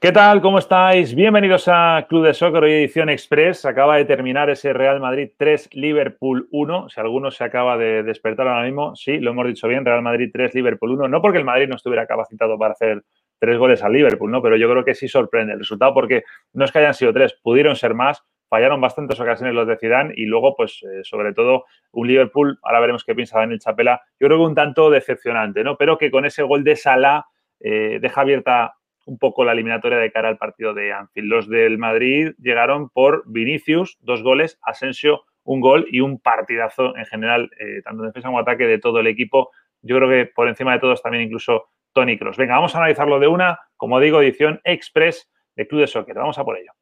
¿Qué 0.00 0.12
tal? 0.12 0.40
¿Cómo 0.40 0.60
estáis? 0.60 1.12
Bienvenidos 1.12 1.66
a 1.66 2.06
Club 2.08 2.24
de 2.24 2.32
Soccer, 2.32 2.62
hoy 2.62 2.70
edición 2.70 3.08
Express. 3.08 3.64
Acaba 3.64 3.96
de 3.96 4.04
terminar 4.04 4.48
ese 4.48 4.72
Real 4.72 5.00
Madrid 5.00 5.30
3, 5.36 5.70
Liverpool 5.72 6.46
1. 6.52 6.88
Si 6.88 7.00
alguno 7.00 7.32
se 7.32 7.42
acaba 7.42 7.76
de 7.76 8.04
despertar 8.04 8.46
ahora 8.46 8.62
mismo, 8.62 8.94
sí, 8.94 9.18
lo 9.18 9.32
hemos 9.32 9.48
dicho 9.48 9.66
bien, 9.66 9.84
Real 9.84 10.00
Madrid 10.02 10.30
3, 10.32 10.54
Liverpool 10.54 10.92
1. 10.92 11.08
No 11.08 11.20
porque 11.20 11.38
el 11.38 11.44
Madrid 11.44 11.66
no 11.66 11.74
estuviera 11.74 12.06
capacitado 12.06 12.56
para 12.56 12.74
hacer 12.74 13.02
tres 13.40 13.58
goles 13.58 13.82
al 13.82 13.92
Liverpool, 13.92 14.30
¿no? 14.30 14.40
Pero 14.40 14.56
yo 14.56 14.70
creo 14.70 14.84
que 14.84 14.94
sí 14.94 15.08
sorprende 15.08 15.54
el 15.54 15.58
resultado 15.58 15.92
porque 15.92 16.22
no 16.52 16.64
es 16.64 16.70
que 16.70 16.78
hayan 16.78 16.94
sido 16.94 17.12
tres, 17.12 17.36
pudieron 17.42 17.74
ser 17.74 17.94
más, 17.94 18.22
fallaron 18.48 18.80
bastantes 18.80 19.18
ocasiones 19.18 19.52
los 19.52 19.66
de 19.66 19.78
Zidane 19.78 20.14
y 20.16 20.26
luego, 20.26 20.54
pues, 20.54 20.80
eh, 20.84 21.02
sobre 21.02 21.34
todo, 21.34 21.64
un 21.90 22.06
Liverpool, 22.06 22.56
ahora 22.62 22.78
veremos 22.78 23.02
qué 23.02 23.16
piensa 23.16 23.40
Daniel 23.40 23.58
Chapela, 23.58 24.00
yo 24.20 24.28
creo 24.28 24.38
que 24.38 24.44
un 24.44 24.54
tanto 24.54 24.90
decepcionante, 24.90 25.64
¿no? 25.64 25.76
Pero 25.76 25.98
que 25.98 26.12
con 26.12 26.24
ese 26.24 26.44
gol 26.44 26.62
de 26.62 26.76
Salah 26.76 27.26
eh, 27.58 27.98
deja 28.00 28.20
abierta 28.20 28.74
un 29.08 29.18
poco 29.18 29.42
la 29.42 29.52
eliminatoria 29.52 29.98
de 29.98 30.12
cara 30.12 30.28
al 30.28 30.36
partido 30.36 30.74
de 30.74 30.92
Anfield. 30.92 31.28
Los 31.28 31.48
del 31.48 31.78
Madrid 31.78 32.32
llegaron 32.38 32.90
por 32.90 33.24
Vinicius, 33.26 33.96
dos 34.02 34.22
goles, 34.22 34.58
Asensio, 34.62 35.22
un 35.44 35.60
gol 35.60 35.86
y 35.90 36.00
un 36.00 36.20
partidazo 36.20 36.94
en 36.94 37.06
general, 37.06 37.50
eh, 37.58 37.80
tanto 37.82 38.02
en 38.02 38.08
defensa 38.10 38.28
como 38.28 38.38
ataque 38.38 38.66
de 38.66 38.78
todo 38.78 39.00
el 39.00 39.06
equipo. 39.06 39.50
Yo 39.80 39.96
creo 39.96 40.10
que 40.10 40.26
por 40.26 40.46
encima 40.46 40.74
de 40.74 40.80
todos 40.80 41.02
también 41.02 41.24
incluso 41.24 41.68
Tony 41.94 42.18
Cross. 42.18 42.36
Venga, 42.36 42.56
vamos 42.56 42.74
a 42.74 42.78
analizarlo 42.78 43.18
de 43.18 43.28
una, 43.28 43.58
como 43.78 43.98
digo, 43.98 44.20
edición 44.20 44.60
express 44.64 45.32
de 45.56 45.66
Club 45.66 45.80
de 45.80 45.86
Soccer. 45.86 46.14
Vamos 46.14 46.38
a 46.38 46.44
por 46.44 46.58
ello. 46.58 46.72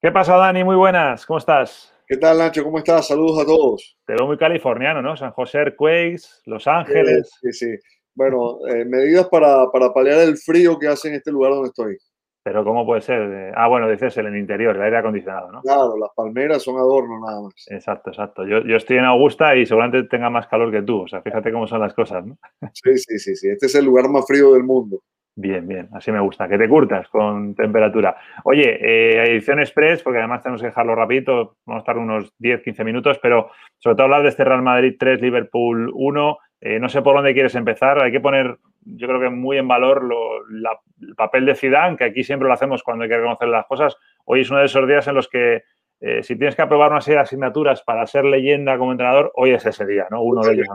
¿Qué 0.00 0.12
pasa, 0.12 0.36
Dani? 0.36 0.62
Muy 0.62 0.76
buenas, 0.76 1.26
¿cómo 1.26 1.38
estás? 1.38 1.92
¿Qué 2.06 2.16
tal, 2.18 2.38
Nacho? 2.38 2.62
¿Cómo 2.62 2.78
estás? 2.78 3.08
Saludos 3.08 3.40
a 3.42 3.44
todos. 3.44 3.98
Te 4.06 4.14
veo 4.14 4.28
muy 4.28 4.38
californiano, 4.38 5.02
¿no? 5.02 5.16
San 5.16 5.32
José 5.32 5.58
Earthquakes, 5.58 6.22
Los 6.46 6.68
Ángeles. 6.68 7.28
Sí, 7.42 7.52
sí. 7.52 7.66
Bueno, 8.14 8.60
eh, 8.68 8.84
medidas 8.84 9.26
para, 9.26 9.68
para, 9.72 9.92
paliar 9.92 10.20
el 10.20 10.36
frío 10.36 10.78
que 10.78 10.86
hace 10.86 11.08
en 11.08 11.14
este 11.14 11.32
lugar 11.32 11.50
donde 11.50 11.70
estoy. 11.70 11.98
Pero 12.44 12.62
¿cómo 12.62 12.86
puede 12.86 13.00
ser? 13.00 13.52
Ah, 13.56 13.66
bueno, 13.66 13.90
dices 13.90 14.16
en 14.18 14.26
el 14.26 14.36
interior, 14.36 14.76
el 14.76 14.82
aire 14.82 14.98
acondicionado, 14.98 15.50
¿no? 15.50 15.62
Claro, 15.62 15.96
las 15.98 16.10
palmeras 16.14 16.62
son 16.62 16.76
adorno 16.76 17.18
nada 17.26 17.42
más. 17.42 17.54
Exacto, 17.66 18.10
exacto. 18.10 18.46
Yo, 18.46 18.60
yo 18.60 18.76
estoy 18.76 18.98
en 18.98 19.04
Augusta 19.04 19.56
y 19.56 19.66
seguramente 19.66 20.08
tenga 20.08 20.30
más 20.30 20.46
calor 20.46 20.70
que 20.70 20.82
tú. 20.82 21.02
O 21.02 21.08
sea, 21.08 21.22
fíjate 21.22 21.50
cómo 21.50 21.66
son 21.66 21.80
las 21.80 21.92
cosas, 21.92 22.24
¿no? 22.24 22.38
Sí, 22.72 22.96
sí, 22.98 23.18
sí, 23.18 23.34
sí. 23.34 23.48
Este 23.48 23.66
es 23.66 23.74
el 23.74 23.86
lugar 23.86 24.08
más 24.08 24.24
frío 24.28 24.52
del 24.52 24.62
mundo. 24.62 25.02
Bien, 25.40 25.68
bien, 25.68 25.88
así 25.92 26.10
me 26.10 26.18
gusta, 26.18 26.48
que 26.48 26.58
te 26.58 26.68
curtas 26.68 27.06
con 27.06 27.54
temperatura. 27.54 28.16
Oye, 28.42 28.76
eh, 28.82 29.22
edición 29.30 29.60
express, 29.60 30.02
porque 30.02 30.18
además 30.18 30.42
tenemos 30.42 30.60
que 30.60 30.66
dejarlo 30.66 30.96
rapidito, 30.96 31.58
vamos 31.64 31.78
a 31.78 31.84
estar 31.84 31.96
unos 31.96 32.32
10, 32.38 32.60
15 32.64 32.82
minutos, 32.82 33.20
pero 33.22 33.48
sobre 33.78 33.94
todo 33.94 34.06
hablar 34.06 34.24
de 34.24 34.30
este 34.30 34.42
Real 34.42 34.62
Madrid 34.62 34.96
3, 34.98 35.20
Liverpool 35.20 35.92
1. 35.94 36.38
Eh, 36.60 36.80
no 36.80 36.88
sé 36.88 37.02
por 37.02 37.14
dónde 37.14 37.34
quieres 37.34 37.54
empezar, 37.54 38.02
hay 38.02 38.10
que 38.10 38.18
poner, 38.18 38.58
yo 38.80 39.06
creo 39.06 39.20
que 39.20 39.30
muy 39.30 39.58
en 39.58 39.68
valor 39.68 40.02
lo, 40.02 40.44
la, 40.48 40.76
el 41.02 41.14
papel 41.14 41.46
de 41.46 41.54
Zidane, 41.54 41.96
que 41.96 42.06
aquí 42.06 42.24
siempre 42.24 42.48
lo 42.48 42.54
hacemos 42.54 42.82
cuando 42.82 43.04
hay 43.04 43.08
que 43.08 43.18
reconocer 43.18 43.46
las 43.46 43.66
cosas. 43.66 43.96
Hoy 44.24 44.40
es 44.40 44.50
uno 44.50 44.58
de 44.58 44.66
esos 44.66 44.88
días 44.88 45.06
en 45.06 45.14
los 45.14 45.28
que 45.28 45.62
eh, 46.00 46.24
si 46.24 46.34
tienes 46.34 46.56
que 46.56 46.62
aprobar 46.62 46.90
una 46.90 47.00
serie 47.00 47.18
de 47.18 47.22
asignaturas 47.22 47.82
para 47.82 48.04
ser 48.08 48.24
leyenda 48.24 48.76
como 48.76 48.90
entrenador, 48.90 49.30
hoy 49.36 49.50
es 49.50 49.64
ese 49.64 49.86
día, 49.86 50.08
¿no? 50.10 50.20
Uno 50.20 50.42
de 50.42 50.54
ellos. 50.54 50.66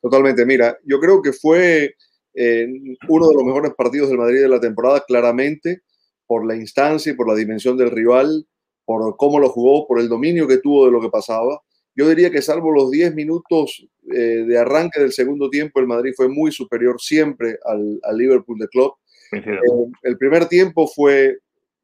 Totalmente, 0.00 0.46
mira, 0.46 0.78
yo 0.84 0.98
creo 0.98 1.20
que 1.20 1.32
fue 1.34 1.94
uno 3.08 3.28
de 3.28 3.34
los 3.34 3.44
mejores 3.44 3.72
partidos 3.76 4.08
del 4.08 4.18
Madrid 4.18 4.40
de 4.40 4.48
la 4.48 4.60
temporada, 4.60 5.02
claramente, 5.06 5.82
por 6.26 6.46
la 6.46 6.54
instancia 6.54 7.12
y 7.12 7.16
por 7.16 7.28
la 7.28 7.34
dimensión 7.34 7.76
del 7.76 7.90
rival, 7.90 8.46
por 8.84 9.16
cómo 9.16 9.40
lo 9.40 9.48
jugó, 9.48 9.86
por 9.86 10.00
el 10.00 10.08
dominio 10.08 10.46
que 10.46 10.58
tuvo 10.58 10.86
de 10.86 10.92
lo 10.92 11.00
que 11.00 11.08
pasaba. 11.08 11.60
Yo 11.94 12.08
diría 12.08 12.30
que 12.30 12.42
salvo 12.42 12.70
los 12.70 12.90
10 12.90 13.14
minutos 13.14 13.86
eh, 14.14 14.44
de 14.46 14.58
arranque 14.58 15.00
del 15.00 15.12
segundo 15.12 15.50
tiempo, 15.50 15.80
el 15.80 15.86
Madrid 15.86 16.12
fue 16.16 16.28
muy 16.28 16.52
superior 16.52 17.00
siempre 17.00 17.58
al, 17.64 17.98
al 18.02 18.16
Liverpool 18.16 18.58
de 18.58 18.68
Club. 18.68 18.92
Eh, 19.32 19.58
el 20.02 20.16
primer 20.16 20.46
tiempo 20.46 20.86
fue 20.86 21.38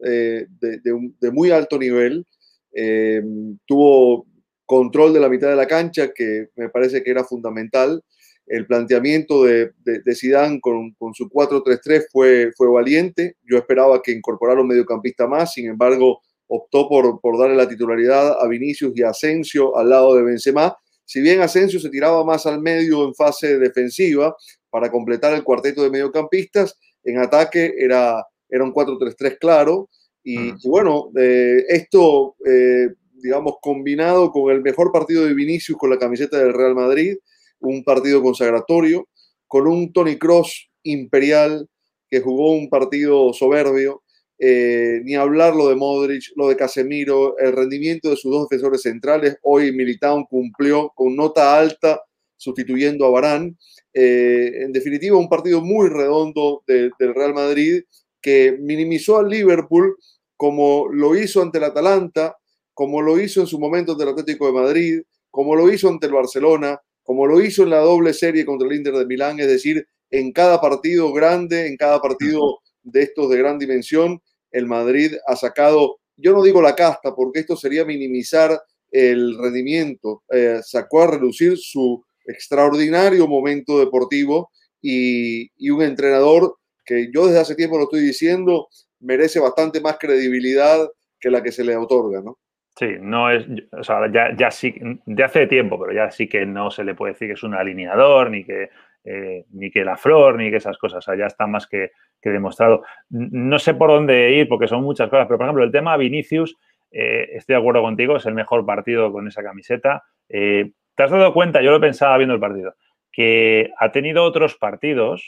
eh, 0.05 0.47
de, 0.61 0.79
de, 0.79 1.13
de, 1.21 1.31
muy 1.31 1.51
alto 1.51 1.79
nivel. 1.79 2.27
Eh, 2.73 3.23
tuvo 3.67 4.27
control 4.67 5.13
de 5.13 5.21
la 5.21 5.29
mitad 5.29 5.49
de 5.49 5.57
la 5.57 5.67
cancha, 5.67 6.13
que 6.13 6.49
me 6.57 6.69
parece 6.69 7.03
que 7.03 7.11
era 7.11 7.25
fundamental 7.25 8.03
el 8.47 8.67
planteamiento 8.67 9.45
de, 9.45 9.73
de, 9.85 10.01
de 10.05 10.15
Zidane 10.15 10.61
con, 10.61 10.93
con 10.93 11.15
su 11.15 11.29
4-3-3 11.29 12.07
fue, 12.11 12.53
fue 12.57 12.69
valiente. 12.69 13.37
Yo 13.43 13.57
esperaba 13.57 14.03
que 14.03 14.13
incorporara 14.13 14.61
un 14.61 14.69
mediocampista 14.69 15.27
más, 15.27 15.53
sin 15.55 15.69
embargo, 15.69 16.21
optó 16.47 16.89
por, 16.89 17.21
por 17.21 17.39
darle 17.39 17.57
la 17.57 17.69
titularidad 17.69 18.37
a 18.41 18.47
Vinicius 18.49 18.93
y 18.95 19.03
a 19.03 19.11
Asensio 19.11 19.77
al 19.77 19.91
lado 19.91 20.15
de 20.15 20.23
Benzema. 20.23 20.77
Si 21.05 21.21
bien 21.21 21.41
Asensio 21.41 21.81
se 21.81 21.91
tiraba 21.91 22.25
más 22.25 22.47
al 22.47 22.61
medio 22.61 23.05
en 23.07 23.15
fase 23.15 23.59
defensiva 23.59 24.35
para 24.71 24.91
completar 24.91 25.35
el 25.35 25.45
cuarteto 25.45 25.83
de 25.83 25.91
mediocampistas, 25.91 26.79
en 27.03 27.19
ataque 27.19 27.75
era, 27.79 28.25
era 28.49 28.65
un 28.65 28.73
4-3-3 28.73 29.39
claro. 29.39 29.89
Y, 30.23 30.39
mm. 30.39 30.59
y 30.63 30.69
bueno, 30.69 31.11
eh, 31.19 31.65
esto, 31.69 32.37
eh, 32.47 32.89
digamos, 33.15 33.57
combinado 33.61 34.31
con 34.31 34.53
el 34.53 34.63
mejor 34.63 34.93
partido 34.93 35.25
de 35.25 35.35
Vinicius 35.35 35.79
con 35.79 35.91
la 35.91 35.99
camiseta 35.99 36.39
del 36.39 36.55
Real 36.55 36.75
Madrid, 36.75 37.17
un 37.65 37.85
partido 37.85 38.23
consagratorio, 38.23 39.09
con 39.47 39.67
un 39.67 39.93
Tony 39.93 40.17
Cross 40.19 40.69
imperial 40.83 41.69
que 42.11 42.21
jugó 42.21 42.53
un 42.53 42.69
partido 42.69 43.33
soberbio, 43.33 44.03
eh, 44.39 45.01
ni 45.05 45.15
hablar 45.15 45.55
lo 45.55 45.69
de 45.69 45.77
Modric, 45.77 46.33
lo 46.37 46.49
de 46.49 46.57
Casemiro, 46.57 47.39
el 47.39 47.53
rendimiento 47.53 48.11
de 48.11 48.17
sus 48.17 48.33
dos 48.33 48.49
defensores 48.49 48.83
centrales. 48.83 49.37
Hoy 49.43 49.73
Militao 49.73 50.27
cumplió 50.29 50.93
con 50.95 51.15
nota 51.15 51.57
alta 51.57 52.03
sustituyendo 52.37 53.07
a 53.07 53.11
Barán. 53.11 53.57
Eh, 53.93 54.63
en 54.63 54.73
definitiva, 54.73 55.17
un 55.17 55.29
partido 55.29 55.61
muy 55.61 55.89
redondo 55.89 56.63
de, 56.67 56.91
del 56.99 57.15
Real 57.15 57.33
Madrid 57.33 57.83
que 58.21 58.57
minimizó 58.61 59.19
al 59.19 59.29
Liverpool 59.29 59.97
como 60.37 60.89
lo 60.89 61.17
hizo 61.17 61.43
ante 61.43 61.59
el 61.59 61.65
Atalanta, 61.65 62.37
como 62.75 63.01
lo 63.01 63.21
hizo 63.21 63.41
en 63.41 63.47
su 63.47 63.59
momento 63.59 63.93
ante 63.93 64.05
el 64.05 64.11
Atlético 64.11 64.47
de 64.47 64.53
Madrid, 64.53 65.03
como 65.31 65.55
lo 65.55 65.73
hizo 65.73 65.89
ante 65.89 66.07
el 66.07 66.13
Barcelona, 66.13 66.81
como 67.05 67.27
lo 67.27 67.41
hizo 67.41 67.63
en 67.63 67.71
la 67.71 67.79
doble 67.79 68.13
serie 68.13 68.45
contra 68.45 68.67
el 68.67 68.75
Inter 68.75 68.95
de 68.95 69.07
Milán, 69.07 69.39
es 69.39 69.47
decir, 69.47 69.87
en 70.11 70.33
cada 70.33 70.61
partido 70.61 71.13
grande, 71.13 71.67
en 71.69 71.77
cada 71.77 72.01
partido 72.01 72.61
de 72.83 73.03
estos 73.03 73.31
de 73.31 73.39
gran 73.39 73.59
dimensión, 73.59 74.21
el 74.51 74.67
Madrid 74.67 75.15
ha 75.27 75.37
sacado, 75.37 75.99
yo 76.17 76.33
no 76.33 76.43
digo 76.43 76.63
la 76.63 76.75
casta, 76.75 77.15
porque 77.15 77.41
esto 77.41 77.57
sería 77.57 77.85
minimizar 77.85 78.59
el 78.91 79.37
rendimiento, 79.39 80.23
eh, 80.33 80.61
sacó 80.63 81.03
a 81.03 81.11
reducir 81.11 81.59
su 81.59 82.03
extraordinario 82.25 83.27
momento 83.27 83.79
deportivo 83.79 84.51
y, 84.81 85.51
y, 85.57 85.71
un 85.71 85.83
entrenador 85.83 86.57
que 86.85 87.11
yo 87.13 87.27
desde 87.27 87.41
hace 87.41 87.55
tiempo 87.55 87.77
lo 87.77 87.85
estoy 87.85 88.03
diciendo, 88.03 88.69
merece 89.01 89.41
bastante 89.41 89.81
más 89.81 89.99
credibilidad 89.99 90.89
que 91.19 91.31
la 91.31 91.43
que 91.43 91.53
se 91.53 91.65
le 91.65 91.77
otorga, 91.77 92.23
¿no? 92.23 92.39
Sí, 92.77 92.97
no 93.01 93.31
es, 93.31 93.47
o 93.71 93.85
sea, 93.85 94.11
ya, 94.11 94.35
ya 94.37 94.51
sí, 94.51 94.75
de 95.07 95.25
hace 95.25 95.47
tiempo, 95.47 95.79
pero 95.79 95.93
ya 95.93 96.11
sí 96.11 96.29
que 96.29 96.45
no 96.45 96.73
se 96.73 96.83
le 96.83 96.95
puede 96.95 97.13
decir 97.13 97.29
que 97.29 97.35
es 97.35 97.43
un 97.45 97.55
alineador, 97.55 98.31
ni 98.31 98.45
que, 98.45 98.69
eh, 99.05 99.45
ni 99.53 99.71
que 99.71 99.85
la 99.85 99.97
flor, 99.97 100.37
ni 100.37 100.51
que 100.51 100.57
esas 100.57 100.77
cosas, 100.77 100.99
o 100.99 101.01
sea, 101.03 101.17
ya 101.17 101.27
está 101.27 101.47
más 101.47 101.69
que, 101.69 101.93
que, 102.21 102.31
demostrado. 102.31 102.83
No 103.11 103.61
sé 103.61 103.75
por 103.75 103.91
dónde 103.91 104.33
ir, 104.33 104.49
porque 104.49 104.67
son 104.67 104.83
muchas 104.83 105.09
cosas, 105.09 105.27
pero 105.29 105.39
por 105.39 105.47
ejemplo, 105.47 105.65
el 105.65 105.71
tema 105.71 105.97
Vinicius, 105.97 106.57
eh, 106.91 107.29
estoy 107.35 107.55
de 107.55 107.61
acuerdo 107.61 107.83
contigo, 107.83 108.17
es 108.17 108.27
el 108.27 108.35
mejor 108.35 108.67
partido 108.67 109.13
con 109.13 109.29
esa 109.29 109.43
camiseta. 109.45 110.03
Eh, 110.29 110.73
¿Te 110.97 111.03
has 111.03 111.11
dado 111.11 111.33
cuenta, 111.33 111.63
yo 111.63 111.71
lo 111.71 111.81
pensaba 111.81 112.17
viendo 112.17 112.35
el 112.35 112.41
partido, 112.41 112.75
que 113.13 113.71
ha 113.79 113.93
tenido 113.93 114.25
otros 114.25 114.57
partidos 114.57 115.25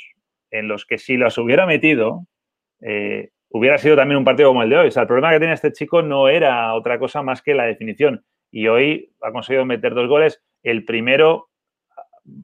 en 0.51 0.69
los 0.69 0.85
que 0.85 0.99
si 0.99 1.17
las 1.17 1.39
hubiera 1.39 1.67
metido, 1.67 2.27
eh, 2.81 3.31
hubiera 3.51 3.79
sido 3.79 3.97
también 3.97 4.19
un 4.19 4.25
partido 4.25 4.51
como 4.51 4.63
el 4.63 4.71
de 4.71 4.77
hoy. 4.77 4.89
O 4.89 4.91
sea, 4.91 5.03
el 5.03 5.09
problema 5.09 5.33
que 5.33 5.39
tiene 5.39 5.55
este 5.55 5.73
chico 5.73 6.03
no 6.03 6.29
era 6.29 6.75
otra 6.75 6.99
cosa 6.99 7.23
más 7.23 7.43
que 7.43 7.55
la 7.55 7.65
definición. 7.65 8.25
Y 8.51 8.69
hoy 8.69 9.13
ha 9.23 9.33
conseguido 9.33 9.65
meter 9.65 9.95
dos 9.95 10.09
goles. 10.09 10.43
El 10.63 10.85
primero, 10.85 11.49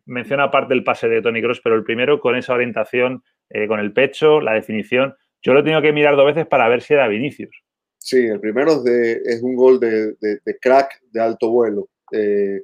menciona 0.06 0.44
aparte 0.44 0.75
el 0.75 0.84
pase 0.84 1.08
de 1.08 1.22
Tony 1.22 1.43
Cross, 1.43 1.60
pero 1.62 1.76
el 1.76 1.84
primero 1.84 2.20
con 2.20 2.37
esa 2.37 2.54
orientación, 2.54 3.22
eh, 3.50 3.66
con 3.66 3.81
el 3.81 3.93
pecho, 3.93 4.40
la 4.40 4.54
definición. 4.54 5.14
Yo 5.43 5.52
lo 5.52 5.60
he 5.60 5.62
tenido 5.62 5.82
que 5.82 5.93
mirar 5.93 6.16
dos 6.16 6.26
veces 6.26 6.46
para 6.46 6.69
ver 6.69 6.82
si 6.82 6.94
era 6.94 7.08
Vinicius. 7.08 7.62
Sí, 7.99 8.26
el 8.26 8.40
primero 8.40 8.72
es, 8.72 8.84
de, 8.84 9.12
es 9.25 9.43
un 9.43 9.54
gol 9.54 9.78
de, 9.78 10.14
de, 10.20 10.58
crack 10.60 11.00
de 11.12 11.20
alto 11.20 11.50
vuelo. 11.50 11.88
Eh, 12.12 12.62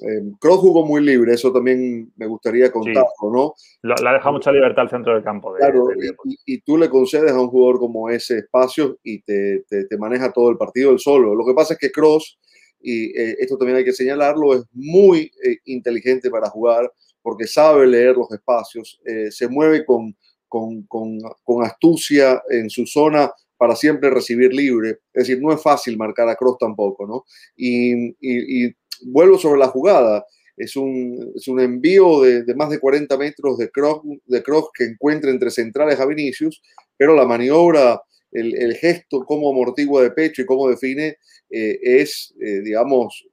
eh, 0.00 0.22
jugó 0.40 0.86
muy 0.86 1.02
libre, 1.02 1.34
eso 1.34 1.52
también 1.52 2.12
me 2.16 2.26
gustaría 2.26 2.70
contarlo, 2.70 3.30
¿no? 3.32 3.54
Le 3.82 3.94
ha 4.08 4.12
dejado 4.12 4.34
mucha 4.34 4.52
libertad 4.52 4.82
al 4.82 4.90
centro 4.90 5.14
del 5.14 5.24
campo. 5.24 5.54
claro, 5.54 5.88
y, 6.46 6.60
tú 6.60 6.76
le 6.76 6.88
concedes 6.88 7.32
a 7.32 7.40
un 7.40 7.48
jugador 7.48 7.78
como 7.78 8.08
ese 8.10 8.38
espacio 8.38 8.98
y 9.02 9.22
te, 9.22 9.64
te, 9.68 9.98
maneja 9.98 10.32
todo 10.32 10.50
el 10.50 10.56
partido 10.56 10.92
él 10.92 10.98
solo. 10.98 11.34
Lo 11.34 11.44
que 11.44 11.54
pasa 11.54 11.74
es 11.74 11.80
que 11.80 11.90
Cross, 11.90 12.38
y 12.80 13.06
eh, 13.18 13.36
esto 13.40 13.56
también 13.56 13.78
hay 13.78 13.84
que 13.84 13.92
señalarlo, 13.92 14.54
es 14.54 14.64
muy 14.72 15.30
eh, 15.44 15.58
inteligente 15.64 16.30
para 16.30 16.48
jugar 16.48 16.92
porque 17.22 17.46
sabe 17.46 17.86
leer 17.86 18.16
los 18.16 18.30
espacios, 18.32 19.00
se 19.30 19.48
mueve 19.48 19.84
con, 19.84 20.16
con, 20.46 20.84
con, 20.84 21.18
con 21.44 21.62
astucia 21.62 22.42
en 22.48 22.70
su 22.70 22.86
zona 22.86 23.30
para 23.58 23.74
siempre 23.74 24.08
recibir 24.08 24.54
libre. 24.54 25.00
Es 25.12 25.26
decir, 25.26 25.42
no 25.42 25.52
es 25.52 25.60
fácil 25.60 25.98
marcar 25.98 26.28
a 26.28 26.36
Cross 26.36 26.58
tampoco, 26.60 27.06
¿no? 27.06 27.24
Y, 27.56 28.14
y, 28.20 28.72
vuelvo 29.06 29.38
sobre 29.38 29.60
la 29.60 29.68
jugada. 29.68 30.24
Es 30.56 30.76
un, 30.76 31.32
es 31.36 31.46
un 31.46 31.60
envío 31.60 32.22
de, 32.22 32.42
de, 32.42 32.54
más 32.54 32.70
de 32.70 32.80
40 32.80 33.16
metros 33.16 33.58
de 33.58 33.70
Cross, 33.70 34.02
de 34.26 34.42
cross 34.42 34.70
que 34.74 34.84
encuentra 34.84 35.30
entre 35.30 35.50
centrales 35.50 36.00
a 36.00 36.06
Vinicius, 36.06 36.60
pero 36.96 37.14
la 37.14 37.26
maniobra, 37.26 38.02
el, 38.32 38.56
el 38.56 38.74
gesto, 38.74 39.24
cómo 39.24 39.50
amortigua 39.50 40.02
de 40.02 40.10
pecho 40.10 40.42
y 40.42 40.46
cómo 40.46 40.68
define, 40.68 41.16
eh, 41.50 41.78
es, 41.82 42.34
eh, 42.40 42.60
digamos, 42.60 43.24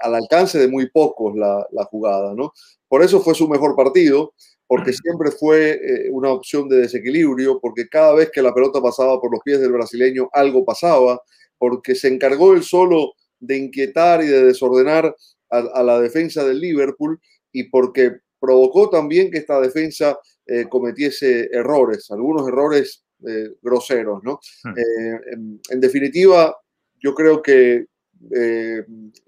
al 0.00 0.14
alcance 0.14 0.58
de 0.58 0.68
muy 0.68 0.90
pocos 0.90 1.36
la, 1.36 1.66
la, 1.72 1.84
jugada, 1.84 2.34
¿no? 2.34 2.52
Por 2.88 3.02
eso 3.02 3.20
fue 3.20 3.34
su 3.34 3.48
mejor 3.48 3.76
partido 3.76 4.32
porque 4.66 4.92
siempre 4.92 5.30
fue 5.30 5.80
eh, 5.82 6.10
una 6.10 6.30
opción 6.30 6.68
de 6.68 6.76
desequilibrio, 6.76 7.58
porque 7.60 7.88
cada 7.88 8.14
vez 8.14 8.30
que 8.30 8.42
la 8.42 8.54
pelota 8.54 8.82
pasaba 8.82 9.18
por 9.20 9.32
los 9.32 9.40
pies 9.42 9.60
del 9.60 9.72
brasileño 9.72 10.28
algo 10.32 10.64
pasaba, 10.64 11.22
porque 11.56 11.94
se 11.94 12.08
encargó 12.08 12.52
él 12.52 12.62
solo 12.62 13.14
de 13.40 13.56
inquietar 13.56 14.22
y 14.22 14.26
de 14.26 14.44
desordenar 14.44 15.14
a, 15.50 15.82
la 15.82 15.98
defensa 16.00 16.44
del 16.44 16.60
Liverpool 16.60 17.18
y 17.52 17.64
porque 17.64 18.18
provocó 18.38 18.90
también 18.90 19.30
que 19.30 19.38
esta 19.38 19.60
defensa 19.60 20.18
eh, 20.46 20.66
cometiese 20.68 21.48
errores, 21.52 22.10
algunos 22.10 22.46
errores 22.46 23.04
eh, 23.26 23.50
groseros, 23.62 24.22
¿no? 24.22 24.40
Hmm. 24.64 25.58
En, 25.70 25.80
definitiva, 25.80 26.54
yo 27.02 27.14
creo 27.14 27.42
que 27.42 27.86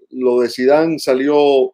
lo 0.09 0.41
de 0.41 0.49
Zidane 0.49 0.99
salió 0.99 1.73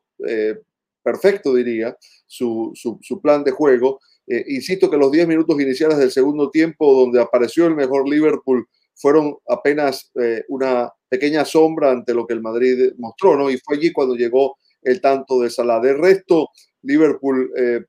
perfecto, 1.08 1.56
diría, 1.56 1.98
su, 2.26 2.74
plan 3.22 3.44
de 3.44 3.52
juego. 3.52 4.02
Eh, 4.28 4.44
insisto 4.50 4.90
que 4.90 4.98
los 4.98 5.10
10 5.10 5.26
minutos 5.26 5.60
iniciales 5.60 5.98
del 5.98 6.12
segundo 6.12 6.52
tiempo, 6.52 6.94
donde 6.94 7.22
apareció 7.22 7.66
el 7.66 7.76
mejor 7.76 8.10
Liverpool, 8.10 8.68
fueron 8.94 9.38
apenas 9.48 10.12
eh, 10.22 10.44
una 10.50 10.92
pequeña 11.10 11.46
sombra 11.46 11.92
ante 11.92 12.14
lo 12.14 12.26
que 12.26 12.34
el 12.34 12.42
Madrid 12.42 12.94
mostró, 12.98 13.38
¿no? 13.38 13.50
Y 13.50 13.58
fue 13.58 13.78
allí 13.78 13.92
cuando 13.92 14.16
llegó 14.16 14.58
el 14.82 15.02
tanto 15.02 15.40
de 15.40 15.50
Salah. 15.50 15.80
De 15.80 15.94
resto, 15.94 16.50
Liverpool, 16.84 17.52
eh, 17.58 17.82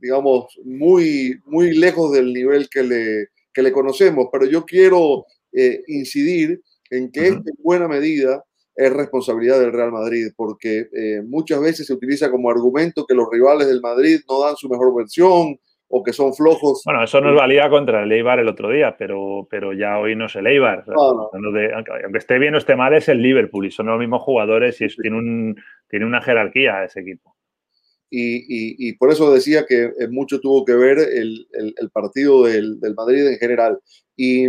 digamos, 0.00 0.46
muy, 0.64 1.40
muy 1.46 1.76
lejos 1.76 2.12
del 2.12 2.32
nivel 2.32 2.68
que 2.68 2.82
le, 2.82 3.26
que 3.52 3.62
le 3.62 3.72
conocemos, 3.72 4.28
pero 4.30 4.46
yo 4.46 4.64
quiero 4.64 5.24
incidir 5.88 6.62
en 6.90 7.10
que 7.10 7.26
en 7.26 7.42
buena 7.62 7.88
medida 7.88 8.44
es 8.78 8.92
responsabilidad 8.92 9.58
del 9.58 9.72
Real 9.72 9.90
Madrid, 9.90 10.28
porque 10.36 10.88
eh, 10.92 11.20
muchas 11.26 11.60
veces 11.60 11.88
se 11.88 11.92
utiliza 11.92 12.30
como 12.30 12.48
argumento 12.48 13.04
que 13.06 13.14
los 13.14 13.28
rivales 13.30 13.66
del 13.66 13.80
Madrid 13.80 14.20
no 14.28 14.40
dan 14.40 14.54
su 14.56 14.68
mejor 14.68 14.94
versión 14.94 15.58
o 15.88 16.02
que 16.02 16.12
son 16.12 16.34
flojos. 16.34 16.82
Bueno, 16.84 17.02
eso 17.02 17.20
nos 17.20 17.34
valía 17.34 17.68
contra 17.70 18.02
el 18.02 18.12
Eibar 18.12 18.38
el 18.38 18.48
otro 18.48 18.70
día, 18.70 18.96
pero, 18.98 19.46
pero 19.50 19.72
ya 19.72 19.98
hoy 19.98 20.14
no 20.14 20.26
es 20.26 20.36
el 20.36 20.46
Eibar. 20.46 20.84
aunque 20.86 22.18
esté 22.18 22.38
bien 22.38 22.54
o 22.54 22.58
esté 22.58 22.76
mal, 22.76 22.94
es 22.94 23.08
el 23.08 23.22
Liverpool 23.22 23.66
y 23.66 23.70
son 23.70 23.86
los 23.86 23.98
mismos 23.98 24.22
jugadores 24.22 24.80
y 24.80 24.88
tiene, 24.88 25.16
un, 25.16 25.56
tiene 25.88 26.04
una 26.06 26.20
jerarquía 26.20 26.84
ese 26.84 27.00
equipo. 27.00 27.34
Y, 28.10 28.88
y, 28.88 28.94
por 28.94 29.12
eso 29.12 29.30
decía 29.32 29.66
que 29.66 29.84
eh, 29.84 30.08
mucho 30.08 30.40
tuvo 30.40 30.64
que 30.64 30.74
ver 30.74 30.98
el, 30.98 31.46
el, 31.52 31.74
el 31.76 31.90
partido 31.90 32.44
del, 32.44 32.80
del 32.80 32.94
Madrid 32.94 33.26
en 33.26 33.36
general. 33.36 33.78
Y 34.16 34.48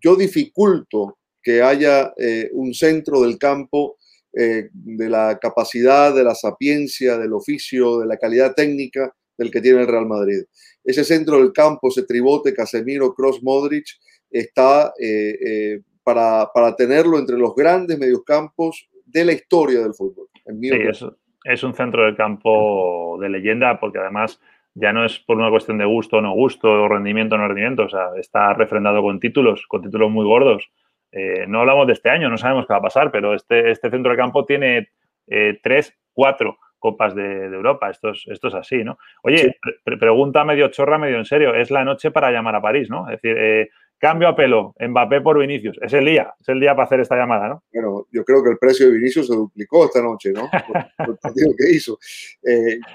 yo 0.00 0.14
dificulto 0.14 1.18
que 1.42 1.62
haya 1.62 2.12
eh, 2.16 2.50
un 2.52 2.72
centro 2.74 3.22
del 3.22 3.38
campo 3.38 3.96
eh, 4.34 4.68
de 4.72 5.08
la 5.08 5.38
capacidad, 5.40 6.14
de 6.14 6.24
la 6.24 6.34
sapiencia, 6.34 7.18
del 7.18 7.32
oficio, 7.32 7.98
de 7.98 8.06
la 8.06 8.16
calidad 8.16 8.54
técnica 8.54 9.12
del 9.36 9.50
que 9.50 9.60
tiene 9.60 9.82
el 9.82 9.88
Real 9.88 10.06
Madrid. 10.06 10.42
Ese 10.84 11.04
centro 11.04 11.38
del 11.38 11.52
campo, 11.52 11.88
ese 11.88 12.04
tribote, 12.04 12.54
Casemiro, 12.54 13.14
Cross, 13.14 13.42
Modric, 13.42 13.86
está 14.30 14.92
eh, 15.00 15.80
para, 16.02 16.48
para, 16.52 16.74
tenerlo 16.74 17.18
entre 17.18 17.38
los 17.38 17.54
grandes 17.54 17.98
mediocamposde 17.98 18.88
la 19.12 19.32
historia 19.32 19.80
del 19.80 19.94
fútbol. 19.94 20.28
sí, 20.34 20.70
es, 20.70 21.04
es, 21.44 21.62
un 21.62 21.74
centro 21.74 22.04
del 22.04 22.16
campo 22.16 23.18
de 23.20 23.28
leyenda 23.28 23.78
porque 23.78 23.98
además 23.98 24.40
ya 24.74 24.92
no 24.92 25.04
es 25.04 25.18
por 25.18 25.36
una 25.36 25.50
cuestión 25.50 25.78
de 25.78 25.84
gusto 25.84 26.18
o 26.18 26.20
no 26.20 26.32
gusto, 26.32 26.68
o 26.68 26.88
rendimiento 26.88 27.34
o 27.34 27.38
no 27.38 27.46
rendimiento, 27.46 27.84
o 27.84 27.88
sea, 27.88 28.08
está 28.18 28.54
refrendado 28.54 29.02
con 29.02 29.20
títulos, 29.20 29.66
con 29.66 29.82
títulos 29.82 30.10
muy 30.10 30.24
gordos. 30.24 30.70
Eh, 31.10 31.44
no 31.46 31.60
hablamos 31.60 31.86
de 31.86 31.92
este 31.92 32.08
año, 32.08 32.30
no 32.30 32.38
sabemos 32.38 32.66
qué 32.66 32.72
va 32.72 32.78
a 32.78 32.82
pasar, 32.82 33.10
pero 33.10 33.34
este, 33.34 33.70
este 33.70 33.90
centro 33.90 34.12
de 34.12 34.16
campo 34.16 34.46
tiene 34.46 34.88
eh, 35.26 35.60
tres, 35.62 35.94
cuatro 36.14 36.58
copas 36.82 37.14
de, 37.14 37.44
Europa. 37.44 37.88
Esto 37.88 38.10
es, 38.10 38.24
esto 38.26 38.48
es, 38.48 38.54
así, 38.54 38.82
¿no? 38.82 38.98
Oye, 39.22 39.56
pregunta 39.84 40.44
medio 40.44 40.68
chorra, 40.68 40.98
medio 40.98 41.16
en 41.16 41.24
serio. 41.24 41.54
Es 41.54 41.70
la 41.70 41.84
noche 41.84 42.10
para 42.10 42.32
llamar 42.32 42.56
a 42.56 42.60
París, 42.60 42.90
¿no? 42.90 43.08
Es 43.08 43.22
decir, 43.22 43.36
eh, 43.38 43.70
cambio 43.98 44.28
a 44.28 44.34
pelo, 44.34 44.74
Mbappé 44.80 45.20
por 45.20 45.38
Vinicius. 45.38 45.78
Es 45.80 45.92
el 45.92 46.04
día, 46.04 46.34
es 46.40 46.48
el 46.48 46.58
día 46.58 46.74
para 46.74 46.86
hacer 46.86 47.00
esta 47.00 47.16
llamada, 47.16 47.48
¿no? 47.48 47.62
Bueno, 47.72 48.06
yo 48.10 48.24
creo 48.24 48.42
que 48.42 48.50
el 48.50 48.58
precio 48.58 48.86
de 48.86 48.92
Vinicius 48.98 49.28
se 49.28 49.34
duplicó 49.34 49.84
esta 49.84 50.02
noche, 50.02 50.32
¿no? 50.32 50.50
Por, 50.66 51.08
el 51.10 51.16
partido 51.18 51.52
que 51.56 51.70
hizo. 51.70 51.96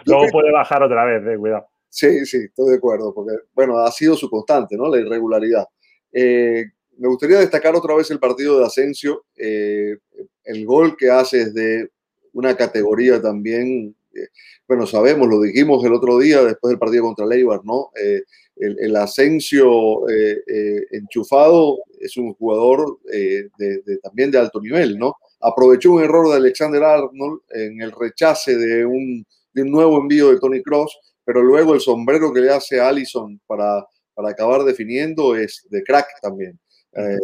Luego 0.06 0.26
puede 0.32 0.52
bajar 0.52 0.84
otra 0.84 1.06
vez, 1.06 1.40
cuidado. 1.40 1.66
Sí, 1.90 2.26
sí, 2.26 2.38
estoy 2.38 2.72
de 2.72 2.78
acuerdo, 2.78 3.14
porque, 3.14 3.38
bueno, 3.54 3.80
ha 3.80 3.92
sido 3.92 4.16
su 4.16 4.30
constante, 4.30 4.76
¿no? 4.76 4.90
La 4.90 5.00
irregularidad. 5.00 5.66
Eh, 6.12 6.66
me 6.98 7.08
gustaría 7.08 7.40
destacar 7.40 7.76
otra 7.76 7.96
vez 7.96 8.12
el 8.12 8.20
partido 8.20 8.60
de 8.60 8.66
Asensio. 8.66 9.26
Eh, 9.36 9.96
el 10.44 10.66
gol 10.66 10.96
que 10.98 11.10
hace 11.10 11.42
es 11.42 11.54
de 11.54 11.90
una 12.38 12.56
categoría 12.56 13.22
también, 13.22 13.96
eh, 14.14 14.28
bueno, 14.68 14.86
sabemos, 14.86 15.28
lo 15.28 15.42
dijimos 15.42 15.84
el 15.84 15.94
otro 15.94 16.20
día 16.20 16.44
después 16.44 16.70
del 16.70 16.80
partido 16.80 17.04
contra 17.04 17.26
Leibar, 17.26 17.62
¿no? 17.64 17.92
Eh, 18.02 18.24
el, 18.60 18.96
Asensio 18.96 20.08
enchufado 20.92 21.78
es 22.00 22.18
un 22.18 22.34
jugador 22.34 22.98
de, 23.04 23.50
también 24.02 24.32
de 24.32 24.40
alto 24.40 24.60
nivel, 24.60 24.98
¿no? 24.98 25.16
Aprovechó 25.40 25.92
un 25.92 26.04
error 26.04 26.28
de 26.30 26.38
Alexander 26.38 26.84
Arnold 26.84 27.42
en 27.52 27.80
el 27.82 27.92
rechace 27.92 28.58
de 28.58 28.84
un, 28.84 29.24
de 29.54 29.62
un 29.62 29.70
nuevo 29.70 30.00
envío 30.00 30.32
de 30.32 30.40
Tony 30.40 30.64
Cross, 30.64 30.98
pero 31.24 31.44
luego 31.44 31.76
el 31.76 31.82
sombrero 31.82 32.34
que 32.34 32.42
le 32.42 32.50
hace 32.50 32.80
Allison 32.80 33.40
para, 33.46 33.86
para 34.16 34.30
acabar 34.30 34.64
definiendo 34.64 35.36
es 35.36 35.68
de 35.70 35.84
crack 35.84 36.08
también. 36.24 36.60
Eh, 36.98 37.18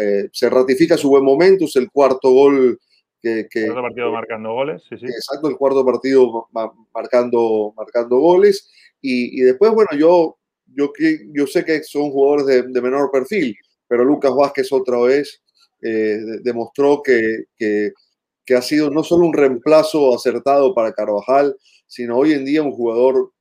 eh, 0.00 0.28
se 0.32 0.48
ratifica 0.48 0.96
su 0.96 1.10
buen 1.10 1.22
momento, 1.22 1.66
es 1.66 1.76
el 1.76 1.90
cuarto 1.90 2.30
gol 2.30 2.80
que... 3.20 3.46
que 3.50 3.66
cuarto 3.66 3.82
partido 3.82 4.12
marcando 4.12 4.52
goles, 4.52 4.82
sí, 4.88 4.96
sí. 4.98 5.06
Exacto, 5.06 5.48
el 5.48 5.56
cuarto 5.56 5.84
partido 5.84 6.48
marcando, 6.92 7.72
marcando 7.76 8.18
goles. 8.18 8.70
Y, 9.02 9.40
después, 9.40 9.72
bueno, 9.72 9.90
yo, 9.96 10.38
yo, 10.66 10.92
yo 11.32 11.46
sé 11.46 11.64
que 11.64 11.82
son 11.82 12.10
jugadores 12.10 12.72
de, 12.72 12.82
menor 12.82 13.10
perfil, 13.10 13.56
pero 13.88 14.04
Lucas 14.04 14.34
Vázquez 14.34 14.70
otra 14.72 14.98
vez 15.00 15.42
eh, 15.82 16.18
demostró 16.42 17.02
que, 17.02 17.44
que, 17.56 17.92
que, 18.44 18.54
ha 18.54 18.62
sido 18.62 18.90
no 18.90 19.02
solo 19.02 19.26
un 19.26 19.32
reemplazo 19.32 20.14
acertado 20.14 20.74
para 20.74 20.92
Carvajal, 20.92 21.56
sino 21.86 22.18
hoy 22.18 22.32
en 22.32 22.44
día 22.44 22.62
un 22.62 22.72
jugador 22.72 23.32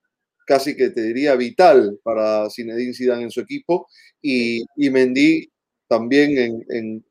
casi 0.49 0.75
que 0.75 0.89
te 0.89 1.03
diría 1.03 1.35
vital 1.35 1.99
para 2.03 2.49
Zinedine 2.49 2.93
Zidane 2.93 3.23
en 3.23 3.31
su 3.31 3.41
equipo 3.41 3.87
y, 4.19 4.63
y 4.75 4.89
Mendy 4.89 5.47
también 5.89 6.63
en, 6.69 7.03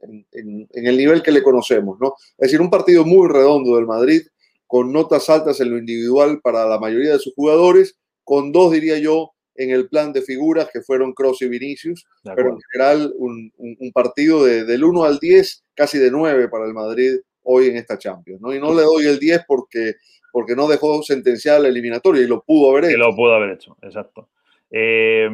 el 0.73 0.97
nivel 0.97 1.23
que 1.23 1.33
le 1.33 1.43
conocemos, 1.43 1.99
¿no? 2.01 2.15
Es 2.39 2.47
decir, 2.49 2.61
un 2.61 2.71
partido 2.71 3.05
muy 3.05 3.29
redondo 3.29 3.77
del 3.77 3.87
Madrid, 3.87 4.23
con 4.67 4.93
notas 4.93 5.29
altas 5.29 5.61
en 5.61 5.71
lo 5.71 5.79
individual 5.79 6.41
para 6.41 6.67
la 6.67 6.79
mayoría 6.79 7.13
de 7.13 7.19
sus 7.19 7.35
jugadores, 7.35 7.99
con 8.23 8.53
dos, 8.53 8.73
diría 8.73 8.99
yo, 8.99 9.33
en 9.57 9.71
el 9.71 9.89
plan 9.89 10.13
de 10.13 10.23
figuras 10.23 10.69
que 10.73 10.81
fueron 10.81 11.13
Cross 11.13 11.43
y 11.43 11.49
Vinicius, 11.49 12.07
pero 12.23 12.51
en 12.51 12.59
general 12.71 13.13
un, 13.17 13.53
partido 13.93 14.45
de, 14.45 14.65
del 14.65 14.85
1 14.85 15.03
al 15.03 15.19
10, 15.19 15.65
casi 15.75 15.99
de 15.99 16.13
9 16.13 16.49
para 16.49 16.65
el 16.65 16.75
Madrid 16.75 17.17
hoy 17.43 17.67
en 17.67 17.77
esta 17.77 17.99
Champions, 17.99 18.41
¿no? 18.41 18.55
Y 18.55 18.61
no 18.61 18.73
le 18.73 18.83
doy 18.83 19.07
el 19.07 19.19
10 19.19 19.43
porque, 19.49 19.95
porque 20.31 20.55
no 20.55 20.69
dejó 20.69 21.03
sentenciar 21.03 21.61
la 21.61 21.69
eliminatoria 21.69 22.23
y 22.23 22.29
lo 22.29 22.45
pudo 22.45 22.71
haber 22.71 22.85
hecho. 22.85 22.97
Y 22.97 23.01
lo 23.01 23.17
pudo 23.17 23.35
haber 23.35 23.51
hecho, 23.51 23.77
exacto. 23.83 24.29
Eh, 24.71 25.29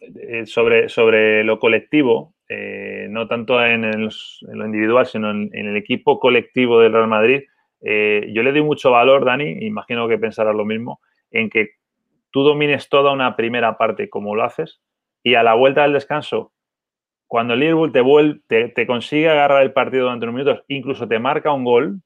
eh, 0.00 0.46
sobre, 0.46 0.88
sobre 0.88 1.44
lo 1.44 1.60
colectivo, 1.60 2.34
eh, 2.48 3.06
no 3.10 3.26
tanto 3.26 3.64
en, 3.64 3.90
lo 3.90 4.66
individual, 4.66 5.06
sino 5.06 5.30
en, 5.30 5.50
el 5.52 5.76
equipo 5.76 6.18
colectivo 6.20 6.80
del 6.80 6.92
Real 6.92 7.08
Madrid, 7.08 7.42
eh, 7.82 8.30
yo 8.32 8.42
le 8.42 8.52
doy 8.52 8.62
mucho 8.62 8.90
valor, 8.90 9.24
Dani, 9.24 9.64
imagino 9.66 10.08
que 10.08 10.18
pensarás 10.18 10.54
lo 10.54 10.64
mismo, 10.64 11.00
en 11.30 11.50
que 11.50 11.70
tú 12.30 12.42
domines 12.42 12.88
toda 12.88 13.12
una 13.12 13.36
primera 13.36 13.76
parte 13.78 14.08
como 14.08 14.34
lo 14.34 14.44
haces 14.44 14.80
y 15.22 15.34
a 15.34 15.42
la 15.42 15.54
vuelta 15.54 15.82
del 15.82 15.92
descanso 15.92 16.52
cuando 17.26 17.54
el 17.54 17.60
Liverpool 17.60 17.92
te, 17.92 18.00
vuelve, 18.00 18.40
te, 18.48 18.86
consigue 18.86 19.28
agarrar 19.28 19.62
el 19.62 19.72
partido 19.72 20.04
durante 20.04 20.26
unos 20.26 20.34
minutos, 20.34 20.64
incluso 20.68 21.08
te 21.08 21.18
marca 21.18 21.52
un 21.52 21.64
gol, 21.64 22.00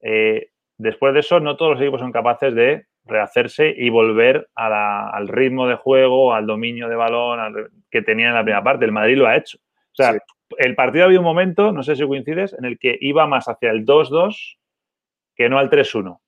eh, 0.00 0.48
después 0.78 1.14
de 1.14 1.20
eso 1.20 1.40
no 1.40 1.56
todos 1.56 1.72
los 1.72 1.80
equipos 1.80 2.00
son 2.00 2.12
capaces 2.12 2.54
de 2.54 2.86
rehacerse 3.04 3.74
y 3.76 3.90
volver 3.90 4.48
al 4.54 5.28
ritmo 5.28 5.66
de 5.66 5.74
juego, 5.74 6.34
al 6.34 6.46
dominio 6.46 6.88
de 6.88 6.96
balón 6.96 7.68
que 7.90 8.02
tenía 8.02 8.28
en 8.28 8.34
la 8.34 8.42
primera 8.42 8.62
parte. 8.62 8.84
El 8.84 8.92
Madrid 8.92 9.16
lo 9.16 9.26
ha 9.26 9.36
hecho. 9.36 9.58
O 9.92 9.94
sea, 9.94 10.18
el 10.58 10.74
partido 10.74 11.04
había 11.04 11.18
un 11.18 11.24
momento, 11.24 11.72
no 11.72 11.82
sé 11.82 11.96
si 11.96 12.06
coincides, 12.06 12.54
en 12.58 12.64
el 12.64 12.78
que 12.78 12.96
iba 13.00 13.26
más 13.26 13.48
hacia 13.48 13.70
el 13.70 13.84
2-2 13.84 14.58
que 15.34 15.48
no 15.48 15.58
al 15.58 15.70
3-1. 15.70 16.20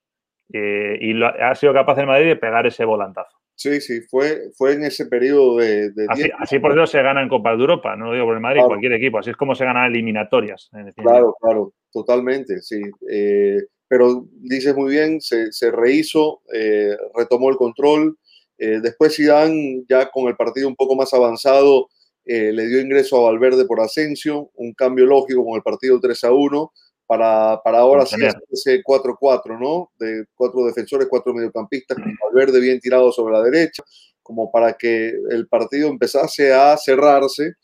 Eh, 0.53 0.99
y 1.01 1.23
ha 1.23 1.55
sido 1.55 1.73
capaz 1.73 1.99
el 1.99 2.07
Madrid 2.07 2.27
de 2.27 2.37
pegar 2.37 2.67
ese 2.67 2.85
volantazo. 2.85 3.37
Sí, 3.57 3.81
sí, 3.81 4.03
fue, 4.03 4.51
fue 4.57 4.73
en 4.73 4.85
ese 4.85 5.07
periodo 5.07 5.59
de... 5.59 5.93
así, 6.39 6.59
por 6.59 6.73
eso 6.73 6.87
se 6.87 7.03
gana 7.03 7.23
en 7.23 7.29
Copa 7.29 7.51
de 7.51 7.61
Europa, 7.61 7.95
no 7.95 8.07
lo 8.07 8.13
digo 8.13 8.27
por 8.27 8.35
el 8.35 8.41
Madrid, 8.41 8.63
cualquier 8.67 8.95
equipo, 8.95 9.19
así 9.19 9.31
es 9.31 9.37
como 9.37 9.55
se 9.55 9.65
gana 9.65 9.87
eliminatorias. 9.87 10.71
claro, 10.97 11.37
claro, 11.41 11.73
totalmente, 11.93 12.61
sí. 12.63 12.83
Eh, 13.09 13.63
pero 13.87 14.27
dices 14.33 14.75
muy 14.75 14.91
bien, 14.91 15.21
se, 15.21 15.53
se 15.53 15.71
rehizo, 15.71 16.43
eh, 16.53 16.97
retomó 17.15 17.49
el 17.51 17.57
control. 17.57 18.19
Eh, 18.59 18.81
después 18.83 19.15
Zidane, 19.15 19.85
ya 19.89 20.11
con 20.11 20.27
el 20.27 20.37
partido 20.37 20.67
un 20.67 20.75
poco 20.75 20.97
más 20.97 21.15
avanzado, 21.15 21.89
le 22.25 22.67
dio 22.67 22.81
ingreso 22.81 23.19
a 23.19 23.31
Valverde 23.31 23.67
por 23.67 23.81
Asensio, 23.81 24.51
un 24.55 24.73
cambio 24.73 25.07
lógico 25.07 25.45
con 25.45 25.57
el 25.57 25.63
partido 25.63 26.01
3 26.01 26.25
a 26.25 26.33
1 26.33 26.73
para, 27.07 27.61
para 27.63 27.79
ahora 27.81 28.07
sí 28.07 28.17
ese 28.51 28.83
4-4, 28.83 29.59
¿no? 29.61 29.91
De 29.99 30.25
cuatro 30.35 30.65
defensores, 30.65 31.07
cuatro 31.09 31.35
mediocampistas, 31.35 31.97
con 31.97 32.17
Valverde 32.25 32.61
bien 32.61 32.81
tirado 32.81 33.13
sobre 33.13 33.35
la 33.35 33.43
derecha, 33.43 33.83
como 34.23 34.51
para 34.51 34.73
que 34.75 35.13
el 35.31 35.47
partido 35.49 35.89
empezase 35.89 36.53
a 36.53 36.77
cerrarse. 36.77 37.55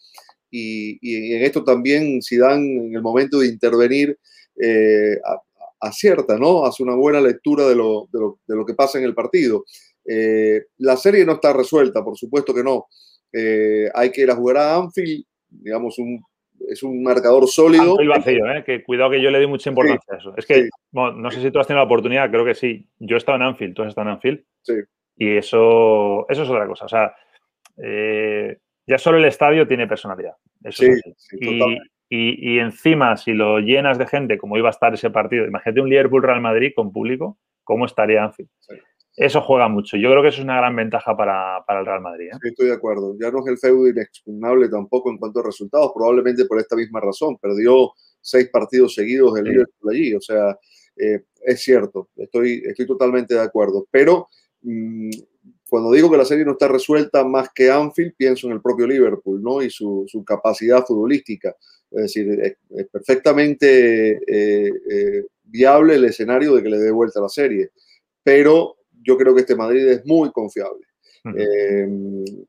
Y, 0.51 0.99
y 1.01 1.35
en 1.35 1.43
esto 1.43 1.65
también 1.65 2.21
Zidane, 2.23 2.87
en 2.87 2.95
el 2.95 3.03
momento 3.03 3.39
de 3.39 3.47
intervenir, 3.47 4.19
eh, 4.63 5.19
acierta, 5.81 6.37
¿no? 6.37 6.67
Hace 6.67 6.83
una 6.83 6.95
buena 6.95 7.21
lectura 7.21 7.67
de 7.67 7.75
lo, 7.75 8.09
de 8.13 8.21
lo, 8.21 8.39
de 8.47 8.57
lo 8.57 8.67
que 8.67 8.75
pasa 8.75 8.99
en 8.99 9.05
el 9.05 9.15
partido. 9.15 9.65
Eh, 10.05 10.67
la 10.79 10.97
serie 10.97 11.25
no 11.25 11.35
está 11.35 11.53
resuelta, 11.53 12.05
por 12.05 12.19
supuesto 12.19 12.53
que 12.53 12.63
no. 12.63 12.87
Eh, 13.33 13.89
hay 13.95 14.11
que 14.11 14.23
ir 14.23 14.31
a 14.31 14.37
jugar 14.37 14.57
a 14.59 14.77
Anfield, 14.77 15.25
digamos, 15.49 15.99
un 15.99 16.21
es 16.69 16.83
un 16.83 17.03
marcador 17.03 17.47
sólido. 17.49 17.99
El 17.99 18.09
vacío, 18.09 18.51
¿eh? 18.51 18.63
que 18.65 18.83
cuidado 18.83 19.11
que 19.11 19.23
yo 19.23 19.31
le 19.31 19.39
doy 19.39 19.47
mucha 19.47 19.71
importancia 19.71 20.15
a 20.15 20.19
eso. 20.19 20.35
Es 20.37 20.47
que, 20.47 20.69
no 20.93 21.31
sé 21.31 21.41
si 21.41 21.51
tú 21.51 21.59
has 21.59 21.67
tenido 21.67 21.81
la 21.81 21.87
oportunidad, 21.87 22.31
creo 22.31 22.45
que 22.45 22.55
sí. 22.55 22.87
Yo 22.99 23.17
he 23.17 23.19
estado 23.19 23.37
en 23.37 23.43
Anfield, 23.43 23.75
tú 23.75 23.83
has 23.83 23.89
estado 23.89 24.09
en 24.09 24.15
Anfield. 24.15 24.45
Sí. 24.63 24.75
Y 25.17 25.37
eso, 25.37 26.27
eso 26.29 26.43
es 26.43 26.49
otra 26.49 26.67
cosa. 26.67 26.85
O 26.85 26.89
sea, 26.89 27.15
eh, 27.83 28.59
ya 28.87 28.99
solo 28.99 29.19
el 29.19 29.25
estadio 29.25 29.67
tiene 29.67 29.87
personalidad. 29.87 30.35
Eso 30.63 30.85
sí, 30.85 31.39
y, 31.41 31.63
y, 32.09 32.55
y, 32.55 32.59
encima, 32.59 33.17
si 33.17 33.33
lo 33.33 33.59
llenas 33.61 33.99
de 33.99 34.07
gente, 34.07 34.39
como 34.39 34.57
iba 34.57 34.69
a 34.69 34.73
estar 34.73 34.93
ese 34.93 35.11
partido, 35.11 35.47
imagínate 35.47 35.81
un 35.81 35.89
Liverpool-Real 35.89 36.41
Madrid 36.41 36.73
con 36.75 36.93
público, 36.93 37.39
¿cómo 37.65 37.87
estaría 37.87 38.23
Anfield? 38.23 38.51
Eso 39.17 39.43
juega 39.43 39.69
mucho. 39.69 39.97
Yo 39.97 40.09
creo 40.11 40.23
que 40.23 40.29
eso 40.29 40.39
es 40.39 40.45
una 40.45 40.57
gran 40.57 40.75
ventaja 40.77 41.17
para, 41.17 41.65
el 41.69 41.87
Real 41.87 42.01
Madrid. 42.01 42.29
¿eh? 42.29 42.39
Sí, 42.41 42.49
estoy 42.49 42.67
de 42.69 42.75
acuerdo. 42.75 43.17
Ya 43.21 43.31
no 43.31 43.41
es 43.41 43.47
el 43.49 43.59
feudo 43.59 43.89
inexpugnable 43.89 44.69
tampoco 44.69 45.11
en 45.11 45.19
cuanto 45.19 45.41
a 45.41 45.45
resultados, 45.45 45.93
probablemente 45.95 46.45
por 46.45 46.59
esta 46.59 46.77
misma 46.77 47.01
razón. 47.01 47.37
Perdió 47.39 47.93
seis 48.21 48.49
partidos 48.51 48.95
seguidos 48.95 49.35
del 49.35 49.45
Liverpool 49.45 49.93
allí. 49.93 50.15
O 50.15 50.21
sea, 50.21 50.57
eh, 50.97 51.25
es 51.43 51.61
cierto, 51.61 52.11
estoy, 52.17 52.63
estoy 52.65 52.87
totalmente 52.87 53.35
de 53.35 53.41
acuerdo. 53.41 53.87
Pero 53.91 54.29
mm, 54.63 55.11
cuando 55.69 55.93
digo 55.93 56.11
que 56.11 56.17
la 56.17 56.25
serie 56.25 56.45
no 56.45 56.53
está 56.53 56.69
resuelta 56.69 57.25
más 57.25 57.49
que 57.55 57.71
Anfield, 57.71 58.15
pienso 58.17 58.47
en 58.47 58.55
el 58.55 58.63
propio 58.63 58.87
Liverpool 58.87 59.43
¿no? 59.43 59.61
y 59.61 59.71
su, 59.71 60.07
capacidad 60.25 60.85
futbolística. 60.87 61.55
Es 61.91 62.03
decir, 62.03 62.41
es, 62.41 62.87
perfectamente 62.89 64.21
eh, 64.27 65.25
viable 65.43 65.97
el 65.97 66.05
escenario 66.05 66.55
de 66.55 66.63
que 66.63 66.69
le 66.69 66.79
dé 66.79 66.91
vuelta 66.91 67.21
la 67.21 67.29
serie. 67.29 67.71
Pero 68.23 68.77
yo 69.03 69.17
creo 69.17 69.35
que 69.35 69.41
este 69.41 69.57
Madrid 69.57 69.87
es 69.89 70.07
muy 70.07 70.31
confiable. 70.31 70.87
Eh, 71.37 71.87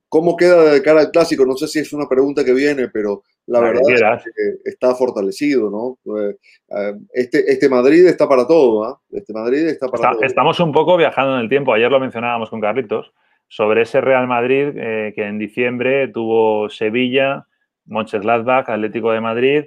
¿Cómo 0.08 0.38
queda 0.38 0.74
de 0.74 0.82
cara 0.82 1.02
al 1.02 1.12
clásico? 1.12 1.46
No 1.46 1.56
sé 1.56 1.68
si 1.68 1.80
es 1.80 1.92
una 1.94 2.08
pregunta 2.08 2.46
que 2.46 2.54
viene, 2.54 2.88
pero 2.88 3.24
la, 3.48 3.60
verdad 3.60 3.82
es 3.90 4.24
que 4.24 4.70
está 4.70 4.96
fortalecido, 4.96 5.70
¿no? 5.70 5.98
Pues, 6.04 6.38
eh, 6.70 6.94
este, 7.14 7.52
este 7.52 7.70
Madrid 7.70 8.08
está 8.08 8.30
para 8.30 8.48
todo, 8.48 8.86
¿ah? 8.86 9.00
Este 9.12 9.34
Madrid 9.34 9.68
está 9.68 9.88
para 9.88 10.12
todo. 10.12 10.24
Estamos 10.24 10.60
un 10.60 10.72
poco 10.72 10.96
viajando 10.96 11.36
en 11.36 11.42
el 11.42 11.50
tiempo. 11.50 11.74
Ayer 11.74 11.92
lo 11.92 12.00
mencionábamos 12.00 12.50
con 12.50 12.62
Carlitos 12.62 13.12
sobre 13.48 13.82
ese 13.82 14.00
Real 14.00 14.28
Madrid 14.28 14.70
eh, 14.76 15.12
que 15.14 15.24
en 15.24 15.38
diciembre 15.38 16.08
tuvo 16.08 16.70
Sevilla, 16.70 17.48
Mönchengladbach, 17.86 18.70
Atlético 18.70 19.12
de 19.12 19.22
Madrid. 19.22 19.66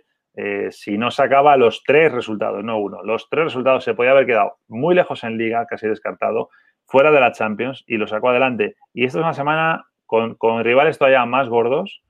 si 0.70 0.98
no 0.98 1.10
sacaba 1.10 1.56
los 1.56 1.82
tres 1.84 2.10
resultados, 2.10 2.64
no 2.64 2.78
uno, 2.78 3.04
los 3.04 3.28
tres 3.28 3.44
resultados 3.44 3.84
se 3.84 3.94
podía 3.94 4.12
haber 4.12 4.26
quedado 4.26 4.56
muy 4.66 4.94
lejos 4.94 5.22
en 5.22 5.36
liga, 5.36 5.64
casi 5.66 5.86
descartado, 5.86 6.48
fuera 6.94 7.10
de 7.10 7.18
la 7.18 7.32
Champions 7.32 7.82
y 7.88 7.96
lo 7.96 8.06
sacó 8.06 8.28
adelante. 8.28 8.76
Y 8.92 9.04
esta 9.04 9.18
es 9.18 9.24
una 9.24 9.34
semana 9.34 9.84
con, 10.06 10.36
rivales 10.62 10.96
todavía 10.96 11.26
más 11.26 11.48
gordos 11.48 12.04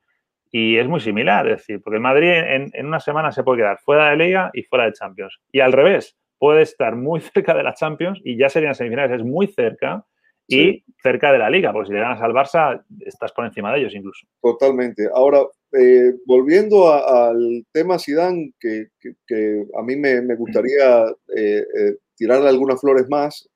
y 0.53 0.77
es 0.77 0.87
muy 0.87 1.01
similar, 1.01 1.49
es 1.49 1.61
decir, 1.61 1.81
porque 1.83 1.97
el 1.97 2.03
Madrid 2.03 2.29
en, 2.31 2.87
una 2.87 3.01
semana 3.01 3.33
se 3.33 3.43
puede 3.43 3.63
quedar 3.63 3.79
fuera 3.79 4.11
de 4.11 4.19
Liga 4.19 4.51
y 4.53 4.63
fuera 4.65 4.85
de 4.85 4.93
Champions. 4.93 5.41
Y 5.51 5.61
al 5.61 5.73
revés, 5.73 6.19
puede 6.39 6.61
estar 6.61 6.97
muy 6.97 7.21
cerca 7.35 7.55
de 7.55 7.63
la 7.63 7.73
Champions 7.73 8.21
y 8.25 8.37
ya 8.37 8.51
serían 8.51 8.75
semifinales, 8.75 9.21
es 9.21 9.25
muy 9.25 9.47
cerca 9.47 10.05
y 10.47 10.85
cerca 11.03 11.33
de 11.33 11.39
la 11.39 11.49
Liga, 11.49 11.73
porque 11.73 11.87
si 11.87 11.95
le 11.95 12.01
ganas 12.01 12.21
al 12.21 12.35
Barça, 12.35 12.85
estás 13.07 13.33
por 13.33 13.47
encima 13.47 13.73
de 13.73 13.81
ellos 13.81 13.95
incluso. 13.95 14.27
Totalmente. 14.43 15.09
Ahora, 15.15 15.39
eh, 15.73 16.13
volviendo 16.27 16.93
al 16.93 17.65
tema 17.73 17.99
Zidane, 17.99 18.53
que, 18.61 18.89
que, 19.01 19.65
a 19.79 19.83
mí 19.83 19.97
me, 19.97 20.35
gustaría 20.35 21.07
eh, 21.35 21.65
eh, 21.79 21.97
tirarle 22.15 22.51
algunas 22.51 22.79
flores 22.79 23.09
más, 23.09 23.49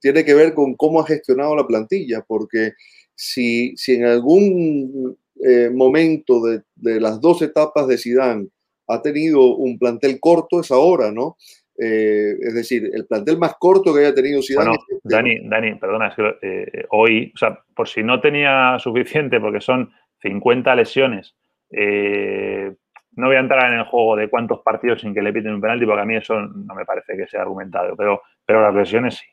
tiene 0.00 0.24
que 0.24 0.34
ver 0.34 0.54
con 0.54 0.74
cómo 0.74 1.00
ha 1.00 1.06
gestionado 1.06 1.54
la 1.54 1.66
plantilla, 1.66 2.24
porque 2.26 2.72
si, 3.14 3.76
si 3.76 3.94
en 3.96 4.06
algún 4.06 5.16
eh, 5.42 5.70
momento 5.70 6.42
de, 6.42 6.62
de, 6.76 7.00
las 7.00 7.20
dos 7.20 7.40
etapas 7.42 7.86
de 7.86 7.96
Sidán 7.96 8.48
ha 8.88 9.00
tenido 9.00 9.56
un 9.56 9.78
plantel 9.78 10.18
corto, 10.20 10.60
es 10.60 10.70
ahora, 10.70 11.12
¿no? 11.12 11.36
Eh, 11.78 12.34
es 12.40 12.54
decir, 12.54 12.90
el 12.92 13.06
plantel 13.06 13.38
más 13.38 13.54
corto 13.58 13.94
que 13.94 14.00
haya 14.00 14.14
tenido 14.14 14.42
Zidane. 14.42 14.70
Bueno, 14.70 14.82
este. 14.86 15.16
Dani, 15.16 15.48
Dani, 15.48 15.74
perdona, 15.76 16.08
es 16.08 16.14
que 16.14 16.36
eh, 16.42 16.84
hoy, 16.90 17.32
o 17.34 17.38
sea, 17.38 17.58
por 17.74 17.88
si 17.88 18.02
no 18.02 18.20
tenía 18.20 18.78
suficiente, 18.78 19.40
porque 19.40 19.60
son 19.60 19.90
50 20.20 20.74
lesiones, 20.74 21.34
no 21.70 23.26
voy 23.26 23.36
a 23.36 23.40
entrar 23.40 23.72
en 23.72 23.78
el 23.78 23.86
juego 23.86 24.16
de 24.16 24.28
cuántos 24.28 24.60
partidos 24.60 25.00
sin 25.00 25.14
que 25.14 25.22
le 25.22 25.32
piten 25.32 25.54
un 25.54 25.60
penalti, 25.60 25.86
porque 25.86 26.02
a 26.02 26.06
mí 26.06 26.16
eso 26.16 26.40
no 26.40 26.74
me 26.74 26.84
parece 26.84 27.16
que 27.16 27.26
sea 27.26 27.42
argumentado, 27.42 27.96
pero, 27.96 28.22
pero 28.44 28.60
las 28.60 28.74
lesiones 28.74 29.16
sí. 29.16 29.26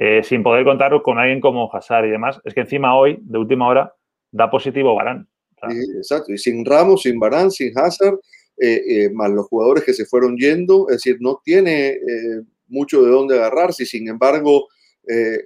Eh, 0.00 0.22
sin 0.22 0.44
poder 0.44 0.64
contar 0.64 0.92
con 1.02 1.18
alguien 1.18 1.40
como 1.40 1.68
Hazard 1.74 2.06
y 2.06 2.10
demás, 2.10 2.40
es 2.44 2.54
que 2.54 2.60
encima 2.60 2.96
hoy, 2.96 3.18
de 3.20 3.36
última 3.36 3.66
hora, 3.66 3.92
da 4.30 4.48
positivo 4.48 4.94
Barán. 4.94 5.28
exacto, 5.96 6.32
y 6.32 6.38
sin 6.38 6.64
Ramos, 6.64 7.02
sin 7.02 7.18
Barán, 7.18 7.50
sin 7.50 7.76
Hazard, 7.76 8.14
eh, 8.58 8.80
eh, 8.88 9.10
más 9.10 9.28
los 9.32 9.46
jugadores 9.48 9.82
que 9.82 9.92
se 9.92 10.04
fueron 10.04 10.36
yendo, 10.36 10.88
es 10.88 10.98
decir, 10.98 11.16
no 11.18 11.40
tiene 11.44 11.98
mucho 12.68 13.02
de 13.02 13.10
dónde 13.10 13.34
agarrarse, 13.34 13.82
y 13.82 13.86
sin 13.86 14.06
embargo, 14.06 14.68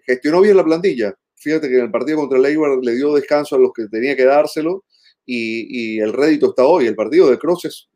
gestionó 0.05 0.43
bien 0.43 0.59
la 0.59 0.65
plantilla. 0.65 1.15
Fíjate 1.35 1.71
que 1.71 1.79
en 1.79 1.85
el 1.85 1.91
partido 1.91 2.19
contra 2.19 2.39
el 2.39 2.45
Eibar 2.45 2.77
le 2.83 2.95
dio 2.95 3.15
descanso 3.15 3.57
a 3.57 3.59
los 3.59 3.73
que 3.73 3.87
tenía 3.87 4.15
que 4.15 4.27
dárselo, 4.27 4.85
y, 5.25 5.99
el 5.99 6.13
rédito 6.13 6.51
está 6.51 6.67
hoy. 6.67 6.87
El 6.87 6.95
partido 6.95 7.31
de 7.31 7.39
Cross 7.39 7.89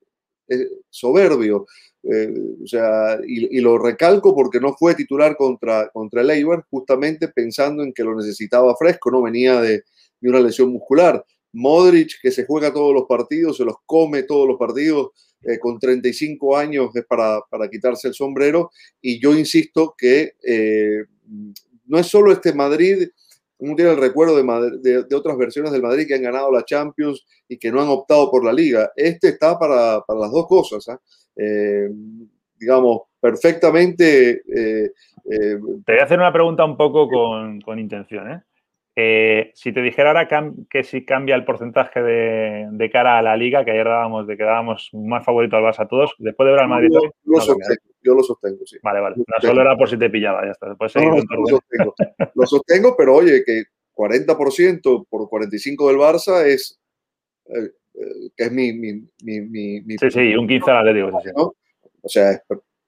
es 0.49 0.69
soberbio. 0.91 1.67
Eh, 2.03 2.33
o 2.63 2.67
sea, 2.67 3.19
y, 3.27 3.61
lo 3.61 3.79
recalco 3.79 4.35
porque 4.35 4.61
no 4.61 4.75
fue 4.75 4.95
titular 4.95 5.37
contra, 5.37 5.89
contra 5.89 6.23
el 6.23 6.47
justamente 6.71 7.29
pensando 7.29 7.83
en 7.83 7.93
que 7.93 8.05
lo 8.05 8.15
necesitaba 8.15 8.77
fresco, 8.77 9.11
no 9.11 9.23
venía 9.23 9.61
de, 9.61 9.83
de, 10.21 10.29
una 10.29 10.41
lesión 10.41 10.71
muscular. 10.71 11.25
Modric, 11.53 12.21
que 12.21 12.31
se 12.31 12.45
juega 12.45 12.73
todos 12.73 12.95
los 12.95 13.05
partidos, 13.09 13.57
se 13.57 13.65
los 13.65 13.77
come 13.87 14.23
todos 14.23 14.47
los 14.47 14.59
partidos, 14.59 15.11
eh, 15.43 15.59
con 15.59 15.79
35 15.79 16.57
años 16.57 16.95
es 16.95 17.05
para, 17.05 17.41
para, 17.49 17.69
quitarse 17.69 18.09
el 18.09 18.15
sombrero. 18.15 18.71
Y 19.01 19.21
yo 19.21 19.35
insisto 19.35 19.95
que 19.97 20.35
eh, 20.43 21.05
no 21.87 21.99
es 21.99 22.07
solo 22.07 22.33
este 22.33 22.53
Madrid, 22.53 23.09
uno 23.59 23.75
tiene 23.75 23.93
el 23.93 23.97
recuerdo 23.97 24.37
de, 24.37 25.05
de, 25.09 25.17
otras 25.17 25.37
versiones 25.39 25.73
del 25.73 25.83
Madrid 25.83 26.07
que 26.07 26.15
han 26.15 26.23
ganado 26.23 26.53
la 26.53 26.65
Champions 26.65 27.25
y 27.49 27.59
que 27.59 27.71
no 27.71 27.81
han 27.81 27.89
optado 27.89 28.31
por 28.31 28.45
la 28.45 28.53
liga. 28.53 28.91
Este 28.95 29.29
está 29.29 29.59
para, 29.59 30.03
las 30.09 30.31
dos 30.31 30.47
cosas. 30.47 30.89
¿ah? 30.89 31.01
Eh, 31.37 31.89
digamos, 32.59 33.03
perfectamente. 33.21 34.43
Eh, 34.55 34.93
eh, 35.31 35.59
te 35.85 35.93
voy 35.93 36.01
a 36.01 36.05
hacer 36.05 36.19
una 36.19 36.33
pregunta 36.33 36.65
un 36.65 36.77
poco 36.77 37.09
con, 37.09 37.79
intención. 37.79 38.43
Si 39.55 39.73
te 39.73 39.83
dijera 39.83 40.11
ahora 40.11 40.29
que 40.71 40.83
si 40.83 41.05
cambia 41.05 41.35
el 41.35 41.45
porcentaje 41.45 42.03
de, 42.03 42.91
cara 42.91 43.19
a 43.19 43.23
la 43.23 43.37
liga, 43.37 43.65
que 43.65 43.73
ayer 43.73 43.85
dábamos 43.85 44.27
de 44.27 44.37
que 44.37 44.45
dábamos 44.45 44.91
más 44.95 45.25
favorito 45.25 45.57
al 45.57 45.65
Barça 45.65 45.81
a 45.81 45.89
todos, 45.89 46.15
después 46.19 46.47
de 46.47 46.53
ver 46.53 46.61
al 46.61 46.69
Madrid. 46.69 46.89
Yo, 46.91 47.01
lo, 47.25 47.41
sostengo, 47.41 47.83
yo 48.03 48.15
lo 48.15 48.23
sostengo, 48.23 48.65
sí. 48.65 48.79
Vale, 48.83 49.01
vale. 49.01 49.17
No 49.17 49.25
solo 49.41 49.61
era 49.61 49.77
por 49.77 49.91
si 49.91 49.99
te 49.99 50.09
pillaba, 50.09 50.45
ya 50.45 50.53
está. 50.53 50.69
lo, 50.69 50.77
sostengo. 50.79 51.95
lo 52.35 52.47
sostengo, 52.47 52.95
pero 52.97 53.17
oye, 53.17 53.45
que 53.45 53.65
40% 53.95 55.07
por 55.11 55.29
45% 55.29 55.89
del 55.89 55.97
Barça 55.99 56.47
es 56.47 56.81
que 58.37 58.45
es 58.45 58.53
mi... 58.53 58.73
mi, 58.73 59.03
mi, 59.23 59.99
sí, 59.99 60.11
sí, 60.11 60.37
un 60.37 60.47
15 60.47 60.71
al 60.71 60.89
Atlético. 60.89 61.21
Sí, 61.23 61.31
O 61.35 62.09
sea, 62.09 62.31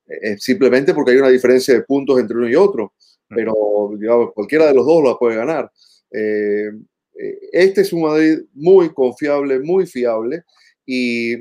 es, 0.07 0.43
simplemente 0.43 0.95
porque 0.95 1.13
hay 1.13 1.19
una 1.19 1.29
diferencia 1.29 1.75
de 1.75 1.83
puntos 1.83 2.19
entre 2.19 2.37
uno 2.37 2.49
y 2.49 2.55
otro, 2.55 2.95
mm. 3.29 3.35
pero 3.35 3.55
digamos, 3.99 4.33
cualquiera 4.33 4.67
de 4.67 4.75
los 4.75 4.87
dos 4.87 5.05
la 5.05 5.17
puede 5.17 5.37
ganar. 5.37 5.71
Eh, 6.11 6.71
eh, 7.19 7.39
este 7.53 7.83
es 7.83 7.93
un 7.93 8.03
Madrid 8.03 8.41
muy 8.55 8.93
confiable, 8.93 9.61
muy 9.61 9.87
fiable, 9.87 10.45
y 10.87 11.37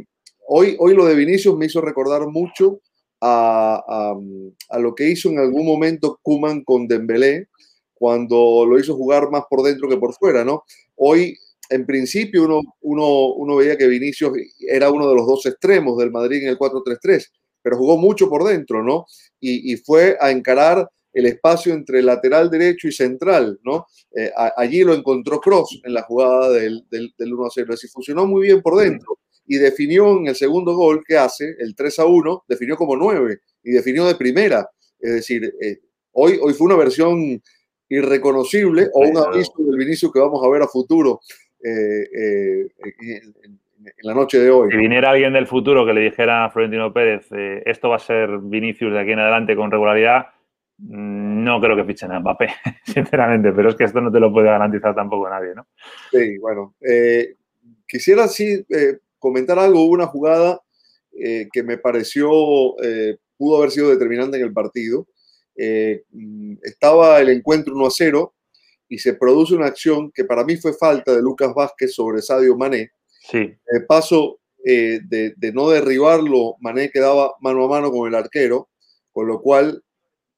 hoy, 0.47 0.75
hoy 0.79 0.95
lo 0.95 1.05
de 1.05 1.15
Vinicius 1.15 1.57
me 1.57 1.67
hizo 1.67 1.81
recordar 1.81 2.27
mucho 2.27 2.81
a, 3.21 4.13
a, 4.69 4.79
lo 4.79 4.93
que 4.93 5.09
hizo 5.09 5.29
en 5.29 5.39
algún 5.39 5.65
momento 5.65 6.19
Kuman 6.21 6.63
con 6.63 6.88
Dembélé, 6.88 7.47
cuando 7.93 8.65
lo 8.65 8.79
hizo 8.79 8.95
jugar 8.95 9.29
más 9.31 9.43
por 9.50 9.63
dentro 9.63 9.89
que 9.89 9.97
por 9.97 10.13
fuera, 10.13 10.43
¿no? 10.43 10.63
Hoy 10.95 11.36
en 11.69 11.86
principio 11.86 12.45
uno, 12.45 12.62
uno, 12.81 13.33
uno, 13.33 13.55
veía 13.55 13.77
que 13.77 13.88
Vinicius 13.88 14.31
era 14.69 14.91
uno 14.91 15.09
de 15.09 15.15
los 15.15 15.27
dos 15.27 15.45
extremos 15.45 15.97
del 15.97 16.12
Madrid 16.12 16.43
en 16.43 16.50
el 16.50 16.57
4-3-3, 16.57 17.31
pero 17.62 17.77
jugó 17.77 17.97
mucho 17.97 18.29
por 18.29 18.43
dentro, 18.43 18.83
¿no? 18.83 19.05
Y, 19.39 19.74
y, 19.74 19.77
fue 19.77 20.17
a 20.21 20.31
encarar 20.31 20.89
el 21.17 21.25
espacio 21.25 21.74
entre 21.74 22.01
lateral 22.01 22.50
derecho 22.50 22.88
y 22.88 22.91
central, 22.91 23.59
¿no? 23.63 23.88
Eh, 24.15 24.31
allí 24.55 24.83
lo 24.83 24.93
encontró 24.93 25.39
Cross 25.39 25.81
en 25.83 25.93
la 25.93 26.03
jugada 26.03 26.50
del, 26.51 26.86
del, 26.89 27.13
del 27.17 27.31
1-0, 27.31 27.74
así 27.74 27.88
funcionó 27.88 28.25
muy 28.25 28.43
bien 28.43 28.62
por 28.62 28.77
dentro 28.77 29.17
y 29.47 29.57
definió 29.57 30.17
en 30.17 30.27
el 30.27 30.36
segundo 30.36 30.75
gol 30.75 31.03
que 31.07 31.17
hace, 31.17 31.55
el 31.59 31.75
3-1, 31.75 32.43
definió 32.47 32.75
como 32.75 32.95
9 32.95 33.39
y 33.63 33.71
definió 33.71 34.05
de 34.05 34.15
primera. 34.15 34.69
Es 35.00 35.13
decir, 35.13 35.53
eh, 35.62 35.79
hoy, 36.12 36.38
hoy 36.41 36.53
fue 36.53 36.65
una 36.65 36.75
versión 36.75 37.41
irreconocible 37.89 38.89
o 38.93 39.07
un 39.07 39.17
aviso 39.17 39.53
del 39.57 39.77
Vinicius 39.77 40.12
que 40.12 40.19
vamos 40.19 40.43
a 40.43 40.50
ver 40.50 40.62
a 40.62 40.67
futuro 40.67 41.21
eh, 41.63 42.03
eh, 42.13 42.67
en, 42.75 43.59
la 44.01 44.13
noche 44.13 44.39
de 44.39 44.50
hoy. 44.50 44.69
Si 44.69 44.77
viniera 44.77 45.12
alguien 45.12 45.31
del 45.31 45.47
futuro 45.47 45.86
que 45.86 45.93
le 45.93 46.01
dijera 46.01 46.43
a 46.43 46.50
Florentino 46.50 46.91
Pérez, 46.91 47.27
esto 47.65 47.88
va 47.88 47.95
a 47.95 48.00
ser 48.00 48.39
Vinicius 48.41 48.91
de 48.91 49.00
aquí 49.00 49.12
en 49.12 49.19
adelante 49.19 49.55
con 49.55 49.71
regularidad, 49.71 50.27
no 50.79 51.60
creo 51.60 51.75
que 51.75 51.86
fichen 51.86 52.12
a 52.12 52.19
Mbappé, 52.19 52.48
sinceramente, 52.86 53.51
pero 53.51 53.69
es 53.69 53.75
que 53.75 53.86
esto 53.86 54.01
no 54.01 54.12
te 54.12 54.19
lo 54.19 54.31
puede 54.31 54.48
garantizar 54.48 54.93
tampoco 54.96 55.29
nadie, 55.29 55.55
¿no? 55.55 55.67
Sí, 56.12 56.38
bueno. 56.38 56.75
quisiera 57.88 58.27
sí 58.27 58.65
comentar 59.19 59.57
algo, 59.60 59.84
hubo 59.84 59.93
una 59.93 60.07
jugada 60.07 60.60
que 61.12 61.63
me 61.63 61.77
pareció, 61.77 62.29
pudo 63.38 63.57
haber 63.57 63.72
sido 63.72 63.89
determinante 63.89 64.38
en 64.38 64.43
el 64.43 64.53
partido. 64.53 65.07
Mm, 66.12 66.57
estaba 66.62 67.19
el 67.19 67.29
encuentro 67.29 67.74
1 67.75 67.88
a 67.88 67.91
0 67.91 68.36
y 68.89 69.00
se 69.00 69.13
produce 69.13 69.55
una 69.55 69.67
acción 69.67 70.12
que 70.12 70.24
para 70.24 70.43
mí 70.43 70.57
fue 70.57 70.74
falta 70.74 71.13
de 71.13 71.22
Lucas 71.22 71.53
Vázquez 71.53 71.93
sobre 71.93 72.22
Sadio 72.22 72.55
Mané. 72.55 72.91
Sí. 73.29 73.53
El 73.65 73.86
paso 73.86 74.39
eh, 74.63 75.00
de, 75.03 75.51
no 75.53 75.69
derribarlo, 75.69 76.55
Mané 76.60 76.89
quedaba 76.89 77.34
mano 77.41 77.65
a 77.65 77.69
mano 77.69 77.91
con 77.91 78.07
el 78.07 78.15
arquero, 78.15 78.69
con 79.12 79.27
lo 79.27 79.41
cual 79.41 79.84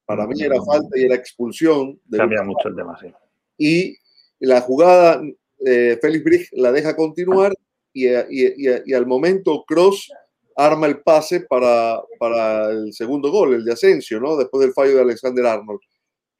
para 0.10 0.26
mí 0.26 0.42
era 0.42 0.60
falta 0.64 0.98
y 0.98 1.04
era 1.04 1.14
expulsión. 1.14 2.00
De 2.06 2.18
Cambia 2.18 2.42
mucho 2.42 2.68
el 2.68 2.76
tema, 2.76 2.98
sí. 3.00 3.14
Y 3.60 3.96
la 4.40 4.60
jugada, 4.62 5.22
eh, 5.64 6.00
Félix 6.02 6.24
Brig 6.24 6.50
la 6.54 6.72
deja 6.72 6.96
continuar 6.96 7.54
y, 7.94 8.08
y, 8.08 8.94
al 8.96 9.06
momento 9.06 9.64
Cross 9.68 10.12
arma 10.56 10.88
el 10.88 11.02
pase 11.02 11.42
para, 11.42 12.02
para 12.18 12.72
el 12.72 12.92
segundo 12.92 13.30
gol, 13.30 13.54
el 13.54 13.64
de 13.64 13.74
Asensio, 13.74 14.20
¿no? 14.20 14.36
Después 14.36 14.62
del 14.62 14.74
fallo 14.74 14.96
de 14.96 15.02
Alexander 15.02 15.46
Arnold. 15.46 15.82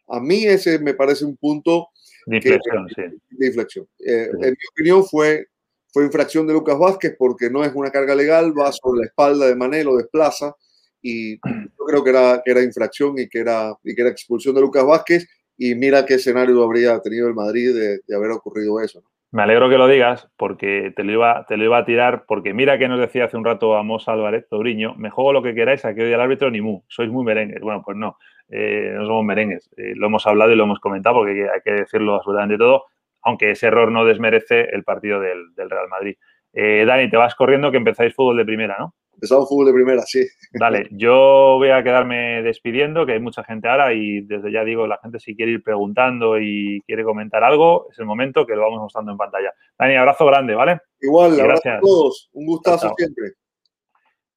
A 0.08 0.20
mí 0.20 0.46
ese 0.46 0.80
me 0.80 0.96
parece 0.96 1.24
un 1.24 1.38
punto 1.38 1.90
de 2.26 2.38
inflexión, 2.38 2.88
sí. 2.96 3.04
De 3.30 3.48
inflexión. 3.48 3.88
Eh, 4.00 4.32
en 4.32 4.50
mi 4.50 4.68
opinión 4.72 5.06
fue, 5.06 5.46
fue 5.94 6.06
infracción 6.06 6.48
de 6.48 6.54
Lucas 6.54 6.80
Vázquez 6.80 7.16
porque 7.20 7.52
no 7.52 7.64
es 7.64 7.72
una 7.76 7.92
carga 7.92 8.16
legal, 8.16 8.52
va 8.58 8.72
sobre 8.72 9.02
la 9.02 9.06
espalda 9.06 9.46
de 9.46 9.56
Mané, 9.56 9.84
lo 9.84 9.96
desplaza 9.96 10.56
y 11.02 11.36
yo 11.36 11.86
creo 11.88 12.04
que 12.04 12.10
era, 12.10 12.42
que 12.44 12.52
era 12.52 12.64
infracción 12.64 13.18
y 13.18 13.28
que 13.28 13.40
era, 13.40 13.74
y 13.84 13.96
que 13.96 14.02
era 14.02 14.12
expulsión 14.12 14.56
de 14.56 14.62
Lucas 14.62 14.86
Vázquez 14.86 15.28
y 15.58 15.76
mira 15.76 16.06
qué 16.06 16.16
escenario 16.16 16.64
habría 16.64 17.00
tenido 17.02 17.28
el 17.28 17.34
Madrid 17.34 17.74
de, 17.74 18.00
de 18.08 18.16
haber 18.16 18.32
ocurrido 18.32 18.80
eso. 18.82 19.04
Me 19.32 19.44
alegro 19.44 19.70
que 19.70 19.78
lo 19.78 19.88
digas 19.88 20.28
porque 20.38 20.92
te 20.96 21.04
lo, 21.04 21.12
iba, 21.12 21.46
te 21.48 21.56
lo 21.56 21.64
iba 21.64 21.78
a 21.78 21.86
tirar 21.86 22.26
porque 22.28 22.54
mira 22.56 22.80
que 22.80 22.88
nos 22.88 23.00
decía 23.00 23.26
hace 23.26 23.38
un 23.38 23.46
rato 23.46 23.76
Amos 23.78 24.08
Álvarez, 24.08 24.48
Tobriño, 24.50 24.96
me 24.96 25.12
juego 25.12 25.34
lo 25.34 25.44
que 25.44 25.54
queráis, 25.54 25.86
aquí 25.86 26.02
hoy 26.02 26.12
el 26.12 26.20
árbitro 26.20 26.50
ni 26.50 26.62
mu, 26.62 26.82
sois 26.88 27.12
muy 27.12 27.24
merengues. 27.24 27.62
Bueno, 27.62 27.84
pues 27.86 27.96
no. 27.96 28.18
Eh, 28.50 28.92
no 28.96 29.06
somos 29.06 29.24
merengues. 29.24 29.70
Eh, 29.78 29.94
lo 29.96 30.08
hemos 30.08 30.26
hablado 30.26 30.52
y 30.52 30.56
lo 30.56 30.64
hemos 30.64 30.80
comentado 30.80 31.18
porque 31.18 31.44
hay 31.44 31.62
que 31.64 31.72
decirlo 31.72 32.16
absolutamente 32.16 32.58
todo, 32.58 32.86
aunque 33.22 33.52
ese 33.52 33.68
error 33.68 33.92
no 33.92 34.04
desmerece 34.04 34.62
el 34.72 34.84
partido 34.84 35.20
del, 35.20 35.54
Real 35.56 35.88
Madrid. 35.90 36.16
Eh, 36.54 36.84
Dani, 36.88 37.08
te 37.12 37.18
vas 37.18 37.36
corriendo 37.36 37.70
que 37.70 37.78
empezáis 37.78 38.16
fútbol 38.16 38.38
de 38.38 38.46
primera, 38.46 38.78
¿no? 38.80 38.96
Empezamos 39.20 39.50
fútbol 39.50 39.66
de 39.66 39.74
primera, 39.74 40.02
sí. 40.04 40.26
Dale, 40.54 40.88
yo 40.92 41.58
voy 41.58 41.72
a 41.72 41.84
quedarme 41.84 42.42
despidiendo, 42.42 43.06
que 43.06 43.12
hay 43.12 43.20
mucha 43.20 43.44
gente 43.44 43.68
ahora 43.68 43.94
y 43.94 44.22
desde 44.22 44.50
ya 44.50 44.64
digo, 44.64 44.88
la 44.88 44.98
gente 45.04 45.20
si 45.20 45.36
quiere 45.36 45.52
ir 45.52 45.62
preguntando 45.62 46.40
y 46.40 46.82
quiere 46.88 47.04
comentar 47.04 47.44
algo, 47.44 47.90
es 47.92 48.00
el 48.00 48.06
momento 48.06 48.46
que 48.46 48.56
lo 48.56 48.62
vamos 48.62 48.80
mostrando 48.80 49.12
en 49.12 49.18
pantalla. 49.18 49.54
Dani, 49.78 49.98
abrazo 49.98 50.26
grande, 50.26 50.56
¿vale? 50.56 50.80
Igual, 51.02 51.36
gracias 51.36 51.78
a 51.78 51.80
todos. 51.82 52.30
Un 52.32 52.46
gustazo 52.46 52.94
siempre. 52.96 53.34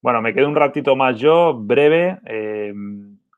Bueno, 0.01 0.21
me 0.21 0.35
quedo 0.35 0.49
un 0.49 0.57
ratito 0.57 0.97
más 0.97 1.17
yo, 1.17 1.55
breve 1.55 2.19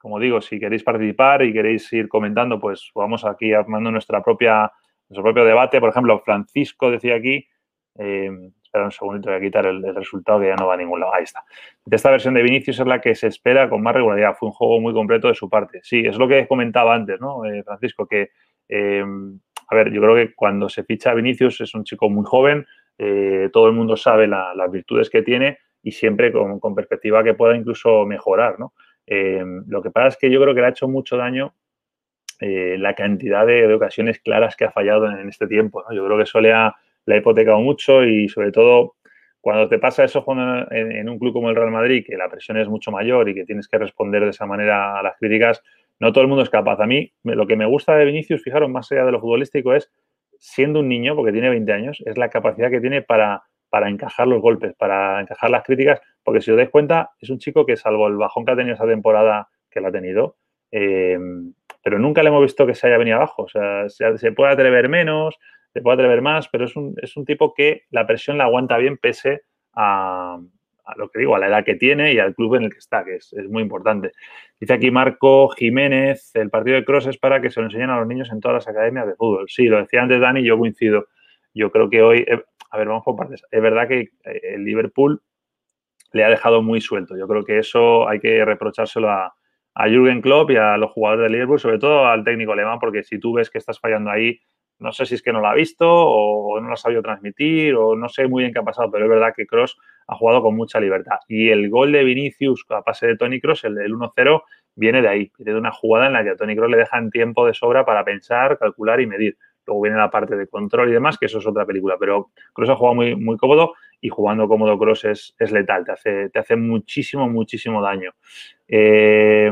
como 0.04 0.20
digo, 0.20 0.42
si 0.42 0.60
queréis 0.60 0.82
participar 0.82 1.42
y 1.44 1.52
queréis 1.54 1.90
ir 1.94 2.08
comentando, 2.08 2.60
pues 2.60 2.90
vamos 2.94 3.24
aquí 3.24 3.54
armando 3.54 3.90
nuestra 3.90 4.22
propia, 4.22 4.70
nuestro 5.08 5.22
propio 5.22 5.46
debate. 5.46 5.80
Por 5.80 5.88
ejemplo, 5.88 6.20
Francisco 6.20 6.90
decía 6.90 7.14
aquí, 7.14 7.46
eh, 7.98 8.30
espera 8.74 8.86
un 8.86 8.92
segundito, 8.92 9.28
voy 9.28 9.38
a 9.38 9.40
quitar 9.40 9.66
el, 9.66 9.94
resultado 9.94 10.40
que 10.40 10.48
ya 10.48 10.56
no 10.56 10.66
va 10.66 10.74
a 10.74 10.76
ningún 10.76 10.98
lado. 10.98 11.14
Ahí 11.14 11.22
está. 11.22 11.44
Esta 11.88 12.10
versión 12.10 12.34
de 12.34 12.42
Vinicius 12.42 12.80
es 12.80 12.86
la 12.86 13.00
que 13.00 13.14
se 13.14 13.28
espera 13.28 13.68
con 13.68 13.82
más 13.82 13.94
regularidad. 13.94 14.36
Fue 14.36 14.48
un 14.48 14.52
juego 14.52 14.80
muy 14.80 14.92
completo 14.92 15.28
de 15.28 15.34
su 15.34 15.48
parte. 15.48 15.80
Sí, 15.84 16.00
es 16.04 16.16
lo 16.18 16.26
que 16.26 16.48
comentaba 16.48 16.94
antes, 16.94 17.20
¿no, 17.20 17.44
eh, 17.44 17.62
Francisco? 17.62 18.06
Que, 18.08 18.30
eh, 18.68 19.04
a 19.68 19.74
ver, 19.74 19.92
yo 19.92 20.00
creo 20.00 20.14
que 20.16 20.34
cuando 20.34 20.68
se 20.68 20.82
ficha 20.82 21.12
a 21.12 21.14
Vinicius 21.14 21.60
es 21.60 21.72
un 21.74 21.84
chico 21.84 22.10
muy 22.10 22.24
joven, 22.24 22.66
todo 23.52 23.66
el 23.66 23.72
mundo 23.72 23.96
sabe 23.96 24.28
las 24.28 24.70
virtudes 24.70 25.10
que 25.10 25.22
tiene 25.22 25.58
y 25.82 25.90
siempre 25.90 26.30
con, 26.30 26.74
perspectiva 26.76 27.24
que 27.24 27.34
pueda 27.34 27.56
incluso 27.56 28.06
mejorar, 28.06 28.60
¿no? 28.60 28.72
Lo 29.66 29.82
que 29.82 29.90
pasa 29.90 30.08
es 30.08 30.16
que 30.16 30.30
yo 30.30 30.40
creo 30.40 30.54
que 30.54 30.60
le 30.60 30.66
ha 30.68 30.70
hecho 30.70 30.86
mucho 30.86 31.16
daño 31.16 31.54
eh, 32.40 32.76
la 32.78 32.94
cantidad 32.94 33.46
de, 33.46 33.72
ocasiones 33.72 34.20
claras 34.20 34.54
que 34.54 34.64
ha 34.64 34.70
fallado 34.70 35.10
en, 35.10 35.28
este 35.28 35.46
tiempo. 35.46 35.84
Yo 35.92 36.04
creo 36.04 36.16
que 36.16 36.24
eso 36.24 36.40
le 36.40 36.52
ha, 36.52 36.74
hipotecado 37.06 37.60
mucho 37.60 38.04
y 38.04 38.28
sobre 38.28 38.52
todo 38.52 38.94
cuando 39.40 39.68
te 39.68 39.78
pasa 39.78 40.04
eso 40.04 40.24
en, 40.70 41.08
un 41.08 41.18
club 41.18 41.34
como 41.34 41.50
el 41.50 41.56
Real 41.56 41.70
Madrid, 41.70 42.04
que 42.06 42.16
la 42.16 42.30
presión 42.30 42.56
es 42.56 42.68
mucho 42.68 42.90
mayor 42.90 43.28
y 43.28 43.34
que 43.34 43.44
tienes 43.44 43.68
que 43.68 43.76
responder 43.76 44.22
de 44.24 44.30
esa 44.30 44.46
manera 44.46 44.98
a 44.98 45.02
las 45.02 45.16
críticas, 45.18 45.62
no 46.00 46.12
todo 46.12 46.22
el 46.22 46.28
mundo 46.28 46.42
es 46.42 46.50
capaz. 46.50 46.80
A 46.80 46.86
mí 46.86 47.12
lo 47.24 47.46
que 47.46 47.56
me 47.56 47.66
gusta 47.66 47.94
de 47.94 48.06
Vinicius, 48.06 48.42
fijaros, 48.42 48.70
más 48.70 48.90
allá 48.90 49.04
de 49.04 49.12
lo 49.12 49.20
futbolístico, 49.20 49.74
es 49.74 49.92
siendo 50.38 50.80
un 50.80 50.88
niño, 50.88 51.14
porque 51.14 51.32
tiene 51.32 51.50
20 51.50 51.72
años, 51.72 52.02
es 52.06 52.16
la 52.16 52.30
capacidad 52.30 52.70
que 52.70 52.80
tiene 52.80 53.02
para 53.02 53.42
para 53.74 53.88
encajar 53.88 54.28
los 54.28 54.40
golpes, 54.40 54.72
para 54.76 55.20
encajar 55.20 55.50
las 55.50 55.64
críticas, 55.64 56.00
porque 56.22 56.40
si 56.40 56.48
os 56.52 56.56
dais 56.56 56.70
cuenta, 56.70 57.10
es 57.18 57.28
un 57.28 57.40
chico 57.40 57.66
que 57.66 57.76
salvo 57.76 58.06
el 58.06 58.14
bajón 58.14 58.44
que 58.44 58.52
ha 58.52 58.56
tenido 58.56 58.76
esa 58.76 58.86
temporada, 58.86 59.48
que 59.68 59.80
la 59.80 59.88
ha 59.88 59.90
tenido, 59.90 60.36
eh, 60.70 61.18
pero 61.82 61.98
nunca 61.98 62.22
le 62.22 62.28
hemos 62.28 62.42
visto 62.42 62.68
que 62.68 62.76
se 62.76 62.86
haya 62.86 62.98
venido 62.98 63.16
abajo. 63.16 63.42
O 63.42 63.48
sea, 63.48 63.88
se, 63.88 64.30
puede 64.30 64.52
atrever 64.52 64.88
menos, 64.88 65.36
se 65.74 65.82
puede 65.82 65.96
atrever 65.96 66.22
más, 66.22 66.48
pero 66.48 66.66
es 66.66 66.76
un, 66.76 66.94
es 67.02 67.16
un, 67.16 67.24
tipo 67.24 67.52
que 67.52 67.82
la 67.90 68.06
presión 68.06 68.38
la 68.38 68.44
aguanta 68.44 68.78
bien 68.78 68.96
pese 68.96 69.42
a, 69.74 70.38
lo 70.96 71.08
que 71.10 71.18
digo, 71.18 71.34
a 71.34 71.40
la 71.40 71.48
edad 71.48 71.64
que 71.64 71.74
tiene 71.74 72.12
y 72.12 72.20
al 72.20 72.32
club 72.32 72.54
en 72.54 72.62
el 72.62 72.70
que 72.70 72.78
está, 72.78 73.04
que 73.04 73.16
es, 73.16 73.32
es, 73.32 73.48
muy 73.48 73.60
importante. 73.60 74.12
Dice 74.60 74.72
aquí 74.72 74.92
Marco 74.92 75.48
Jiménez, 75.48 76.30
el 76.34 76.48
partido 76.48 76.76
de 76.76 76.84
Cross 76.84 77.08
es 77.08 77.18
para 77.18 77.42
que 77.42 77.50
se 77.50 77.58
lo 77.58 77.66
enseñen 77.66 77.90
a 77.90 77.98
los 77.98 78.06
niños 78.06 78.30
en 78.30 78.38
todas 78.38 78.54
las 78.54 78.68
academias 78.68 79.08
de 79.08 79.16
fútbol. 79.16 79.46
Sí, 79.48 79.66
lo 79.66 79.78
decía 79.78 80.02
antes 80.02 80.20
Dani, 80.20 80.44
yo 80.44 80.56
coincido. 80.56 81.08
Yo 81.54 81.72
creo 81.72 81.90
que 81.90 82.02
hoy, 82.02 82.18
eh, 82.18 82.40
a 82.70 82.78
ver, 82.78 82.86
vamos 82.86 83.02
por 83.02 83.16
partes. 83.16 83.42
Es 83.50 83.60
verdad 83.60 83.88
que 83.88 84.00
eh, 84.24 84.40
el 84.54 84.64
Liverpool 84.64 85.22
le 86.12 86.24
ha 86.24 86.28
dejado 86.28 86.62
muy 86.62 86.80
suelto. 86.80 87.16
Yo 87.16 87.26
creo 87.26 87.44
que 87.44 87.58
eso 87.58 88.08
hay 88.08 88.20
que 88.20 88.44
reprochárselo 88.44 89.10
a, 89.10 89.34
a 89.74 89.88
Jürgen 89.88 90.20
Klopp 90.20 90.52
y 90.52 90.56
a 90.56 90.76
los 90.76 90.92
jugadores 90.92 91.24
del 91.24 91.32
Liverpool, 91.32 91.58
sobre 91.58 91.80
todo 91.80 92.06
al 92.06 92.22
técnico 92.22 92.52
alemán, 92.52 92.78
porque 92.78 93.02
si 93.02 93.18
tú 93.18 93.32
ves 93.32 93.50
que 93.50 93.58
estás 93.58 93.80
fallando 93.80 94.12
ahí, 94.12 94.38
no 94.84 94.92
sé 94.92 95.06
si 95.06 95.14
es 95.14 95.22
que 95.22 95.32
no 95.32 95.40
lo 95.40 95.48
ha 95.48 95.54
visto 95.54 95.88
o 95.88 96.60
no 96.60 96.68
lo 96.68 96.74
ha 96.74 96.76
sabido 96.76 97.02
transmitir 97.02 97.74
o 97.74 97.96
no 97.96 98.08
sé 98.10 98.28
muy 98.28 98.42
bien 98.42 98.52
qué 98.52 98.60
ha 98.60 98.62
pasado, 98.62 98.90
pero 98.90 99.06
es 99.06 99.10
verdad 99.10 99.32
que 99.34 99.46
Cross 99.46 99.78
ha 100.06 100.14
jugado 100.14 100.42
con 100.42 100.54
mucha 100.54 100.78
libertad. 100.78 101.16
Y 101.26 101.48
el 101.48 101.70
gol 101.70 101.90
de 101.90 102.04
Vinicius 102.04 102.66
a 102.68 102.82
pase 102.82 103.06
de 103.06 103.16
Tony 103.16 103.40
Cross, 103.40 103.64
el 103.64 103.76
del 103.76 103.94
1-0, 103.94 104.42
viene 104.76 105.00
de 105.00 105.08
ahí, 105.08 105.32
viene 105.38 105.52
de 105.52 105.58
una 105.58 105.72
jugada 105.72 106.06
en 106.06 106.12
la 106.12 106.22
que 106.22 106.30
a 106.30 106.36
Tony 106.36 106.54
Cross 106.54 106.70
le 106.70 106.76
dejan 106.76 107.10
tiempo 107.10 107.46
de 107.46 107.54
sobra 107.54 107.86
para 107.86 108.04
pensar, 108.04 108.58
calcular 108.58 109.00
y 109.00 109.06
medir. 109.06 109.38
Luego 109.66 109.80
viene 109.80 109.96
la 109.96 110.10
parte 110.10 110.36
de 110.36 110.46
control 110.46 110.90
y 110.90 110.92
demás, 110.92 111.16
que 111.16 111.24
eso 111.24 111.38
es 111.38 111.46
otra 111.46 111.64
película. 111.64 111.96
Pero 111.98 112.30
Cross 112.52 112.68
ha 112.68 112.76
jugado 112.76 112.94
muy, 112.94 113.36
cómodo 113.38 113.72
y 114.02 114.10
jugando 114.10 114.46
cómodo 114.46 114.78
Cross 114.78 115.06
es, 115.06 115.34
es 115.38 115.50
letal, 115.50 115.86
te 115.86 115.92
hace, 115.92 116.28
te 116.28 116.38
hace 116.38 116.56
muchísimo, 116.56 117.26
muchísimo 117.30 117.80
daño. 117.80 118.12
Eh, 118.68 119.50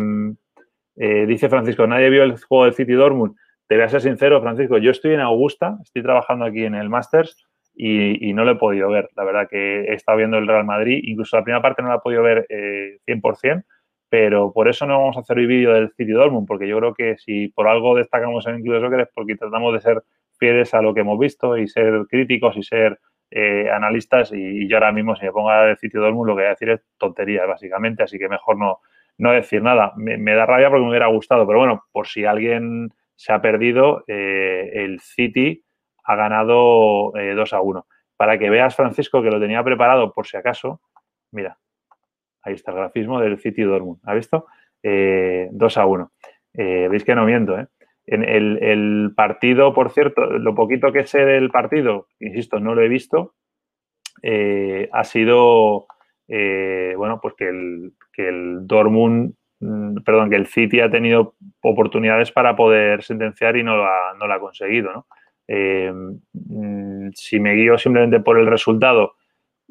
eh, 0.97 1.25
dice 1.27 1.49
Francisco, 1.49 1.87
nadie 1.87 2.11
vio 2.11 2.23
el 2.23 2.37
juego 2.37 2.67
del 2.67 2.75
City 2.75 2.93
Dortmund. 2.93 3.35
Te 3.73 3.79
voy 3.79 3.89
ser 3.89 4.03
sincero, 4.03 4.43
Francisco, 4.43 4.77
yo 4.77 4.91
estoy 4.91 5.15
en 5.15 5.21
Augusta, 5.21 5.79
estoy 5.83 6.03
trabajando 6.03 6.45
aquí 6.45 6.63
en 6.63 6.75
el 6.75 6.91
Masters 6.91 7.49
y, 7.75 8.35
no 8.35 8.45
lo 8.45 8.51
he 8.51 8.57
podido 8.57 8.91
ver. 8.91 9.09
La 9.17 9.25
verdad 9.25 9.49
que 9.49 9.85
he 9.85 9.95
estado 9.95 10.19
viendo 10.19 10.37
el 10.37 10.47
Real 10.47 10.67
Madrid, 10.67 11.01
incluso 11.05 11.39
la 11.39 11.43
primera 11.43 11.63
parte 11.63 11.81
no 11.81 11.89
la 11.89 11.95
he 11.95 12.01
podido 12.01 12.23
ver 12.23 12.47
100%, 13.07 13.61
eh, 13.61 13.63
pero 14.11 14.53
por 14.53 14.69
eso 14.69 14.85
no 14.85 14.99
vamos 14.99 15.17
a 15.17 15.21
hacer 15.21 15.39
el 15.39 15.47
vídeo 15.47 15.73
del 15.73 15.91
City 15.97 16.13
Dortmund, 16.13 16.47
porque 16.47 16.69
yo 16.69 16.77
creo 16.81 16.93
que 16.93 17.17
si 17.17 17.49
por 17.49 17.67
algo 17.67 17.97
destacamos 17.97 18.47
en 18.47 18.57
el 18.57 18.63
Club 18.63 18.75
de 18.75 18.81
Soccer 18.83 19.01
es 19.01 19.09
porque 19.15 19.37
tratamos 19.37 19.73
de 19.73 19.81
ser 19.81 20.03
fieles 20.39 20.75
a 20.75 20.83
lo 20.83 20.93
que 20.93 21.01
hemos 21.01 21.19
visto 21.19 21.57
y 21.57 21.67
ser 21.67 22.05
críticos 22.11 22.59
y 22.59 22.63
ser 22.63 22.99
eh, 23.31 23.71
analistas 23.71 24.35
y, 24.35 24.69
yo 24.69 24.77
ahora 24.77 24.93
mismo 24.93 25.17
si 25.17 25.25
me 25.25 25.33
pongo 25.33 25.49
a 25.49 25.65
decir 25.65 25.89
City 25.89 25.97
Dortmund 25.97 26.29
lo 26.29 26.37
que 26.37 26.43
voy 26.43 26.47
a 26.49 26.51
decir 26.51 26.69
es 26.69 26.85
tonterías 26.99 27.49
básicamente, 27.49 28.03
así 28.03 28.19
que 28.19 28.29
mejor 28.29 28.59
no, 28.59 28.81
no 29.17 29.33
decir 29.33 29.63
nada. 29.63 29.95
Me, 29.97 30.35
da 30.35 30.45
rabia 30.45 30.69
porque 30.69 30.83
me 30.83 30.91
hubiera 30.91 31.07
gustado, 31.07 31.47
pero 31.47 31.61
bueno, 31.61 31.85
por 31.91 32.07
si 32.07 32.27
alguien 32.27 32.93
se 33.17 33.33
ha 33.33 33.41
perdido, 33.41 34.05
eh, 34.07 34.71
el 34.75 35.01
City 35.01 35.65
ha 36.05 36.17
ganado 36.17 37.13
2 37.13 37.15
eh, 37.17 37.57
a 37.57 37.61
1. 37.61 37.87
Para 38.17 38.39
que 38.39 38.51
veas, 38.51 38.77
Francisco, 38.77 39.23
que 39.23 39.31
lo 39.31 39.41
tenía 39.41 39.63
preparado 39.63 40.13
por 40.13 40.27
si 40.27 40.37
acaso, 40.37 40.81
mira, 41.31 41.59
ahí 42.43 42.55
está 42.55 42.73
el 42.73 42.79
grafismo 42.79 43.21
del 43.21 43.39
City 43.39 43.63
Dortmund. 43.63 44.01
¿Ha 44.05 44.15
visto? 44.15 44.47
2 44.83 44.85
eh, 44.85 45.49
a 45.81 45.87
1. 45.87 46.13
Veis 46.55 47.05
que 47.05 47.15
no 47.15 47.25
miento, 47.25 47.59
¿eh? 47.59 47.67
En 48.05 48.25
el, 48.25 49.13
partido, 49.15 49.73
por 49.73 49.93
cierto, 49.93 50.27
lo 50.27 50.57
poquito 50.57 50.93
que 50.93 51.07
sé 51.07 51.25
del 51.25 51.51
partido, 51.51 52.09
insisto, 52.19 52.59
no 52.59 52.75
lo 52.75 52.83
he 52.83 52.89
visto, 52.89 53.37
ha 54.93 55.05
sido, 55.05 55.87
bueno, 56.27 57.21
pues 57.23 57.35
que 57.35 57.49
el, 57.49 57.93
que 58.13 58.29
el 58.29 58.67
Dortmund, 58.67 59.35
perdón, 60.05 60.31
que 60.31 60.37
el 60.37 60.47
City 60.47 60.81
ha 60.81 60.91
tenido 60.91 61.35
oportunidades 61.61 62.33
para 62.33 62.57
poder 62.57 63.03
sentenciar 63.03 63.57
y 63.57 63.63
no 63.63 63.77
lo 63.77 63.85
ha, 63.85 64.15
no 64.19 64.27
lo 64.27 64.35
ha 64.35 64.41
conseguido, 64.41 64.93
¿no? 64.93 65.07
Eh, 65.49 65.93
mm, 66.33 67.11
si 67.15 67.41
me 67.41 67.55
guío 67.55 67.77
simplemente 67.79 68.21
por 68.21 68.39
el 68.39 68.47
resultado, 68.47 69.15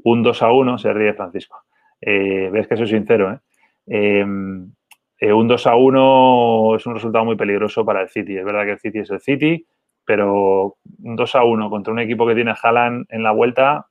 un 0.03 0.23
2 0.23 0.43
a 0.43 0.51
1, 0.51 0.77
se 0.77 0.93
ríe 0.93 1.13
Francisco. 1.13 1.63
Eh, 1.99 2.49
ves 2.51 2.67
que 2.67 2.77
soy 2.77 2.87
sincero, 2.87 3.39
¿eh? 3.87 4.23
un 4.23 5.47
2 5.47 5.67
a 5.67 5.75
1 5.75 6.75
es 6.75 6.85
un 6.85 6.93
resultado 6.95 7.25
muy 7.25 7.35
peligroso 7.35 7.85
para 7.85 8.01
el 8.01 8.09
City. 8.09 8.37
Es 8.37 8.45
verdad 8.45 8.65
que 8.65 8.71
el 8.71 8.79
City 8.79 8.99
es 8.99 9.11
el 9.11 9.19
City, 9.19 9.65
pero 10.05 10.77
un 11.03 11.15
2 11.15 11.35
a 11.35 11.43
1 11.43 11.69
contra 11.69 11.93
un 11.93 11.99
equipo 11.99 12.25
que 12.25 12.35
tiene 12.35 12.53
Haaland 12.61 13.05
en 13.09 13.23
la 13.23 13.31
vuelta, 13.31 13.87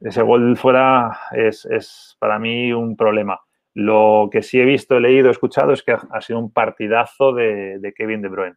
ese 0.00 0.22
gol 0.22 0.56
fuera 0.56 1.18
es, 1.32 1.66
es, 1.66 2.16
para 2.18 2.38
mí 2.38 2.72
un 2.72 2.96
problema. 2.96 3.40
Lo 3.74 4.28
que 4.32 4.42
sí 4.42 4.60
he 4.60 4.64
visto, 4.64 4.96
he 4.96 5.00
leído, 5.00 5.28
he 5.28 5.32
escuchado 5.32 5.72
es 5.72 5.82
que 5.82 5.92
ha 5.92 6.20
sido 6.20 6.38
un 6.38 6.52
partidazo 6.52 7.32
de, 7.32 7.92
Kevin 7.96 8.22
De 8.22 8.28
Bruyne. 8.28 8.56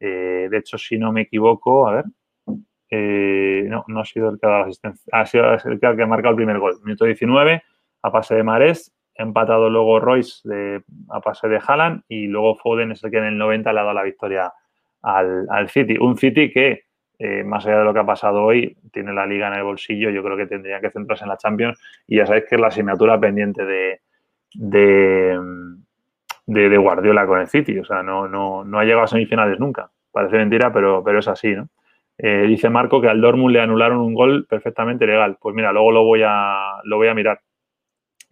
Eh, 0.00 0.48
de 0.50 0.56
hecho, 0.56 0.78
si 0.78 0.98
no 0.98 1.12
me 1.12 1.22
equivoco, 1.22 1.86
a 1.86 1.94
ver, 1.96 2.04
eh, 2.90 3.64
no, 3.68 3.84
no 3.88 4.00
ha 4.00 4.04
sido 4.04 4.30
el 4.30 4.38
que 4.38 4.46
ha 4.46 4.50
dado 4.50 4.64
asistencia, 4.64 5.12
ha 5.12 5.26
sido 5.26 5.52
el 5.52 5.80
que 5.80 5.86
ha 5.86 6.06
marcado 6.06 6.30
el 6.30 6.36
primer 6.36 6.58
gol. 6.58 6.78
Minuto 6.82 7.04
19, 7.04 7.62
a 8.02 8.12
pase 8.12 8.34
de 8.34 8.42
Marés, 8.42 8.94
empatado 9.14 9.70
luego 9.70 10.00
Royce 10.00 10.82
a 11.10 11.20
pase 11.20 11.48
de 11.48 11.60
Haaland 11.64 12.02
y 12.08 12.26
luego 12.26 12.56
Foden 12.56 12.92
es 12.92 13.04
el 13.04 13.10
que 13.10 13.18
en 13.18 13.24
el 13.24 13.38
90 13.38 13.72
le 13.72 13.80
ha 13.80 13.82
dado 13.82 13.94
la 13.94 14.02
victoria 14.02 14.52
al, 15.02 15.68
City. 15.68 15.96
Un 15.98 16.16
City 16.16 16.50
que, 16.50 16.84
eh, 17.18 17.44
más 17.44 17.66
allá 17.66 17.78
de 17.78 17.84
lo 17.84 17.94
que 17.94 18.00
ha 18.00 18.06
pasado 18.06 18.42
hoy, 18.42 18.76
tiene 18.92 19.12
la 19.12 19.26
liga 19.26 19.48
en 19.48 19.54
el 19.54 19.62
bolsillo, 19.62 20.10
yo 20.10 20.22
creo 20.22 20.36
que 20.36 20.46
tendría 20.46 20.80
que 20.80 20.90
centrarse 20.90 21.24
en 21.24 21.30
la 21.30 21.36
Champions 21.36 21.78
y 22.06 22.16
ya 22.16 22.26
sabéis 22.26 22.46
que 22.48 22.56
es 22.56 22.60
la 22.60 22.68
asignatura 22.68 23.20
pendiente 23.20 23.64
de, 23.64 24.00
de 24.54 25.38
de, 26.46 26.76
Guardiola 26.76 27.26
con 27.26 27.40
el 27.40 27.48
City. 27.48 27.78
O 27.78 27.84
sea, 27.84 28.02
no, 28.02 28.28
no, 28.28 28.64
no 28.64 28.78
ha 28.78 28.84
llegado 28.84 29.04
a 29.04 29.08
semifinales 29.08 29.58
nunca. 29.58 29.90
Parece 30.10 30.36
mentira, 30.36 30.72
pero, 30.72 31.02
pero 31.02 31.18
es 31.18 31.28
así, 31.28 31.52
¿no? 31.52 31.68
Eh, 32.16 32.44
dice 32.46 32.70
Marco 32.70 33.00
que 33.00 33.08
al 33.08 33.20
Dortmund 33.20 33.52
le 33.52 33.60
anularon 33.60 33.98
un 33.98 34.14
gol 34.14 34.46
perfectamente 34.48 35.06
legal. 35.06 35.36
Pues 35.40 35.54
mira, 35.54 35.72
luego 35.72 35.90
lo 35.90 36.04
voy 36.04 36.22
a, 36.24 36.80
lo 36.84 36.96
voy 36.96 37.08
a 37.08 37.14
mirar. 37.14 37.40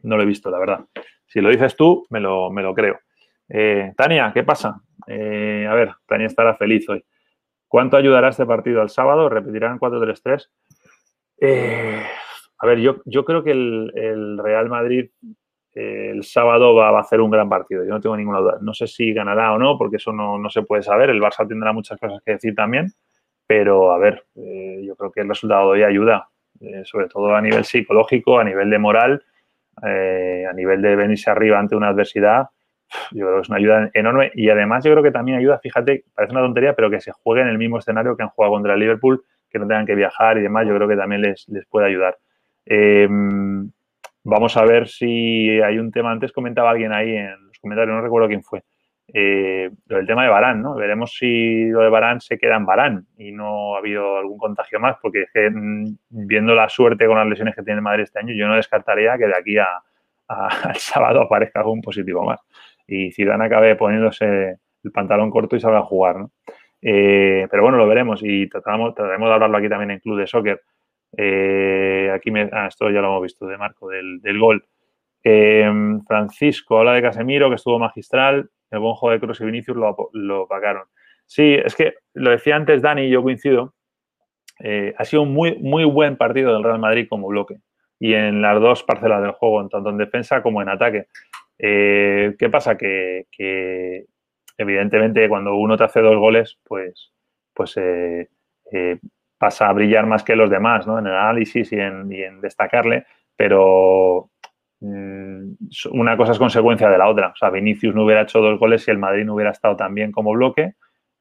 No 0.03 0.17
lo 0.17 0.23
he 0.23 0.27
visto, 0.27 0.51
la 0.51 0.59
verdad. 0.59 0.81
Si 1.27 1.41
lo 1.41 1.49
dices 1.49 1.75
tú, 1.75 2.07
me 2.11 2.21
lo, 2.21 2.51
me 2.51 2.63
lo 2.63 2.75
creo. 2.75 3.01
Eh, 3.49 3.93
Tania, 3.97 4.31
¿qué 4.33 4.45
pasa? 4.45 4.81
Eh, 5.07 5.67
a 5.69 5.75
ver, 5.75 5.93
Tania 6.07 6.27
estará 6.27 6.55
feliz 6.55 6.89
hoy. 6.89 7.05
¿Cuánto 7.67 7.97
ayudará 7.97 8.29
este 8.29 8.47
partido 8.47 8.83
al 8.83 8.91
sábado? 8.91 9.29
¿Repetirán 9.29 9.79
4-3-3? 9.79 10.49
a 12.59 12.67
ver, 12.67 12.79
yo, 12.79 13.03
yo 13.05 13.25
creo 13.25 13.43
que 13.43 13.51
el, 13.51 13.93
el 13.97 14.39
Real 14.39 14.69
Madrid 14.69 15.11
el 15.75 16.23
sábado 16.25 16.75
va, 16.75 16.91
a 16.91 17.01
hacer 17.01 17.21
un 17.21 17.31
gran 17.31 17.49
partido, 17.49 17.85
yo 17.85 17.91
no 17.91 18.01
tengo 18.01 18.17
ninguna 18.17 18.41
duda. 18.41 18.59
No 18.61 18.75
sé 18.75 18.87
si 18.87 19.13
ganará 19.13 19.53
o 19.53 19.59
no, 19.59 19.79
porque 19.79 19.97
eso 19.97 20.13
no, 20.13 20.39
se 20.51 20.63
puede 20.63 20.83
saber. 20.83 21.11
El 21.11 21.21
Barça 21.21 21.47
tendrá 21.49 21.73
muchas 21.73 21.99
cosas 21.99 22.21
que 22.25 22.33
decir 22.33 22.55
también, 22.55 22.89
pero 23.47 23.93
a 23.93 23.99
ver, 23.99 24.25
eh, 24.37 24.83
yo 24.85 24.95
creo 24.97 25.11
que 25.11 25.21
el 25.21 25.29
resultado 25.29 25.73
de 25.73 25.79
hoy 25.79 25.83
ayuda, 25.83 26.29
eh, 26.61 26.83
sobre 26.85 27.09
todo 27.09 27.35
a 27.35 27.41
nivel 27.41 27.65
psicológico, 27.65 28.39
a 28.39 28.45
nivel 28.45 28.69
de 28.71 28.79
moral, 28.79 29.25
eh, 29.87 30.45
a 30.49 30.53
nivel 30.53 30.83
de 30.83 30.95
venirse 30.97 31.31
arriba 31.31 31.59
ante 31.59 31.75
una 31.75 31.89
adversidad. 31.89 32.49
Yo 33.13 33.25
creo 33.27 33.37
que 33.37 33.43
es 33.43 33.49
una 33.49 33.59
ayuda 33.59 33.91
enorme 33.95 34.31
y 34.35 34.51
además 34.51 34.85
yo 34.85 34.91
creo 34.93 35.03
que 35.03 35.13
también 35.13 35.39
ayuda, 35.39 35.59
fíjate, 35.59 36.05
parece 36.15 36.33
una 36.33 36.43
tontería, 36.43 36.75
pero 36.75 36.91
que 36.91 37.01
se 37.01 37.11
juegue 37.11 37.41
en 37.41 37.49
el 37.49 37.57
mismo 37.57 37.79
escenario 37.79 38.15
que 38.17 38.23
han 38.23 38.29
jugado 38.29 38.53
contra 38.53 38.75
el 38.75 38.81
Liverpool, 38.81 39.25
que 39.49 39.59
no 39.59 39.67
tengan 39.67 39.87
que 39.87 39.95
viajar 39.95 40.37
y 40.37 40.43
demás, 40.43 40.67
yo 40.69 40.75
creo 40.75 40.87
que 40.87 40.97
también 40.97 41.23
les, 41.23 41.49
les 41.49 41.65
puede 41.67 41.87
ayudar. 41.87 42.19
Vamos 44.25 44.57
a 44.57 44.65
ver 44.65 44.89
si 44.89 45.61
hay 45.61 45.79
un 45.79 45.91
tema. 45.91 46.13
Antes 46.13 46.33
comentaba 46.33 46.71
alguien 46.71 46.93
ahí 46.93 47.17
en 47.17 47.47
los 47.49 47.59
comentarios, 47.59 47.95
no 47.95 48.03
recuerdo 48.03 48.29
quién 48.29 48.43
fue. 48.43 48.63
Eh, 49.15 49.71
lo 49.87 49.97
del 49.97 50.07
tema 50.07 50.23
de 50.23 50.31
Barán, 50.31 50.63
¿no? 50.63 50.75
Veremos 50.75 51.15
si 51.15 51.67
lo 51.67 51.81
de 51.81 51.91
Barán 51.91 52.21
se 52.21 52.39
queda 52.39 52.57
en 52.57 52.65
Barán 52.65 53.07
y 53.19 53.33
no 53.33 53.75
ha 53.75 53.79
habido 53.79 54.17
algún 54.17 54.39
contagio 54.39 54.81
más, 54.81 54.97
porque 55.03 55.27
mm, 55.35 55.87
viendo 56.09 56.55
la 56.55 56.69
suerte 56.69 57.07
con 57.07 57.19
las 57.19 57.27
lesiones 57.27 57.55
que 57.55 57.63
tiene 57.63 57.81
Madrid 57.81 58.05
este 58.05 58.21
año, 58.21 58.33
yo 58.35 58.47
no 58.47 58.55
descartaría 58.57 59.19
que 59.19 59.27
de 59.27 59.37
aquí 59.37 59.59
a, 59.59 59.69
al 60.29 60.77
sábado 60.77 61.23
aparezca 61.23 61.61
algún 61.61 61.83
positivo 61.83 62.25
más. 62.25 62.41
Y 62.87 63.13
Zidane 63.13 63.47
acabe 63.47 63.77
poniéndose 63.77 64.57
el 64.85 64.93
pantalón 64.93 65.31
corto 65.31 65.57
y 65.57 65.61
salga 65.61 65.79
a 65.79 65.83
jugar, 65.83 66.17
¿no? 66.19 66.31
Eh, 66.81 67.47
pero 67.51 67.63
bueno, 67.63 67.79
lo 67.79 67.87
veremos 67.87 68.21
y 68.25 68.49
trataremos 68.49 68.95
de 68.97 69.33
hablarlo 69.33 69.57
aquí 69.57 69.69
también 69.69 69.93
en 69.93 70.01
Club 70.01 70.19
de 70.19 70.27
Soccer. 70.27 70.61
Eh, 71.17 72.11
aquí 72.15 72.31
me, 72.31 72.49
ah, 72.53 72.67
esto 72.69 72.91
ya 72.91 73.01
lo 73.01 73.09
hemos 73.09 73.23
visto 73.23 73.47
de 73.47 73.59
Marco, 73.59 73.89
del, 73.89 74.39
gol. 74.39 74.65
Em, 75.23 76.03
Francisco 76.05 76.79
habla 76.79 76.95
de 76.95 77.03
Casemiro, 77.03 77.49
que 77.49 77.57
estuvo 77.57 77.79
magistral. 77.79 78.51
El 78.71 78.79
buen 78.79 78.95
juego 78.95 79.13
de 79.13 79.21
Cruz 79.21 79.41
y 79.41 79.45
Vinicius 79.45 79.77
lo, 79.77 80.11
lo 80.13 80.47
pagaron. 80.49 80.85
Sí, 81.27 81.55
es 81.55 81.75
que 81.75 81.95
lo 82.15 82.31
decía 82.31 82.57
antes 82.57 82.83
Dani 82.83 83.09
yo 83.09 83.23
coincido. 83.23 83.75
Eh, 84.61 84.95
ha 84.97 85.05
sido 85.05 85.23
un 85.23 85.33
muy, 85.33 85.57
muy 85.59 85.85
buen 85.85 86.17
partido 86.17 86.53
del 86.53 86.63
Real 86.63 86.79
Madrid 86.79 87.07
como 87.09 87.29
bloque 87.29 87.57
y 87.99 88.15
en 88.15 88.43
las 88.43 88.61
dos 88.61 88.83
parcelas 88.85 89.23
del 89.23 89.33
juego, 89.33 89.69
tanto 89.69 89.91
en 89.91 89.99
defensa 89.99 90.43
como 90.43 90.63
en 90.63 90.69
ataque. 90.69 91.07
Eh, 91.59 92.35
¿Qué 92.39 92.51
pasa? 92.51 92.77
Que, 92.77 93.27
evidentemente 94.59 95.29
cuando 95.29 95.55
uno 95.55 95.77
te 95.77 95.85
hace 95.85 96.01
dos 96.01 96.17
goles, 96.17 96.59
pues, 96.65 97.13
pues 97.55 97.77
pasa 99.43 99.69
a 99.69 99.73
brillar 99.73 100.07
más 100.07 100.23
que 100.23 100.37
los 100.37 100.49
demás, 100.49 100.87
¿no? 100.87 101.01
En 101.01 101.07
el 101.09 101.17
análisis 101.17 101.73
y 101.73 101.75
en, 101.75 102.41
destacarle, 102.41 103.07
pero 103.35 104.31
mm, 104.79 105.55
una 105.91 106.17
cosa 106.17 106.31
es 106.31 106.39
consecuencia 106.39 106.89
de 106.89 106.97
la 106.97 107.09
otra. 107.09 107.31
O 107.31 107.35
sea, 107.35 107.51
Vinicius 107.51 107.93
no 107.93 108.05
hubiera 108.05 108.23
hecho 108.23 108.39
dos 108.39 108.61
goles 108.61 108.85
si 108.85 108.93
el 108.93 108.99
Madrid 108.99 109.25
no 109.25 109.35
hubiera 109.35 109.51
estado 109.51 109.75
tan 109.75 109.97
bien 109.97 110.13
como 110.13 110.31
bloque 110.31 110.75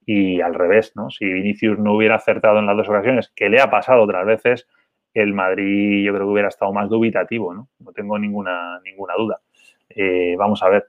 y 0.05 0.39
al 0.39 0.53
revés, 0.53 0.91
¿no? 0.95 1.09
Si 1.09 1.25
Vinicius 1.25 1.79
no 1.79 1.95
hubiera 1.95 2.13
acertado 2.13 2.59
en 2.59 2.67
las 2.67 2.77
dos 2.77 2.89
ocasiones, 2.89 3.33
que 3.35 3.49
le 3.49 3.59
ha 3.59 3.71
pasado 3.71 4.03
otras 4.03 4.23
veces, 4.27 4.67
el 5.15 5.33
Madrid 5.33 6.05
yo 6.05 6.13
creo 6.13 6.27
que 6.27 6.31
hubiera 6.33 6.49
estado 6.49 6.71
más 6.71 6.89
dubitativo, 6.89 7.55
¿no? 7.55 7.69
No 7.79 7.91
tengo 7.91 8.19
ninguna, 8.19 8.79
ninguna 8.83 9.15
duda. 9.17 9.41
Eh, 9.89 10.35
vamos 10.37 10.61
a 10.61 10.69
ver. 10.69 10.85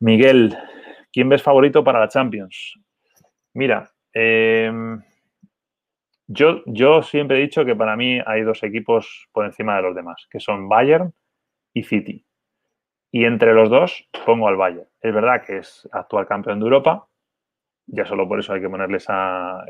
Miguel, 0.00 0.58
¿quién 1.12 1.28
ves 1.28 1.44
favorito 1.44 1.84
para 1.84 2.00
la 2.00 2.08
Champions? 2.08 2.80
Mira, 3.54 3.88
eh, 4.12 4.72
yo, 6.34 7.02
siempre 7.02 7.38
he 7.38 7.42
dicho 7.42 7.64
que 7.64 7.76
para 7.76 7.96
mí 7.96 8.20
hay 8.24 8.42
dos 8.42 8.62
equipos 8.62 9.28
por 9.32 9.44
encima 9.44 9.76
de 9.76 9.82
los 9.82 9.94
demás, 9.94 10.26
que 10.30 10.40
son 10.40 10.68
Bayern 10.68 11.12
y 11.74 11.82
City. 11.82 12.24
Y 13.10 13.24
entre 13.24 13.52
los 13.52 13.68
dos 13.68 14.08
pongo 14.24 14.48
al 14.48 14.56
Bayern. 14.56 14.88
Es 15.00 15.14
verdad 15.14 15.44
que 15.44 15.58
es 15.58 15.88
actual 15.92 16.26
campeón 16.26 16.60
de 16.60 16.64
Europa, 16.64 17.06
ya 17.86 18.06
solo 18.06 18.26
por 18.26 18.38
eso 18.38 18.52
hay 18.52 18.60
que 18.60 18.70
ponerle 18.70 18.96
esa, 18.96 19.64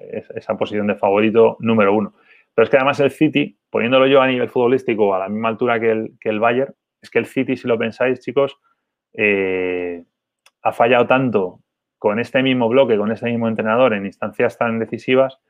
posición 0.58 0.86
de 0.86 0.94
favorito 0.94 1.56
número 1.60 1.94
uno. 1.94 2.14
Pero 2.54 2.64
es 2.64 2.70
que 2.70 2.76
además 2.76 3.00
el 3.00 3.10
City, 3.10 3.58
poniéndolo 3.70 4.06
yo 4.06 4.20
a 4.20 4.26
nivel 4.26 4.48
futbolístico 4.48 5.14
a 5.14 5.18
la 5.18 5.28
misma 5.28 5.48
altura 5.48 5.80
que 5.80 5.90
el, 5.90 6.18
que 6.20 6.28
el 6.28 6.38
Bayern, 6.38 6.74
es 7.00 7.10
que 7.10 7.18
el 7.18 7.26
City, 7.26 7.56
si 7.56 7.66
lo 7.66 7.78
pensáis, 7.78 8.20
chicos, 8.20 8.58
eh, 9.14 10.04
ha 10.62 10.72
fallado 10.72 11.06
tanto 11.06 11.60
con 11.98 12.20
este 12.20 12.42
mismo 12.42 12.68
bloque, 12.68 12.96
con 12.96 13.10
este 13.10 13.26
mismo 13.26 13.48
entrenador 13.48 13.94
en 13.94 14.06
instancias 14.06 14.56
tan 14.58 14.78
decisivas 14.78 15.40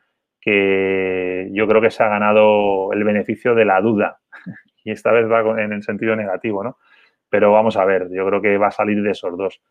que 0.42 1.48
yo 1.52 1.66
creo 1.68 1.80
que 1.80 1.90
se 1.90 2.02
ha 2.02 2.08
ganado 2.08 2.92
el 2.92 3.04
beneficio 3.04 3.54
de 3.54 3.64
la 3.64 3.80
duda. 3.80 4.18
Y 4.84 4.90
esta 4.90 5.12
vez 5.12 5.30
va 5.30 5.62
en 5.62 5.72
el 5.72 5.84
sentido 5.84 6.16
negativo, 6.16 6.64
¿no? 6.64 6.76
Pero 7.28 7.52
vamos 7.52 7.76
a 7.76 7.84
ver, 7.84 8.08
yo 8.10 8.26
creo 8.26 8.42
que 8.42 8.58
va 8.58 8.66
a 8.66 8.72
salir 8.72 9.00
de 9.00 9.12
esos 9.12 9.38
dos. 9.38 9.62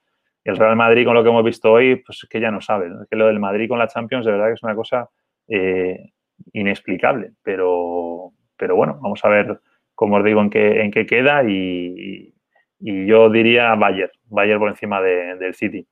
Y 0.46 0.50
el 0.50 0.56
Real 0.56 0.78
Madrid, 0.78 1.04
con 1.06 1.16
lo 1.16 1.22
que 1.22 1.30
hemos 1.30 1.44
visto 1.44 1.70
hoy, 1.70 1.98
pues 1.98 2.24
es 2.24 2.30
que 2.30 2.40
ya 2.40 2.50
no 2.50 2.62
sabe. 2.62 2.88
Es 2.88 3.10
que 3.10 3.18
lo 3.18 3.28
del 3.28 3.38
Madrid 3.42 3.68
con 3.68 3.78
la 3.78 3.90
Champions, 3.90 4.26
de 4.26 4.32
verdad 4.32 4.48
que 4.48 4.54
es 4.54 4.64
una 4.64 4.74
cosa 4.74 5.10
eh, 5.50 6.12
inexplicable, 6.54 7.34
pero, 7.44 8.32
pero 8.56 8.78
bueno, 8.78 8.98
vamos 9.02 9.24
a 9.26 9.28
ver, 9.28 9.60
como 9.94 10.16
os 10.16 10.24
digo, 10.24 10.40
en 10.40 10.50
qué, 10.50 10.82
en 10.82 10.92
qué 10.92 11.06
queda 11.06 11.44
y, 11.44 12.34
yo 12.80 13.30
diría 13.30 13.76
Bayern, 13.76 14.12
Bayern 14.30 14.60
por 14.60 14.70
encima 14.70 15.02
del 15.02 15.54
City. 15.54 15.86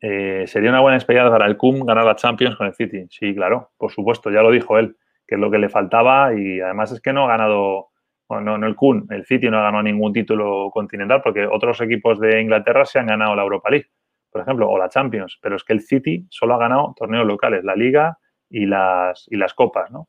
Eh, 0.00 0.44
sería 0.46 0.70
una 0.70 0.80
buena 0.80 0.96
experiencia 0.96 1.30
para 1.30 1.46
el 1.46 1.56
CUM 1.56 1.84
ganar 1.84 2.04
la 2.04 2.16
Champions 2.16 2.56
con 2.56 2.66
el 2.66 2.74
City. 2.74 3.06
Sí, 3.10 3.34
claro, 3.34 3.70
por 3.76 3.92
supuesto, 3.92 4.30
ya 4.30 4.42
lo 4.42 4.50
dijo 4.50 4.78
él, 4.78 4.96
que 5.26 5.34
es 5.34 5.40
lo 5.40 5.50
que 5.50 5.58
le 5.58 5.68
faltaba 5.68 6.34
y 6.34 6.60
además 6.60 6.92
es 6.92 7.00
que 7.00 7.12
no 7.12 7.24
ha 7.24 7.28
ganado, 7.28 7.88
bueno, 8.28 8.56
no, 8.56 8.66
el 8.66 8.76
CUM, 8.76 9.06
el 9.10 9.26
City 9.26 9.50
no 9.50 9.58
ha 9.58 9.62
ganado 9.62 9.82
ningún 9.82 10.12
título 10.12 10.70
continental 10.72 11.20
porque 11.22 11.46
otros 11.46 11.80
equipos 11.82 12.18
de 12.18 12.40
Inglaterra 12.40 12.84
se 12.86 12.98
han 12.98 13.06
ganado 13.06 13.34
la 13.34 13.42
Europa 13.42 13.70
League, 13.70 13.88
por 14.30 14.40
ejemplo, 14.40 14.68
o 14.70 14.78
la 14.78 14.88
Champions, 14.88 15.38
pero 15.42 15.56
es 15.56 15.64
que 15.64 15.74
el 15.74 15.80
City 15.80 16.26
solo 16.30 16.54
ha 16.54 16.58
ganado 16.58 16.94
torneos 16.96 17.26
locales, 17.26 17.62
la 17.62 17.74
Liga 17.74 18.18
y 18.48 18.66
las, 18.66 19.26
y 19.30 19.36
las 19.36 19.52
Copas, 19.54 19.90
¿no? 19.90 20.08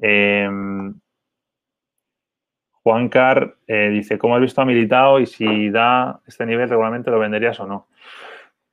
Eh, 0.00 0.48
Juan 2.86 3.08
Car 3.08 3.56
eh, 3.66 3.90
dice, 3.90 4.16
¿cómo 4.16 4.36
has 4.36 4.40
visto 4.40 4.62
a 4.62 4.64
Militao 4.64 5.18
y 5.18 5.26
si 5.26 5.70
da 5.70 6.20
este 6.24 6.46
nivel 6.46 6.68
regularmente 6.68 7.10
lo 7.10 7.18
venderías 7.18 7.58
o 7.58 7.66
no? 7.66 7.88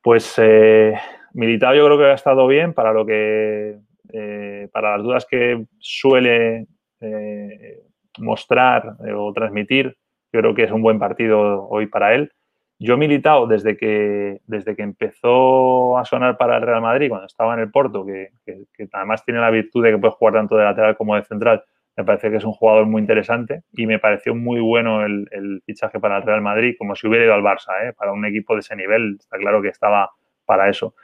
Pues 0.03 0.35
eh, 0.37 0.93
Militao 1.33 1.73
yo 1.73 1.85
creo 1.85 1.97
que 1.97 2.05
ha 2.05 2.13
estado 2.13 2.45
bien 2.45 2.73
para 2.73 2.91
lo 2.91 3.05
que, 3.05 3.79
eh, 4.11 4.67
para 4.73 4.97
las 4.97 5.03
dudas 5.03 5.25
que 5.25 5.65
suele 5.79 6.67
eh, 6.99 7.79
mostrar 8.19 8.97
o 9.15 9.31
transmitir. 9.31 9.95
Yo 10.33 10.41
creo 10.41 10.53
que 10.53 10.63
es 10.63 10.71
un 10.71 10.81
buen 10.81 10.99
partido 10.99 11.69
hoy 11.69 11.87
para 11.87 12.13
él. 12.15 12.33
Yo 12.79 12.97
Militao, 12.97 13.47
desde 13.47 13.77
que, 13.77 14.41
desde 14.45 14.75
que 14.75 14.81
empezó 14.81 15.97
a 15.97 16.03
sonar 16.03 16.35
para 16.35 16.57
el 16.57 16.63
Real 16.63 16.81
Madrid, 16.81 17.07
cuando 17.07 17.27
estaba 17.27 17.53
en 17.53 17.61
el 17.61 17.71
Porto, 17.71 18.05
que, 18.05 18.31
que 18.45 18.89
además 18.91 19.23
tiene 19.23 19.39
la 19.39 19.51
virtud 19.51 19.85
de 19.85 19.91
que 19.91 19.97
puede 19.99 20.15
jugar 20.15 20.33
tanto 20.33 20.57
de 20.57 20.65
lateral 20.65 20.97
como 20.97 21.15
de 21.15 21.23
central, 21.23 21.63
me 21.95 22.03
parece 22.03 22.32
que 22.32 22.38
es 22.38 22.43
un 22.43 22.53
jugador 22.53 22.86
muy 22.86 23.01
interesante 23.01 23.63
y 23.71 23.86
me 23.86 23.99
pareció 23.99 24.34
muy 24.34 24.60
bueno 24.60 25.06
el, 25.06 25.62
fichaje 25.65 25.99
para 25.99 26.17
el 26.17 26.23
Real 26.23 26.41
Madrid, 26.41 26.75
como 26.77 26.95
si 26.95 27.08
hubiera 27.08 27.25
ido 27.25 27.34
al 27.34 27.43
Barça, 27.43 27.88
¿eh? 27.88 27.93
para 27.93 28.12
un 28.12 28.25
equipo 28.25 28.56
de 28.56 28.62
ese 28.62 28.75
nivel, 28.75 29.17
está 29.19 29.38
claro 29.38 29.62
que 29.62 29.69
estaba 29.69 30.10
para 30.45 30.69
eso. 30.69 30.95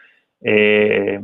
Eh, 0.42 1.20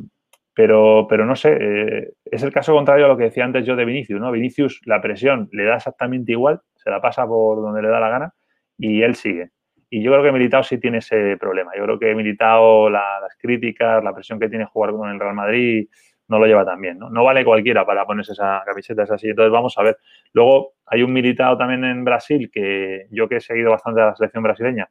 pero, 0.54 1.06
pero 1.10 1.26
no 1.26 1.36
sé, 1.36 1.58
eh, 1.60 2.14
es 2.26 2.44
el 2.44 2.54
caso 2.54 2.74
contrario 2.74 3.06
a 3.06 3.08
lo 3.10 3.18
que 3.18 3.26
decía 3.26 3.44
antes 3.44 3.66
yo 3.66 3.76
de 3.76 3.86
Vinicius, 3.86 4.22
¿no? 4.22 4.32
Vinicius 4.32 4.82
la 4.86 5.02
presión 5.02 5.50
le 5.52 5.66
da 5.66 5.76
exactamente 5.76 6.32
igual, 6.32 6.62
se 6.76 6.90
la 6.90 7.02
pasa 7.02 7.28
por 7.28 7.62
donde 7.62 7.82
le 7.82 7.90
da 7.90 8.00
la 8.00 8.10
gana 8.10 8.34
y 8.78 9.02
él 9.02 9.16
sigue. 9.16 9.50
Y 9.90 10.02
yo 10.02 10.12
creo 10.12 10.24
que 10.24 10.32
Militao 10.32 10.64
sí 10.64 10.78
tiene 10.78 11.00
ese 11.00 11.38
problema. 11.38 11.72
Yo 11.76 11.84
creo 11.84 12.00
que 12.00 12.16
Militao, 12.16 12.90
las 12.90 13.36
críticas, 13.38 14.04
la 14.04 14.14
presión 14.14 14.40
que 14.40 14.50
tiene 14.50 14.66
jugar 14.66 14.92
con 14.92 15.10
el 15.10 15.20
Real 15.20 15.36
Madrid, 15.36 15.88
no 16.28 16.40
lo 16.40 16.46
lleva 16.46 16.66
tan 16.66 16.82
bien, 16.82 16.98
¿no? 17.00 17.10
No 17.10 17.24
vale 17.24 17.46
cualquiera 17.46 17.86
para 17.86 18.06
ponerse 18.06 18.34
esa 18.34 18.64
camiseta, 18.66 19.04
es 19.04 19.12
así. 19.12 19.30
Entonces 19.30 19.52
vamos 19.52 19.78
a 19.78 19.84
ver. 19.84 19.98
Luego 20.34 20.74
hay 20.86 21.04
un 21.04 21.14
militado 21.14 21.58
también 21.58 21.84
en 21.84 22.04
Brasil 22.04 22.50
que 22.52 23.08
yo 23.12 23.28
que 23.28 23.38
he 23.38 23.42
seguido 23.42 23.72
bastante 23.72 24.02
a 24.02 24.08
la 24.08 24.16
selección 24.16 24.44
brasileña, 24.44 24.90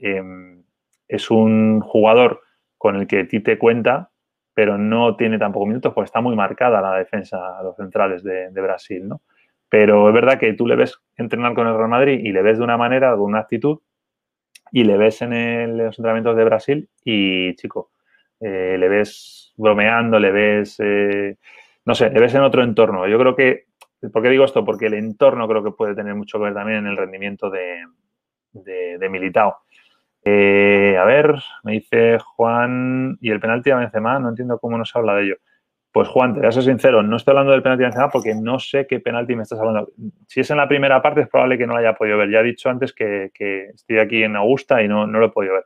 em, 0.00 0.62
es 1.08 1.30
un 1.30 1.80
jugador 1.80 2.40
con 2.78 2.96
el 2.96 3.06
que 3.06 3.24
Tite 3.24 3.58
cuenta, 3.58 4.10
pero 4.54 4.78
no 4.78 5.16
tiene 5.16 5.38
tampoco 5.38 5.66
minutos 5.66 5.92
porque 5.94 6.06
está 6.06 6.20
muy 6.20 6.34
marcada 6.36 6.80
la 6.80 6.96
defensa 6.96 7.58
a 7.58 7.62
los 7.62 7.76
centrales 7.76 8.22
de, 8.22 8.50
Brasil, 8.50 9.06
¿no? 9.06 9.22
Pero 9.68 10.08
es 10.08 10.14
verdad 10.14 10.38
que 10.38 10.52
tú 10.54 10.66
le 10.66 10.76
ves 10.76 10.98
entrenar 11.16 11.54
con 11.54 11.66
el 11.66 11.76
Real 11.76 11.88
Madrid 11.88 12.20
y 12.22 12.32
le 12.32 12.42
ves 12.42 12.58
de 12.58 12.64
una 12.64 12.76
manera, 12.76 13.12
con 13.12 13.22
una 13.22 13.40
actitud, 13.40 13.78
y 14.72 14.84
le 14.84 14.96
ves 14.96 15.22
en 15.22 15.78
los 15.78 15.98
entrenamientos 15.98 16.36
de 16.36 16.44
Brasil 16.44 16.88
y, 17.04 17.54
chico, 17.56 17.91
eh, 18.42 18.76
le 18.76 18.88
ves 18.88 19.52
bromeando, 19.56 20.18
le 20.18 20.32
ves, 20.32 20.76
eh, 20.80 21.36
no 21.84 21.94
sé, 21.94 22.10
le 22.10 22.20
ves 22.20 22.34
en 22.34 22.42
otro 22.42 22.64
entorno. 22.64 23.06
Yo 23.06 23.18
creo 23.18 23.36
que, 23.36 23.66
¿por 24.12 24.22
qué 24.22 24.30
digo 24.30 24.44
esto? 24.44 24.64
Porque 24.64 24.86
el 24.86 24.94
entorno 24.94 25.46
creo 25.46 25.62
que 25.62 25.70
puede 25.70 25.94
tener 25.94 26.14
mucho 26.16 26.38
que 26.38 26.44
ver 26.44 26.54
también 26.54 26.78
en 26.78 26.86
el 26.88 26.96
rendimiento 26.96 27.50
de, 27.50 27.84
de, 28.52 29.08
Militao. 29.08 29.58
Eh, 30.24 30.96
a 30.98 31.04
ver, 31.04 31.34
me 31.62 31.72
dice 31.72 32.18
Juan, 32.18 33.16
y 33.20 33.30
el 33.30 33.38
penalti 33.38 33.70
a 33.70 33.76
Benzema, 33.76 34.18
no 34.18 34.30
entiendo 34.30 34.58
cómo 34.58 34.76
no 34.76 34.84
se 34.84 34.98
habla 34.98 35.14
de 35.14 35.24
ello. 35.24 35.36
Pues 35.92 36.08
Juan, 36.08 36.32
te 36.34 36.40
voy 36.40 36.48
a 36.48 36.52
ser 36.52 36.62
sincero, 36.64 37.02
no 37.02 37.16
estoy 37.16 37.32
hablando 37.32 37.52
del 37.52 37.62
penalti 37.62 37.84
a 37.84 37.86
Benzema 37.88 38.08
porque 38.10 38.34
no 38.34 38.58
sé 38.58 38.86
qué 38.88 38.98
penalti 38.98 39.36
me 39.36 39.42
estás 39.42 39.60
hablando. 39.60 39.92
Si 40.26 40.40
es 40.40 40.50
en 40.50 40.56
la 40.56 40.66
primera 40.66 41.00
parte 41.00 41.20
es 41.20 41.28
probable 41.28 41.58
que 41.58 41.66
no 41.66 41.74
lo 41.74 41.78
haya 41.78 41.94
podido 41.94 42.18
ver. 42.18 42.30
Ya 42.30 42.40
he 42.40 42.44
dicho 42.44 42.70
antes 42.70 42.92
que, 42.92 43.30
estoy 43.74 43.98
aquí 43.98 44.24
en 44.24 44.34
Augusta 44.34 44.82
y 44.82 44.88
no, 44.88 45.06
no 45.06 45.20
lo 45.20 45.26
he 45.26 45.30
podido 45.30 45.54
ver 45.54 45.64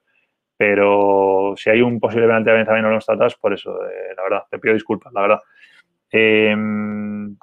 pero 0.57 1.55
si 1.57 1.71
hay 1.71 1.83
un 1.83 2.01
posible 2.01 2.27
penalti 2.27 2.51
de 2.51 2.65
también 2.65 2.85
no 2.85 2.91
lo 2.91 3.37
por 3.41 3.53
eso, 3.53 3.79
eh, 3.87 4.15
la 4.17 4.23
verdad, 4.23 4.43
te 4.51 4.59
pido 4.59 4.75
disculpas, 4.75 5.13
la 5.13 5.21
verdad. 5.21 5.41
Em, 6.11 7.37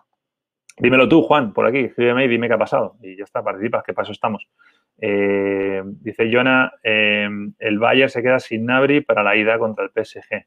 dímelo 0.77 1.07
tú, 1.07 1.21
Juan, 1.21 1.53
por 1.53 1.67
aquí, 1.67 1.79
escríbeme 1.79 2.25
y 2.25 2.27
dime 2.27 2.47
qué 2.47 2.55
ha 2.55 2.57
pasado. 2.57 2.95
Y 3.01 3.15
ya 3.17 3.23
está, 3.23 3.43
participas, 3.43 3.83
qué 3.83 3.93
paso 3.93 4.11
estamos. 4.11 4.49
Em, 4.97 5.95
dice 6.01 6.29
Jonah, 6.31 6.71
em, 6.81 7.53
el 7.59 7.79
Bayern 7.79 8.09
se 8.09 8.21
queda 8.23 8.39
sin 8.39 8.65
Nabri 8.65 9.01
para 9.01 9.23
la 9.23 9.35
ida 9.35 9.59
contra 9.59 9.85
el 9.85 9.91
PSG. 9.91 10.45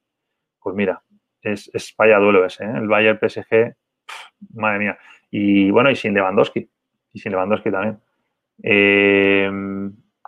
Pues 0.60 0.74
mira, 0.74 1.02
es, 1.42 1.70
es 1.72 1.94
vaya 1.96 2.18
duelo 2.18 2.44
ese, 2.44 2.64
¿eh? 2.64 2.72
el 2.74 2.88
Bayern 2.88 3.18
PSG, 3.18 3.74
madre 4.54 4.78
mía. 4.78 4.98
Y 5.30 5.70
bueno, 5.70 5.90
y 5.90 5.96
sin 5.96 6.14
Lewandowski, 6.14 6.68
y 7.12 7.18
sin 7.18 7.32
Lewandowski 7.32 7.70
también. 7.70 8.00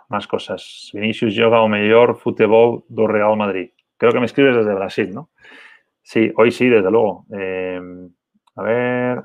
Más 0.09 0.27
cosas. 0.27 0.89
Vinicius 0.93 1.35
yoga 1.35 1.61
o 1.61 1.67
mejor 1.67 2.17
fútbol 2.17 2.83
do 2.89 3.07
Real 3.07 3.37
Madrid. 3.37 3.71
Creo 3.97 4.11
que 4.11 4.19
me 4.19 4.25
escribes 4.25 4.55
desde 4.55 4.73
Brasil, 4.73 5.13
¿no? 5.13 5.29
Sí, 6.01 6.31
hoy 6.35 6.51
sí, 6.51 6.67
desde 6.67 6.89
luego. 6.89 7.25
Eh, 7.37 7.79
a 8.55 8.63
ver, 8.63 9.23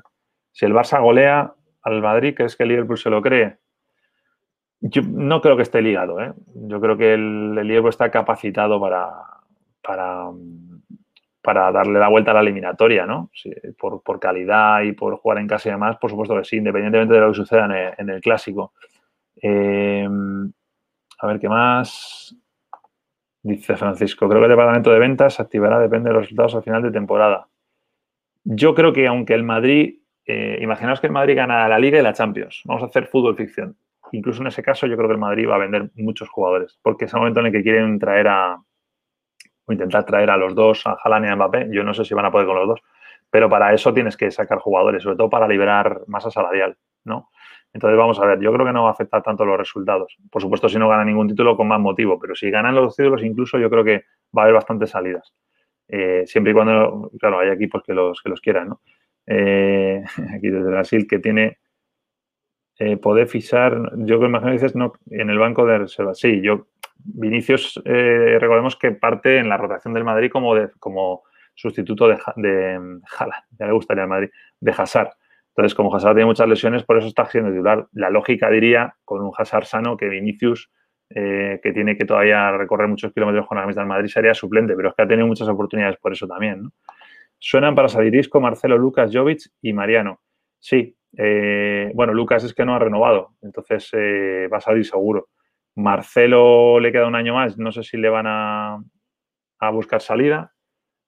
si 0.51 0.65
el 0.65 0.73
Barça 0.73 1.01
golea 1.01 1.51
al 1.81 2.01
Madrid, 2.01 2.35
¿crees 2.35 2.55
que 2.55 2.63
el 2.63 2.69
Liverpool 2.69 2.97
se 2.97 3.09
lo 3.09 3.21
cree? 3.21 3.57
Yo 4.79 5.01
no 5.01 5.41
creo 5.41 5.55
que 5.55 5.63
esté 5.63 5.81
ligado, 5.81 6.21
¿eh? 6.21 6.33
Yo 6.53 6.79
creo 6.79 6.95
que 6.95 7.13
el, 7.13 7.55
Liverpool 7.55 7.89
está 7.89 8.11
capacitado 8.11 8.79
para, 8.79 9.09
para, 9.81 10.29
para, 11.41 11.71
darle 11.71 11.97
la 11.97 12.09
vuelta 12.09 12.31
a 12.31 12.35
la 12.35 12.41
eliminatoria, 12.41 13.07
¿no? 13.07 13.31
por, 13.79 14.19
calidad 14.19 14.81
y 14.83 14.91
por 14.91 15.17
jugar 15.17 15.39
en 15.39 15.47
casa 15.47 15.69
y 15.69 15.71
demás, 15.71 15.97
por 15.97 16.11
supuesto 16.11 16.35
que 16.37 16.43
sí, 16.43 16.57
independientemente 16.57 17.15
de 17.15 17.19
lo 17.21 17.29
que 17.29 17.35
suceda 17.35 17.95
en 17.97 18.09
el, 18.09 18.21
clásico. 18.21 18.73
Eh, 19.41 20.07
a 21.19 21.27
ver 21.27 21.39
qué 21.39 21.49
más. 21.49 22.35
Dice 23.41 23.75
Francisco, 23.75 24.27
creo 24.27 24.41
que 24.41 24.45
el 24.45 24.51
departamento 24.51 24.91
de 24.91 24.99
ventas 24.99 25.35
se 25.35 25.41
activará, 25.41 25.79
depende 25.79 26.09
de 26.09 26.15
los 26.15 26.23
resultados 26.23 26.55
al 26.55 26.63
final 26.63 26.81
de 26.81 26.91
temporada. 26.91 27.47
Yo 28.43 28.73
creo 28.73 28.91
que 28.91 29.07
aunque 29.07 29.33
el 29.33 29.43
Madrid, 29.43 29.99
eh, 30.25 30.59
imaginaos 30.61 30.99
que 30.99 31.07
el 31.07 31.13
Madrid 31.13 31.35
gana 31.35 31.67
la 31.67 31.79
Liga 31.79 31.99
y 31.99 32.01
la 32.01 32.13
Champions, 32.13 32.61
vamos 32.65 32.83
a 32.83 32.87
hacer 32.87 33.07
fútbol 33.07 33.35
ficción. 33.35 33.77
Incluso 34.11 34.41
en 34.41 34.47
ese 34.47 34.63
caso 34.63 34.87
yo 34.87 34.95
creo 34.95 35.07
que 35.07 35.13
el 35.13 35.19
Madrid 35.19 35.47
va 35.47 35.55
a 35.55 35.59
vender 35.59 35.91
muchos 35.95 36.29
jugadores, 36.29 36.79
porque 36.81 37.05
es 37.05 37.13
el 37.13 37.19
momento 37.19 37.39
en 37.39 37.47
el 37.47 37.51
que 37.51 37.63
quieren 37.63 37.99
traer 37.99 38.27
a, 38.27 38.57
o 39.65 39.71
intentar 39.71 40.05
traer 40.05 40.29
a 40.29 40.37
los 40.37 40.55
dos, 40.55 40.85
a 40.85 40.97
Haaland 41.03 41.25
y 41.25 41.29
a 41.29 41.35
Mbappé. 41.35 41.67
Yo 41.71 41.83
no 41.83 41.93
sé 41.93 42.05
si 42.05 42.13
van 42.13 42.25
a 42.25 42.31
poder 42.31 42.47
con 42.47 42.55
los 42.55 42.67
dos, 42.67 42.81
pero 43.29 43.49
para 43.49 43.73
eso 43.73 43.93
tienes 43.93 44.15
que 44.17 44.31
sacar 44.31 44.59
jugadores, 44.59 45.03
sobre 45.03 45.17
todo 45.17 45.29
para 45.29 45.47
liberar 45.47 46.01
masa 46.07 46.31
salarial, 46.31 46.77
¿no? 47.03 47.29
Entonces, 47.75 47.97
vamos 47.97 48.17
a 48.21 48.25
ver, 48.25 48.39
yo 48.39 48.53
creo 48.53 48.65
que 48.65 48.71
no 48.71 48.83
va 48.83 48.89
a 48.89 48.91
afectar 48.93 49.21
tanto 49.21 49.43
los 49.43 49.57
resultados. 49.57 50.17
Por 50.31 50.41
supuesto, 50.41 50.69
si 50.69 50.79
no 50.79 50.87
gana 50.87 51.03
ningún 51.03 51.27
título, 51.27 51.57
con 51.57 51.67
más 51.67 51.77
motivo, 51.77 52.17
pero 52.17 52.33
si 52.33 52.49
ganan 52.49 52.73
los 52.73 52.95
títulos, 52.95 53.21
incluso 53.21 53.59
yo 53.59 53.69
creo 53.69 53.83
que 53.83 54.05
va 54.35 54.43
a 54.43 54.45
haber 54.45 54.53
bastantes 54.53 54.91
salidas. 54.91 55.33
Eh, 55.89 56.23
siempre 56.25 56.51
y 56.51 56.53
cuando, 56.53 57.11
claro, 57.19 57.39
hay 57.39 57.49
equipos 57.49 57.83
que 57.83 57.93
los, 57.93 58.21
que 58.21 58.29
los 58.29 58.39
quieran, 58.39 58.69
¿no? 58.69 58.81
Eh, 59.27 60.01
aquí 60.33 60.47
desde 60.49 60.69
Brasil, 60.69 61.05
que 61.05 61.19
tiene 61.19 61.57
eh, 62.79 62.95
poder 62.95 63.27
fichar, 63.27 63.91
yo 63.97 64.19
creo 64.21 64.41
que 64.41 64.51
dices, 64.51 64.73
no, 64.73 64.93
en 65.11 65.29
el 65.29 65.37
banco 65.37 65.65
de 65.65 65.79
reservas. 65.79 66.17
Sí, 66.17 66.39
yo, 66.41 66.67
Vinicius, 67.03 67.81
recordemos 67.83 68.77
que 68.77 68.91
parte 68.91 69.39
en 69.39 69.49
la 69.49 69.57
rotación 69.57 69.93
del 69.93 70.05
Madrid 70.05 70.31
como, 70.31 70.55
de, 70.55 70.69
como 70.79 71.23
sustituto 71.53 72.07
de, 72.07 72.17
de 72.37 72.99
ya 73.59 73.65
le 73.65 73.73
gustaría 73.73 74.03
al 74.03 74.09
Madrid, 74.09 74.29
de 74.61 74.71
Hazard. 74.71 75.09
Entonces, 75.55 75.73
como 75.73 75.95
Hazard 75.95 76.15
tiene 76.15 76.25
muchas 76.25 76.49
lesiones, 76.49 76.83
por 76.83 76.97
eso 76.97 77.07
está 77.07 77.25
siendo 77.27 77.49
titular. 77.49 77.87
La 77.93 78.09
lógica 78.09 78.49
diría, 78.49 78.95
con 79.05 79.21
un 79.21 79.31
Hazard 79.37 79.63
sano, 79.63 79.95
que 79.95 80.09
Vinicius, 80.09 80.69
eh, 81.09 81.61
que 81.63 81.71
tiene 81.71 81.95
que 81.95 82.03
todavía 82.03 82.51
recorrer 82.51 82.89
muchos 82.89 83.13
kilómetros 83.13 83.47
con 83.47 83.55
la 83.55 83.63
camiseta 83.63 83.81
del 83.81 83.87
Madrid, 83.87 84.09
sería 84.09 84.33
suplente, 84.33 84.75
pero 84.75 84.89
es 84.89 84.95
que 84.95 85.03
ha 85.03 85.07
tenido 85.07 85.27
muchas 85.27 85.47
oportunidades 85.47 85.95
por 85.97 86.11
eso 86.11 86.27
también. 86.27 86.69
Suenan 87.39 87.73
para 87.73 87.87
Sadirisco, 87.87 88.41
Marcelo, 88.41 88.77
Lucas, 88.77 89.11
Jovic 89.13 89.43
y 89.61 89.71
Mariano. 89.71 90.19
Sí, 90.59 90.97
eh, 91.17 91.89
bueno, 91.95 92.13
Lucas 92.13 92.43
es 92.43 92.53
que 92.53 92.65
no 92.65 92.75
ha 92.75 92.79
renovado, 92.79 93.35
entonces 93.41 93.89
eh, 93.93 94.49
va 94.51 94.57
a 94.57 94.61
salir 94.61 94.85
seguro. 94.85 95.29
Marcelo 95.75 96.81
le 96.81 96.91
queda 96.91 97.07
un 97.07 97.15
año 97.15 97.33
más, 97.33 97.57
no 97.57 97.71
sé 97.71 97.83
si 97.83 97.95
le 97.95 98.09
van 98.09 98.25
a, 98.27 98.83
a 99.59 99.69
buscar 99.69 100.01
salida. 100.01 100.54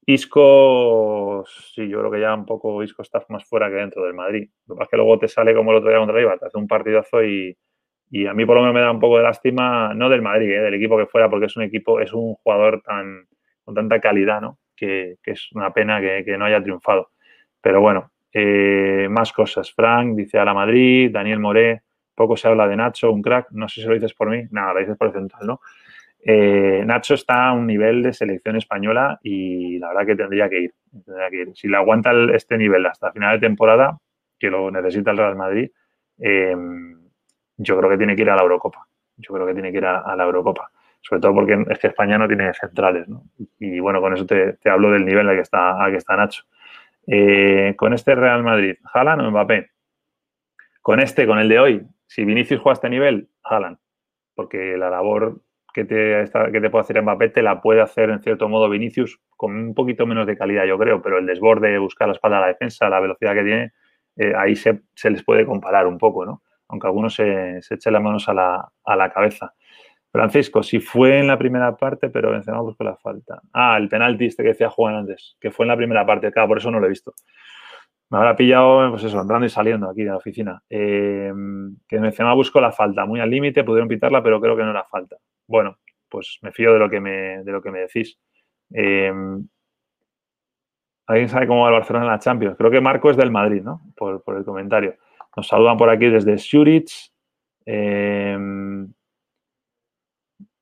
Isco, 0.09 1.43
sí, 1.45 1.89
yo 1.89 1.99
creo 1.99 2.09
que 2.11 2.21
ya 2.21 2.33
un 2.33 2.45
poco 2.45 2.81
Isco 2.81 3.01
está 3.01 3.25
más 3.27 3.43
fuera 3.43 3.67
que 3.69 3.75
dentro 3.75 4.05
del 4.05 4.13
Madrid. 4.13 4.49
Lo 4.65 4.75
que 4.75 4.79
pasa 4.79 4.85
es 4.85 4.89
que 4.91 4.97
luego 4.97 5.19
te 5.19 5.27
sale 5.27 5.53
como 5.53 5.71
el 5.71 5.77
otro 5.77 5.89
día 5.89 5.99
contra 5.99 6.17
el 6.17 6.39
te 6.39 6.45
hace 6.45 6.57
un 6.57 6.67
partidazo 6.67 7.21
y, 7.25 7.57
a 8.25 8.33
mí 8.33 8.45
por 8.45 8.55
lo 8.55 8.61
menos 8.61 8.73
me 8.73 8.79
da 8.79 8.89
un 8.89 9.01
poco 9.01 9.17
de 9.17 9.23
lástima, 9.23 9.93
no 9.93 10.07
del 10.07 10.21
Madrid, 10.21 10.49
eh, 10.49 10.61
del 10.61 10.75
equipo 10.75 10.97
que 10.97 11.07
fuera, 11.07 11.29
porque 11.29 11.47
es 11.47 11.57
un 11.57 11.63
equipo, 11.63 11.99
es 11.99 12.13
un 12.13 12.35
jugador 12.35 12.81
tan 12.81 13.27
con 13.65 13.75
tanta 13.75 13.99
calidad, 13.99 14.39
¿no? 14.39 14.59
Que, 14.77 15.17
es 15.25 15.51
una 15.51 15.73
pena 15.73 15.99
que, 15.99 16.37
no 16.37 16.45
haya 16.45 16.63
triunfado. 16.63 17.11
Pero 17.61 17.81
bueno, 17.81 18.11
Eh, 18.33 19.07
más 19.09 19.33
cosas. 19.33 19.73
Frank 19.73 20.15
dice 20.15 20.37
a 20.39 20.45
la 20.45 20.53
Madrid, 20.53 21.11
Daniel 21.11 21.39
Moré, 21.39 21.81
poco 22.15 22.37
se 22.37 22.47
habla 22.47 22.67
de 22.67 22.75
Nacho, 22.77 23.11
un 23.11 23.21
crack. 23.21 23.47
No 23.51 23.67
sé 23.67 23.81
si 23.81 23.87
lo 23.87 23.93
dices 23.95 24.13
por 24.13 24.29
mí. 24.29 24.43
No, 24.51 24.73
lo 24.73 24.79
dices 24.79 24.97
por 24.97 25.07
el 25.07 25.13
central, 25.13 25.47
¿no? 25.47 25.59
Eh, 26.29 26.83
Nacho 26.85 27.13
está 27.13 27.47
a 27.47 27.53
un 27.53 27.65
nivel 27.65 28.03
de 28.03 28.11
selección 28.11 28.57
española 28.57 29.17
y 29.23 29.79
la 29.79 29.87
verdad 29.87 30.05
que 30.05 30.15
tendría 30.17 30.49
que 30.49 30.59
ir. 30.59 30.73
Si 31.53 31.69
le 31.69 31.77
aguanta 31.77 32.11
este 32.33 32.57
nivel 32.57 32.85
hasta 32.85 33.13
final 33.13 33.39
de 33.39 33.47
temporada, 33.47 33.97
que 34.37 34.49
lo 34.49 34.69
necesita 34.69 35.11
el 35.11 35.17
Real 35.17 35.37
Madrid, 35.37 35.71
em, 36.19 36.99
yo 37.55 37.77
creo 37.77 37.89
que 37.89 37.97
tiene 37.97 38.13
que 38.13 38.23
ir 38.23 38.29
a 38.29 38.35
la 38.35 38.41
Eurocopa. 38.41 38.85
Yo 39.15 39.33
creo 39.33 39.47
que 39.47 39.53
tiene 39.53 39.71
que 39.71 39.77
ir 39.77 39.85
a, 39.85 40.15
la 40.17 40.23
Eurocopa. 40.25 40.69
Sobre 40.99 41.21
todo 41.21 41.33
porque 41.33 41.63
es 41.69 41.79
que 41.79 41.87
España 41.87 42.17
no 42.17 42.27
tiene 42.27 42.53
centrales, 42.53 43.07
¿no? 43.07 43.23
Y 43.57 43.79
bueno, 43.79 44.01
con 44.01 44.13
eso 44.13 44.25
te, 44.25 44.57
hablo 44.65 44.91
del 44.91 45.05
nivel 45.05 45.29
al 45.29 45.35
que 45.35 45.43
está, 45.43 45.77
que 45.89 45.95
está 45.95 46.17
Nacho. 46.17 46.43
Eh, 47.07 47.73
con 47.77 47.93
este 47.93 48.15
Real 48.15 48.43
Madrid, 48.43 48.75
¿Jalan 48.83 49.21
o 49.21 49.31
Mbappé? 49.31 49.69
Con 50.81 50.99
este, 50.99 51.25
con 51.25 51.39
el 51.39 51.47
de 51.47 51.59
hoy, 51.59 51.87
si 52.05 52.25
Vinicius 52.25 52.59
juega 52.59 52.73
a 52.73 52.79
este 52.79 52.89
nivel, 52.89 53.29
Jalan. 53.43 53.79
Porque 54.35 54.75
la 54.77 54.89
labor 54.89 55.41
que 55.77 55.85
te, 55.85 56.25
que 56.51 56.59
te 56.59 56.69
puede 56.71 56.81
hacer 56.81 56.99
Mbappé 57.03 57.29
te 57.29 57.43
la 57.43 57.61
puede 57.61 57.81
hacer 57.81 58.09
en 58.09 58.19
cierto 58.19 58.49
modo 58.49 58.67
Vinicius 58.67 59.19
con 59.35 59.55
un 59.55 59.75
poquito 59.75 60.07
menos 60.07 60.25
de 60.25 60.35
calidad, 60.35 60.65
yo 60.65 60.75
creo, 60.75 61.03
pero 61.03 61.19
el 61.19 61.27
desborde, 61.27 61.77
buscar 61.77 62.07
la 62.07 62.15
espalda 62.15 62.39
a 62.39 62.41
la 62.41 62.47
defensa, 62.47 62.89
la 62.89 62.99
velocidad 62.99 63.35
que 63.35 63.43
tiene, 63.43 63.71
eh, 64.15 64.33
ahí 64.35 64.55
se, 64.55 64.81
les 65.03 65.23
puede 65.23 65.45
comparar 65.45 65.85
un 65.85 65.99
poco, 65.99 66.25
¿no? 66.25 66.41
Aunque 66.69 66.87
algunos 66.87 67.13
se, 67.13 67.61
se 67.61 67.75
echen 67.75 67.93
las 67.93 68.01
manos 68.01 68.27
a 68.27 68.33
la, 68.33 68.67
a 68.85 68.95
la, 68.95 69.11
cabeza. 69.11 69.53
Francisco, 70.11 70.63
si 70.63 70.79
fue 70.79 71.19
en 71.19 71.27
la 71.27 71.37
primera 71.37 71.77
parte, 71.77 72.09
pero 72.09 72.31
Benzema 72.31 72.59
buscó 72.61 72.83
la 72.83 72.95
falta. 72.95 73.39
Ah, 73.53 73.77
el 73.77 73.87
penalti 73.87 74.25
este 74.25 74.41
que 74.41 74.49
decía 74.49 74.71
Juan 74.71 74.95
antes, 74.95 75.37
que 75.39 75.51
fue 75.51 75.65
en 75.65 75.67
la 75.67 75.77
primera 75.77 76.07
parte, 76.07 76.31
claro, 76.31 76.47
por 76.47 76.57
eso 76.57 76.71
no 76.71 76.79
lo 76.79 76.87
he 76.87 76.89
visto. 76.89 77.13
Me 78.09 78.17
habrá 78.17 78.35
pillado, 78.35 78.89
pues 78.89 79.03
eso, 79.03 79.21
entrando 79.21 79.45
y 79.45 79.49
saliendo 79.49 79.91
aquí 79.91 80.01
de 80.03 80.09
la 80.09 80.17
oficina. 80.17 80.63
Eh, 80.71 81.31
que 81.87 81.99
Benzema 81.99 82.33
buscó 82.33 82.59
la 82.59 82.71
falta, 82.71 83.05
muy 83.05 83.19
al 83.19 83.29
límite, 83.29 83.63
pudieron 83.63 83.87
pitarla, 83.87 84.23
pero 84.23 84.41
creo 84.41 84.57
que 84.57 84.63
no 84.63 84.71
era 84.71 84.83
falta. 84.85 85.17
Bueno, 85.47 85.77
pues 86.09 86.39
me 86.41 86.51
fío 86.51 86.73
de 86.73 86.79
lo 86.79 86.89
que 86.89 86.99
me, 86.99 87.43
de 87.43 87.51
lo 87.51 87.61
que 87.61 87.71
me 87.71 87.79
decís. 87.79 88.19
Eh, 88.73 89.11
¿Alguien 91.07 91.29
sabe 91.29 91.47
cómo 91.47 91.61
va 91.61 91.69
el 91.69 91.75
Barcelona 91.75 92.05
en 92.05 92.11
la 92.11 92.19
Champions? 92.19 92.57
Creo 92.57 92.69
que 92.69 92.81
Marco 92.81 93.09
es 93.09 93.17
del 93.17 93.31
Madrid, 93.31 93.61
¿no? 93.63 93.81
Por, 93.95 94.21
el 94.37 94.43
comentario. 94.43 94.95
Nos 95.35 95.47
saludan 95.47 95.77
por 95.77 95.89
aquí 95.89 96.09
desde 96.09 96.37
Zurich. 96.37 97.11
Eh, 97.65 98.37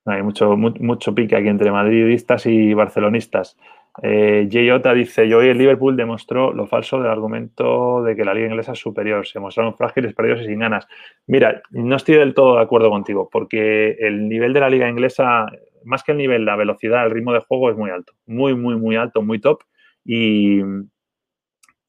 hay 0.06 0.22
mucho, 0.22 0.56
mucho 0.56 1.16
pique 1.16 1.36
aquí 1.36 1.48
entre 1.48 1.72
madridistas 1.72 2.46
y 2.46 2.74
barcelonistas. 2.76 3.58
Eh, 4.04 4.48
dice, 4.50 5.28
yo 5.30 5.38
hoy 5.38 5.48
el 5.48 5.58
Liverpool 5.58 5.96
demostró 5.96 6.52
lo 6.52 6.68
falso 6.68 6.98
del 7.00 7.10
argumento 7.10 8.04
de 8.04 8.16
que 8.16 8.26
la 8.26 8.34
liga 8.34 8.48
inglesa 8.48 8.74
es 8.74 8.80
superior. 8.80 9.26
Se 9.26 9.40
mostraron 9.40 9.76
frágiles, 9.76 10.14
perdidos 10.14 10.42
y 10.42 10.46
sin 10.46 10.60
ganas. 10.60 10.88
Mira, 11.28 11.62
no 11.72 11.96
estoy 11.96 12.16
del 12.16 12.34
todo 12.34 12.58
de 12.58 12.62
acuerdo 12.62 12.90
contigo, 12.90 13.30
porque 13.32 13.92
el 14.00 14.28
nivel 14.28 14.54
de 14.54 14.60
la 14.60 14.70
liga 14.70 14.90
inglesa, 14.90 15.46
más 15.84 16.04
que 16.04 16.12
el 16.12 16.18
nivel, 16.18 16.46
la 16.46 16.56
velocidad, 16.56 17.06
el 17.06 17.12
ritmo 17.12 17.34
de 17.34 17.40
juego 17.40 17.70
es 17.70 17.78
muy 17.78 17.90
alto. 17.90 18.14
Muy, 18.26 18.56
muy, 18.56 18.76
muy 18.76 18.96
alto, 18.96 19.22
muy 19.22 19.40
top. 19.40 19.62
Y, 20.04 20.62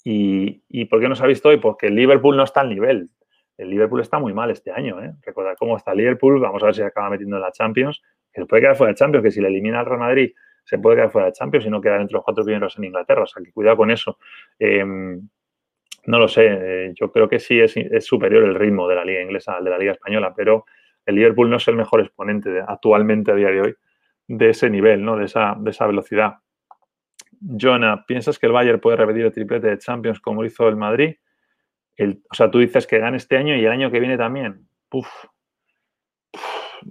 y, 0.04 0.84
¿por 0.84 1.00
qué 1.00 1.08
no 1.08 1.16
se 1.16 1.24
ha 1.24 1.26
visto 1.26 1.48
hoy? 1.48 1.58
Porque 1.58 1.88
el 1.88 1.96
Liverpool 1.96 2.36
no 2.36 2.44
está 2.44 2.60
al 2.60 2.70
nivel. 2.70 3.10
El 3.58 3.70
Liverpool 3.70 4.00
está 4.00 4.18
muy 4.18 4.32
mal 4.32 4.50
este 4.50 4.70
año. 4.70 5.02
¿eh? 5.02 5.12
Recordad 5.22 5.56
cómo 5.58 5.76
está 5.76 5.92
el 5.92 5.98
Liverpool. 5.98 6.40
Vamos 6.40 6.62
a 6.62 6.66
ver 6.66 6.74
si 6.74 6.82
se 6.82 6.86
acaba 6.86 7.10
metiendo 7.10 7.36
en 7.36 7.42
la 7.42 7.50
Champions. 7.50 8.00
Que 8.32 8.44
puede 8.44 8.62
quedar 8.62 8.76
fuera 8.76 8.92
de 8.92 8.98
Champions, 8.98 9.24
que 9.24 9.30
si 9.30 9.40
le 9.40 9.48
elimina 9.48 9.80
al 9.80 9.86
Real 9.86 9.98
Madrid 9.98 10.30
se 10.66 10.78
puede 10.78 10.96
quedar 10.96 11.10
fuera 11.12 11.26
de 11.26 11.32
Champions 11.32 11.64
y 11.64 11.70
no 11.70 11.80
quedar 11.80 12.00
entre 12.00 12.14
los 12.14 12.24
cuatro 12.24 12.44
primeros 12.44 12.76
en 12.76 12.84
Inglaterra. 12.84 13.22
O 13.22 13.26
sea, 13.26 13.42
que 13.42 13.52
cuidado 13.52 13.76
con 13.76 13.90
eso. 13.92 14.18
Em, 14.58 15.28
no 16.06 16.18
lo 16.18 16.26
sé. 16.26 16.46
Eh, 16.46 16.92
yo 16.94 17.12
creo 17.12 17.28
que 17.28 17.38
sí 17.38 17.60
es, 17.60 17.74
superior 18.04 18.42
el 18.42 18.56
ritmo 18.56 18.88
de 18.88 18.96
la 18.96 19.04
liga 19.04 19.22
inglesa 19.22 19.60
de 19.60 19.70
la 19.70 19.78
liga 19.78 19.92
española, 19.92 20.34
pero 20.36 20.64
el 21.04 21.14
Liverpool 21.14 21.48
no 21.48 21.56
es 21.56 21.68
el 21.68 21.76
mejor 21.76 22.00
exponente 22.00 22.60
actualmente 22.66 23.30
a 23.30 23.36
día 23.36 23.48
de 23.48 23.60
hoy 23.60 23.74
de 24.26 24.50
ese 24.50 24.68
nivel, 24.68 25.04
¿no? 25.04 25.16
de, 25.16 25.26
esa, 25.26 25.54
de 25.56 25.70
esa 25.70 25.86
velocidad. 25.86 26.34
Jonah, 27.40 28.04
¿piensas 28.04 28.40
que 28.40 28.46
el 28.46 28.52
Bayern 28.52 28.80
puede 28.80 28.96
repetir 28.96 29.24
el 29.24 29.32
triplete 29.32 29.68
de 29.68 29.78
Champions 29.78 30.18
como 30.18 30.44
hizo 30.44 30.68
el 30.68 30.76
Madrid? 30.76 31.14
o 31.98 32.34
sea, 32.34 32.50
tú 32.50 32.58
dices 32.58 32.86
que 32.86 32.98
gane 32.98 33.16
este 33.16 33.36
año 33.38 33.54
y 33.56 33.64
el 33.64 33.70
año 33.70 33.90
que 33.90 34.00
viene 34.00 34.18
también. 34.18 34.68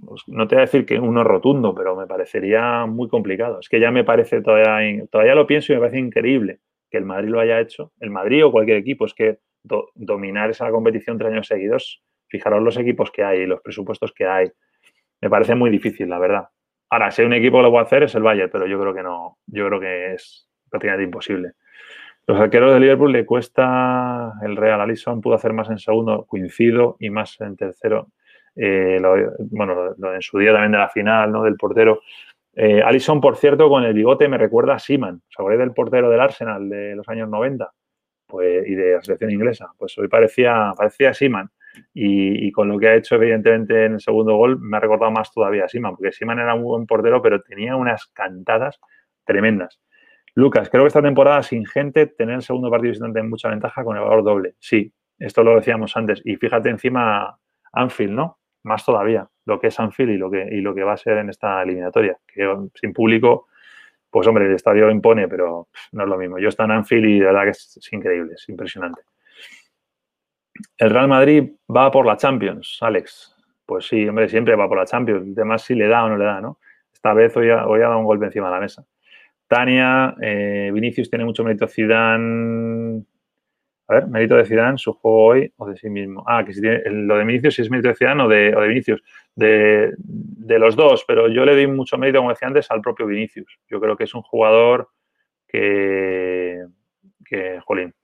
Puf, 0.04 0.22
no 0.26 0.46
te 0.46 0.54
voy 0.54 0.62
a 0.62 0.66
decir 0.66 0.86
que 0.86 0.98
uno 0.98 1.24
rotundo, 1.24 1.74
pero 1.74 1.96
me 1.96 2.06
parecería 2.06 2.86
muy 2.86 3.08
complicado. 3.08 3.60
Es 3.60 3.68
que 3.68 3.80
ya 3.80 3.90
me 3.90 4.04
parece, 4.04 4.42
todavía, 4.42 5.04
todavía 5.10 5.34
lo 5.34 5.46
pienso 5.46 5.72
y 5.72 5.76
me 5.76 5.80
parece 5.80 5.98
increíble 5.98 6.60
que 6.90 6.98
el 6.98 7.04
Madrid 7.04 7.28
lo 7.28 7.40
haya 7.40 7.60
hecho. 7.60 7.92
El 8.00 8.10
Madrid 8.10 8.44
o 8.44 8.52
cualquier 8.52 8.78
equipo, 8.78 9.06
es 9.06 9.14
que 9.14 9.38
dominar 9.94 10.50
esa 10.50 10.70
competición 10.70 11.18
tres 11.18 11.32
años 11.32 11.46
seguidos, 11.46 12.02
fijaros 12.28 12.62
los 12.62 12.76
equipos 12.76 13.10
que 13.10 13.24
hay, 13.24 13.46
los 13.46 13.60
presupuestos 13.60 14.12
que 14.12 14.26
hay. 14.26 14.50
Me 15.20 15.30
parece 15.30 15.54
muy 15.54 15.70
difícil, 15.70 16.08
la 16.08 16.18
verdad. 16.18 16.48
Ahora, 16.90 17.10
si 17.10 17.22
un 17.22 17.32
equipo 17.32 17.56
que 17.58 17.64
lo 17.64 17.70
puede 17.70 17.84
hacer 17.84 18.02
es 18.04 18.14
el 18.14 18.22
Bayern, 18.22 18.50
pero 18.50 18.66
yo 18.66 18.80
creo 18.80 18.94
que 18.94 19.02
no, 19.02 19.38
yo 19.46 19.66
creo 19.66 19.80
que 19.80 20.12
es 20.14 20.48
prácticamente 20.70 21.04
imposible. 21.04 21.52
Los 22.28 22.40
arqueros 22.40 22.74
de 22.74 22.80
Liverpool 22.80 23.12
le 23.12 23.24
cuesta 23.24 24.32
el 24.42 24.56
Real 24.56 24.80
Alison, 24.80 25.20
pudo 25.20 25.34
hacer 25.34 25.52
más 25.52 25.70
en 25.70 25.78
segundo, 25.78 26.26
coincido, 26.26 26.96
y 26.98 27.10
más 27.10 27.40
en 27.40 27.56
tercero. 27.56 28.08
Eh, 28.56 29.00
bueno, 29.50 29.94
en 30.14 30.22
su 30.22 30.38
día 30.38 30.52
también 30.52 30.72
de 30.72 30.78
la 30.78 30.88
final, 30.88 31.30
¿no? 31.30 31.42
Del 31.42 31.56
portero. 31.56 32.00
Eh, 32.54 32.82
por 33.20 33.36
cierto, 33.36 33.68
con 33.68 33.84
el 33.84 33.92
bigote 33.92 34.28
me 34.28 34.38
recuerda 34.38 34.74
a 34.74 34.78
Seaman. 34.78 35.22
¿Os 35.38 35.58
del 35.58 35.72
portero 35.72 36.10
del 36.10 36.20
Arsenal 36.20 36.68
de 36.68 36.96
los 36.96 37.08
años 37.08 37.28
90? 37.28 37.70
Pues, 38.26 38.66
y 38.66 38.74
de 38.74 38.94
la 38.94 39.02
selección 39.02 39.30
inglesa. 39.30 39.68
Pues 39.78 39.96
hoy 39.98 40.08
parecía, 40.08 40.72
parecía 40.76 41.12
Seaman. 41.12 41.50
Y, 41.92 42.50
con 42.52 42.68
lo 42.68 42.78
que 42.78 42.88
ha 42.88 42.94
hecho, 42.94 43.16
evidentemente, 43.16 43.84
en 43.84 43.94
el 43.94 44.00
segundo 44.00 44.36
gol, 44.36 44.58
me 44.60 44.76
ha 44.76 44.80
recordado 44.80 45.10
más 45.10 45.32
todavía 45.32 45.64
a 45.64 45.68
Siman, 45.68 45.96
porque 45.96 46.12
Siman 46.12 46.38
era 46.38 46.54
un 46.54 46.62
buen 46.62 46.86
portero, 46.86 47.22
pero 47.22 47.42
tenía 47.42 47.76
unas 47.76 48.06
cantadas 48.06 48.80
tremendas. 49.24 49.80
Lucas, 50.34 50.68
creo 50.68 50.84
que 50.84 50.88
esta 50.88 51.02
temporada 51.02 51.42
sin 51.42 51.64
gente, 51.64 52.06
tener 52.06 52.36
el 52.36 52.42
segundo 52.42 52.70
partido 52.70 52.90
visitante 52.90 53.20
en 53.20 53.30
mucha 53.30 53.48
ventaja 53.48 53.84
con 53.84 53.96
el 53.96 54.02
valor 54.02 54.22
doble. 54.22 54.54
Sí, 54.58 54.92
esto 55.18 55.42
lo 55.42 55.56
decíamos 55.56 55.96
antes. 55.96 56.20
Y 56.24 56.36
fíjate 56.36 56.68
encima 56.68 57.38
Anfield, 57.72 58.12
¿no? 58.12 58.38
Más 58.66 58.84
todavía, 58.84 59.28
lo 59.44 59.60
que 59.60 59.68
es 59.68 59.78
Anfield 59.78 60.10
y 60.10 60.16
lo 60.18 60.28
que, 60.28 60.48
y 60.50 60.60
lo 60.60 60.74
que 60.74 60.82
va 60.82 60.94
a 60.94 60.96
ser 60.96 61.18
en 61.18 61.30
esta 61.30 61.62
eliminatoria. 61.62 62.18
Que 62.26 62.52
sin 62.74 62.92
público, 62.92 63.46
pues 64.10 64.26
hombre, 64.26 64.46
el 64.46 64.54
estadio 64.54 64.90
impone, 64.90 65.28
pero 65.28 65.68
no 65.92 66.02
es 66.02 66.08
lo 66.08 66.18
mismo. 66.18 66.38
Yo 66.40 66.48
estoy 66.48 66.64
en 66.64 66.72
Anfield 66.72 67.04
y 67.04 67.20
de 67.20 67.26
verdad 67.26 67.44
que 67.44 67.50
es 67.50 67.88
increíble, 67.92 68.34
es 68.34 68.48
impresionante. 68.48 69.02
El 70.78 70.90
Real 70.90 71.06
Madrid 71.06 71.52
va 71.74 71.92
por 71.92 72.06
la 72.06 72.16
Champions, 72.16 72.78
Alex. 72.80 73.36
Pues 73.64 73.86
sí, 73.86 74.08
hombre, 74.08 74.28
siempre 74.28 74.56
va 74.56 74.68
por 74.68 74.78
la 74.78 74.84
Champions. 74.84 75.28
El 75.28 75.34
tema 75.36 75.58
si 75.58 75.76
le 75.76 75.86
da 75.86 76.04
o 76.04 76.08
no 76.08 76.16
le 76.16 76.24
da, 76.24 76.40
¿no? 76.40 76.58
Esta 76.92 77.14
vez 77.14 77.36
hoy 77.36 77.50
ha, 77.50 77.66
dado 77.66 77.98
un 77.98 78.04
golpe 78.04 78.26
encima 78.26 78.48
de 78.48 78.54
la 78.54 78.60
mesa. 78.60 78.84
Tania, 79.46 80.16
eh, 80.20 80.70
Vinicius 80.72 81.08
tiene 81.08 81.24
mucho 81.24 81.44
mérito 81.44 81.68
Zidane. 81.68 83.04
A 83.88 83.94
ver, 83.94 84.06
mérito 84.08 84.34
de 84.36 84.44
Zidane, 84.44 84.78
su 84.78 84.92
juego 84.94 85.24
hoy 85.24 85.52
o 85.56 85.68
de 85.68 85.76
sí 85.76 85.88
mismo. 85.88 86.24
Ah, 86.26 86.44
que 86.44 86.52
si 86.52 86.60
tiene, 86.60 86.82
lo 86.90 87.16
de 87.16 87.24
Vinicius 87.24 87.54
si 87.54 87.62
es 87.62 87.70
mérito 87.70 87.88
de 87.88 87.94
Zidane 87.94 88.22
o 88.24 88.28
de, 88.28 88.54
o 88.54 88.60
de 88.60 88.68
Vinicius. 88.68 89.02
De, 89.34 89.94
los 90.58 90.74
dos, 90.74 91.04
pero 91.06 91.28
yo 91.28 91.44
le 91.44 91.54
doy 91.54 91.66
mucho 91.66 91.98
mérito, 91.98 92.18
como 92.18 92.30
decía 92.30 92.48
antes, 92.48 92.70
al 92.70 92.80
propio 92.80 93.06
Vinicius. 93.06 93.58
Yo 93.68 93.80
creo 93.80 93.96
que 93.96 94.04
es 94.04 94.14
un 94.14 94.22
jugador 94.22 94.88
que, 95.46 96.64
que 97.24 97.60
jolín, 97.60 97.94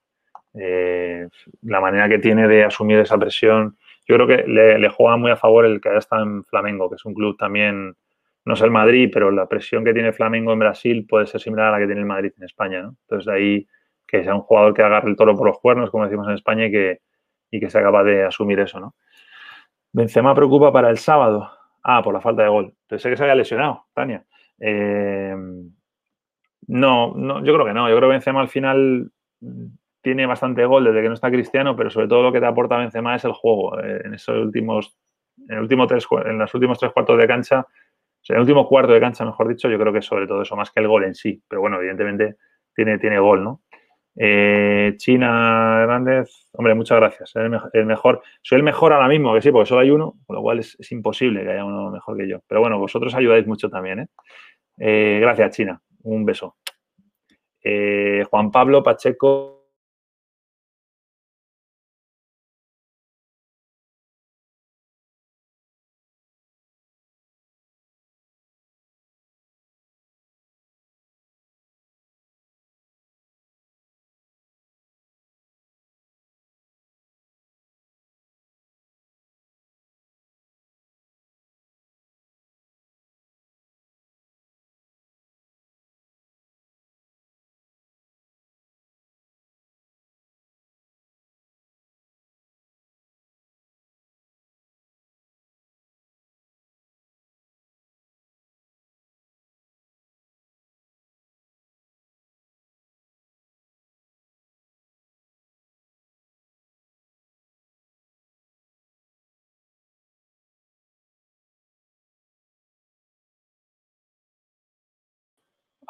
eh, 0.54 1.28
la 1.62 1.80
manera 1.80 2.08
que 2.08 2.18
tiene 2.18 2.46
de 2.46 2.64
asumir 2.64 2.98
esa 2.98 3.18
presión. 3.18 3.76
Yo 4.06 4.16
creo 4.16 4.26
que 4.26 4.44
le, 4.46 4.88
juega 4.88 5.16
muy 5.16 5.30
a 5.30 5.36
favor 5.36 5.64
el 5.64 5.80
que 5.80 5.88
haya 5.88 5.98
estado 5.98 6.22
en 6.22 6.44
Flamengo, 6.44 6.88
que 6.90 6.96
es 6.96 7.04
un 7.04 7.14
club 7.14 7.36
también, 7.36 7.96
no 8.44 8.54
es 8.54 8.60
el 8.60 8.70
Madrid, 8.70 9.10
pero 9.12 9.30
la 9.30 9.48
presión 9.48 9.84
que 9.84 9.94
tiene 9.94 10.12
Flamengo 10.12 10.52
en 10.52 10.58
Brasil 10.58 11.06
puede 11.08 11.26
ser 11.26 11.40
similar 11.40 11.68
a 11.68 11.70
la 11.72 11.78
que 11.78 11.86
tiene 11.86 12.00
el 12.00 12.06
Madrid 12.06 12.32
en 12.36 12.44
España. 12.44 12.82
¿no? 12.82 12.96
Entonces, 13.02 13.26
de 13.26 13.32
ahí 13.32 13.66
que 14.12 14.22
sea 14.22 14.34
un 14.34 14.42
jugador 14.42 14.74
que 14.74 14.82
agarre 14.82 15.08
el 15.08 15.16
toro 15.16 15.34
por 15.34 15.46
los 15.46 15.58
cuernos, 15.58 15.90
como 15.90 16.04
decimos 16.04 16.28
en 16.28 16.34
España, 16.34 16.66
y 16.66 16.70
que, 16.70 17.00
y 17.50 17.58
que 17.58 17.70
sea 17.70 17.82
capaz 17.82 18.04
de 18.04 18.24
asumir 18.24 18.60
eso. 18.60 18.78
¿no? 18.78 18.94
Benzema 19.90 20.34
preocupa 20.34 20.70
para 20.70 20.90
el 20.90 20.98
sábado. 20.98 21.50
Ah, 21.82 22.02
por 22.02 22.12
la 22.12 22.20
falta 22.20 22.42
de 22.42 22.48
gol. 22.48 22.74
Pensé 22.86 23.08
que 23.08 23.16
se 23.16 23.22
había 23.22 23.34
lesionado, 23.34 23.86
Tania. 23.94 24.24
Eh, 24.60 25.34
no, 26.68 27.14
no, 27.14 27.42
yo 27.42 27.54
creo 27.54 27.64
que 27.64 27.72
no. 27.72 27.88
Yo 27.88 27.96
creo 27.96 28.08
que 28.08 28.12
Benzema 28.12 28.42
al 28.42 28.48
final 28.48 29.10
tiene 30.02 30.26
bastante 30.26 30.64
gol 30.66 30.84
desde 30.84 31.00
que 31.00 31.08
no 31.08 31.14
está 31.14 31.30
Cristiano, 31.30 31.74
pero 31.74 31.90
sobre 31.90 32.06
todo 32.06 32.22
lo 32.22 32.32
que 32.32 32.38
te 32.38 32.46
aporta 32.46 32.76
Benzema 32.76 33.16
es 33.16 33.24
el 33.24 33.32
juego. 33.32 33.80
Eh, 33.80 34.02
en 34.04 34.14
esos 34.14 34.36
últimos, 34.36 34.94
en, 35.48 35.56
el 35.56 35.62
último 35.62 35.86
tres, 35.86 36.06
en 36.26 36.38
los 36.38 36.52
últimos 36.54 36.78
tres 36.78 36.92
cuartos 36.92 37.18
de 37.18 37.26
cancha, 37.26 37.66
en 38.28 38.36
el 38.36 38.42
último 38.42 38.68
cuarto 38.68 38.92
de 38.92 39.00
cancha, 39.00 39.24
mejor 39.24 39.48
dicho, 39.48 39.70
yo 39.70 39.78
creo 39.78 39.92
que 39.92 40.02
sobre 40.02 40.26
todo 40.26 40.42
eso, 40.42 40.54
más 40.54 40.70
que 40.70 40.80
el 40.80 40.88
gol 40.88 41.04
en 41.04 41.14
sí. 41.14 41.42
Pero 41.48 41.62
bueno, 41.62 41.78
evidentemente 41.78 42.36
tiene, 42.74 42.98
tiene 42.98 43.18
gol, 43.18 43.42
¿no? 43.42 43.62
Eh, 44.16 44.94
China 44.96 45.80
Hernández, 45.82 46.28
hombre, 46.52 46.74
muchas 46.74 46.96
gracias. 46.98 47.32
El, 47.36 47.86
mejor, 47.86 48.22
soy 48.42 48.56
el 48.56 48.62
mejor 48.62 48.92
ahora 48.92 49.08
mismo, 49.08 49.34
que 49.34 49.40
sí, 49.40 49.50
porque 49.50 49.68
solo 49.68 49.80
hay 49.80 49.90
uno, 49.90 50.14
con 50.26 50.36
lo 50.36 50.42
cual 50.42 50.58
es, 50.58 50.92
imposible 50.92 51.42
que 51.42 51.50
haya 51.50 51.64
uno 51.64 51.90
mejor 51.90 52.16
que 52.16 52.28
yo. 52.28 52.40
Pero 52.46 52.60
bueno, 52.60 52.78
vosotros 52.78 53.14
ayudáis 53.14 53.46
mucho 53.46 53.68
también, 53.68 54.00
¿eh? 54.00 54.06
eh 54.78 55.18
gracias, 55.20 55.56
China. 55.56 55.80
Un 56.02 56.24
beso. 56.24 56.56
Juan 58.28 58.50
Pablo 58.50 58.82
Pacheco 58.82 59.61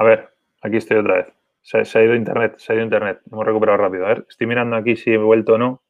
A 0.02 0.04
ver, 0.04 0.30
aquí 0.62 0.78
estoy 0.78 0.96
otra 0.96 1.14
vez. 1.14 1.32
Se, 1.60 1.78
ha 1.78 2.02
ido 2.02 2.16
internet, 2.16 2.56
se 2.58 2.72
ha 2.72 2.74
ido 2.74 2.82
internet. 2.82 3.20
Hemos 3.30 3.46
recuperado 3.46 3.78
rápido. 3.78 4.04
A 4.04 4.08
ver, 4.08 4.26
estoy 4.28 4.48
mirando 4.48 4.74
aquí 4.74 4.96
si 4.96 5.12
he 5.12 5.16
vuelto 5.16 5.54
o 5.54 5.58
no. 5.58 5.80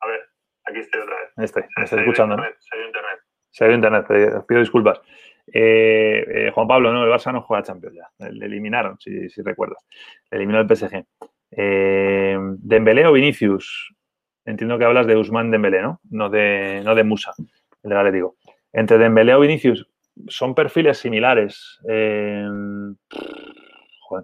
A 0.00 0.08
ver, 0.08 0.20
aquí 0.64 0.80
estoy 0.80 1.00
otra 1.00 1.14
vez. 1.14 1.30
Estoy, 1.36 1.62
me 1.76 1.84
estoy 1.84 2.00
escuchando. 2.00 2.34
Internet, 2.34 2.56
se 2.58 2.74
ha 2.74 2.78
ido 2.78 2.86
internet. 2.88 3.20
Se 3.52 3.64
ha 3.64 3.66
ido 3.68 3.76
internet, 3.76 4.34
os 4.36 4.44
pido 4.46 4.60
disculpas. 4.60 5.00
Eh, 5.46 6.24
eh, 6.26 6.50
Juan 6.52 6.66
Pablo, 6.66 6.92
no, 6.92 7.04
el 7.04 7.10
Barça 7.10 7.32
no 7.32 7.42
juega 7.42 7.62
Champions 7.62 7.94
ya. 7.94 8.28
Le 8.30 8.46
eliminaron, 8.46 8.98
si, 8.98 9.28
si 9.28 9.42
recuerdas. 9.42 9.86
Le 10.32 10.38
eliminó 10.38 10.58
el 10.58 10.66
PSG. 10.66 11.04
Eh, 11.52 12.36
¿Dembélé 12.58 13.06
o 13.06 13.12
Vinicius? 13.12 13.94
Entiendo 14.44 14.76
que 14.76 14.86
hablas 14.86 15.06
de 15.06 15.16
Usman 15.16 15.52
Dembélé, 15.52 15.82
¿no? 15.82 16.00
No 16.10 16.30
de, 16.30 16.82
no 16.84 16.96
de 16.96 17.04
Musa, 17.04 17.32
el 17.38 17.90
del 17.90 17.98
Atlético. 17.98 18.34
Entre 18.72 18.98
Dembélé 18.98 19.36
o 19.36 19.40
Vinicius, 19.40 19.86
son 20.26 20.54
perfiles 20.54 20.98
similares. 20.98 21.78
Eh, 21.88 22.44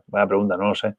vaya 0.06 0.26
pregunta, 0.26 0.56
no 0.56 0.68
lo 0.68 0.74
sé. 0.74 0.94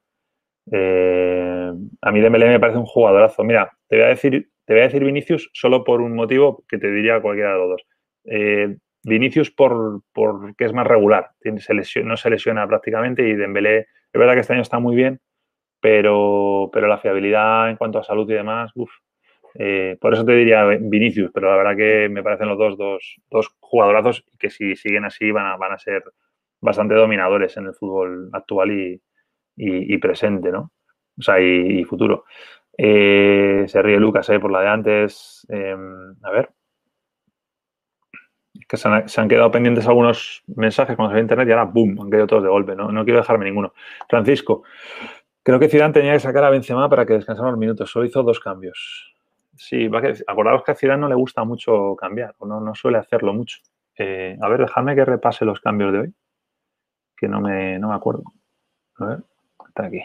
Eh, 0.72 1.72
a 2.02 2.12
mí 2.12 2.20
Dembélé 2.20 2.48
me 2.48 2.60
parece 2.60 2.80
un 2.80 2.86
jugadorazo. 2.86 3.44
Mira, 3.44 3.72
te 3.88 3.96
voy 3.98 4.06
a 4.06 4.10
decir, 4.10 4.50
te 4.66 4.74
voy 4.74 4.82
a 4.82 4.86
decir 4.86 5.04
Vinicius 5.04 5.50
solo 5.54 5.84
por 5.84 6.02
un 6.02 6.16
motivo 6.16 6.64
que 6.68 6.78
te 6.78 6.92
diría 6.92 7.22
cualquiera 7.22 7.54
de 7.54 7.58
los 7.58 7.70
dos. 7.70 7.88
Eh, 8.26 8.78
Vinicius 9.04 9.52
por, 9.52 10.02
porque 10.14 10.66
es 10.66 10.74
más 10.74 10.86
regular, 10.86 11.32
no 11.44 12.18
se 12.18 12.30
lesiona 12.30 12.68
prácticamente 12.68 13.28
y 13.28 13.36
Dembélé, 13.36 13.80
es 13.80 14.20
verdad 14.20 14.34
que 14.34 14.42
este 14.42 14.54
año 14.54 14.62
está 14.62 14.80
muy 14.80 14.96
bien, 14.96 15.22
pero, 15.80 16.70
pero 16.74 16.88
la 16.88 16.98
fiabilidad 16.98 17.70
en 17.70 17.78
cuanto 17.78 18.00
a 18.00 18.04
salud 18.04 18.30
y 18.30 18.34
demás, 18.34 18.72
uff, 18.76 18.92
eh, 19.56 19.98
por 20.00 20.14
eso 20.14 20.26
te 20.26 20.34
diría 20.34 20.66
Vinicius, 20.66 21.32
pero 21.34 21.50
la 21.50 21.58
verdad 21.58 21.78
que 21.78 22.10
me 22.10 22.22
parecen 22.22 22.50
los 22.50 22.58
dos, 22.58 22.78
dos, 22.78 23.22
dos 23.32 23.56
jugadorazos 23.60 24.26
que 24.38 24.50
si 24.50 24.76
siguen 24.76 25.06
así 25.06 25.32
van 25.32 25.58
van 25.58 25.72
a 25.72 25.80
ser 25.80 26.04
bastante 26.62 26.96
dominadores 26.96 27.56
en 27.58 27.68
el 27.68 27.74
fútbol 27.74 28.30
actual 28.34 28.72
y, 29.56 29.98
presente, 29.98 30.52
¿no? 30.52 30.72
O 31.18 31.22
sea, 31.22 31.40
y, 31.40 31.84
futuro. 31.84 32.26
Eh, 32.78 33.66
se 33.68 33.82
ríe 33.82 34.00
Lucas 34.00 34.30
eh, 34.30 34.40
por 34.40 34.52
la 34.52 34.62
de 34.62 34.68
antes. 34.70 35.46
Em, 35.50 36.16
a 36.24 36.32
ver. 36.32 36.50
Que 38.68 38.78
se 38.78 38.88
han, 38.88 39.28
quedado 39.28 39.52
pendientes 39.52 39.88
algunos 39.88 40.44
mensajes 40.56 40.96
cuando 40.96 41.16
ve 41.16 41.22
internet 41.22 41.48
y 41.48 41.52
ahora 41.52 41.66
¡boom! 41.66 42.00
Han 42.02 42.10
quedado 42.10 42.28
todos 42.28 42.44
de 42.44 42.50
golpe. 42.50 42.76
No, 42.76 42.92
no 42.92 43.04
quiero 43.04 43.20
dejarme 43.20 43.46
ninguno. 43.46 43.74
Francisco, 44.08 44.64
creo 45.44 45.60
que 45.60 45.70
Zidane 45.70 45.94
tenía 45.94 46.14
que 46.14 46.20
sacar 46.20 46.44
a 46.44 46.50
Benzema 46.50 46.90
para 46.90 47.06
que 47.06 47.14
descansara 47.14 47.50
unos 47.50 47.60
minutos. 47.60 47.90
Solo 47.90 48.06
hizo 48.06 48.24
dos 48.24 48.40
cambios. 48.40 49.16
Sí, 49.56 49.88
va 49.88 50.02
que, 50.02 50.14
acordaos 50.28 50.64
que 50.64 50.72
a 50.72 50.76
Zidane 50.76 51.02
no 51.02 51.10
le 51.10 51.16
gusta 51.16 51.44
mucho 51.44 51.96
cambiar, 51.98 52.34
no, 52.46 52.62
no 52.62 52.76
suele 52.76 52.98
hacerlo 52.98 53.34
mucho. 53.34 53.58
Eh, 53.98 54.38
a 54.42 54.48
ver, 54.48 54.62
dejadme 54.62 54.96
que 54.96 55.04
repase 55.04 55.44
los 55.44 55.60
cambios 55.60 55.92
de 55.92 56.00
hoy, 56.00 56.14
que 57.20 57.28
no 57.28 57.42
me, 57.42 57.78
no 57.80 57.90
me 57.90 57.96
acuerdo. 57.96 58.24
A 58.98 59.06
ver, 59.06 59.20
está 59.68 59.86
aquí. 59.86 60.02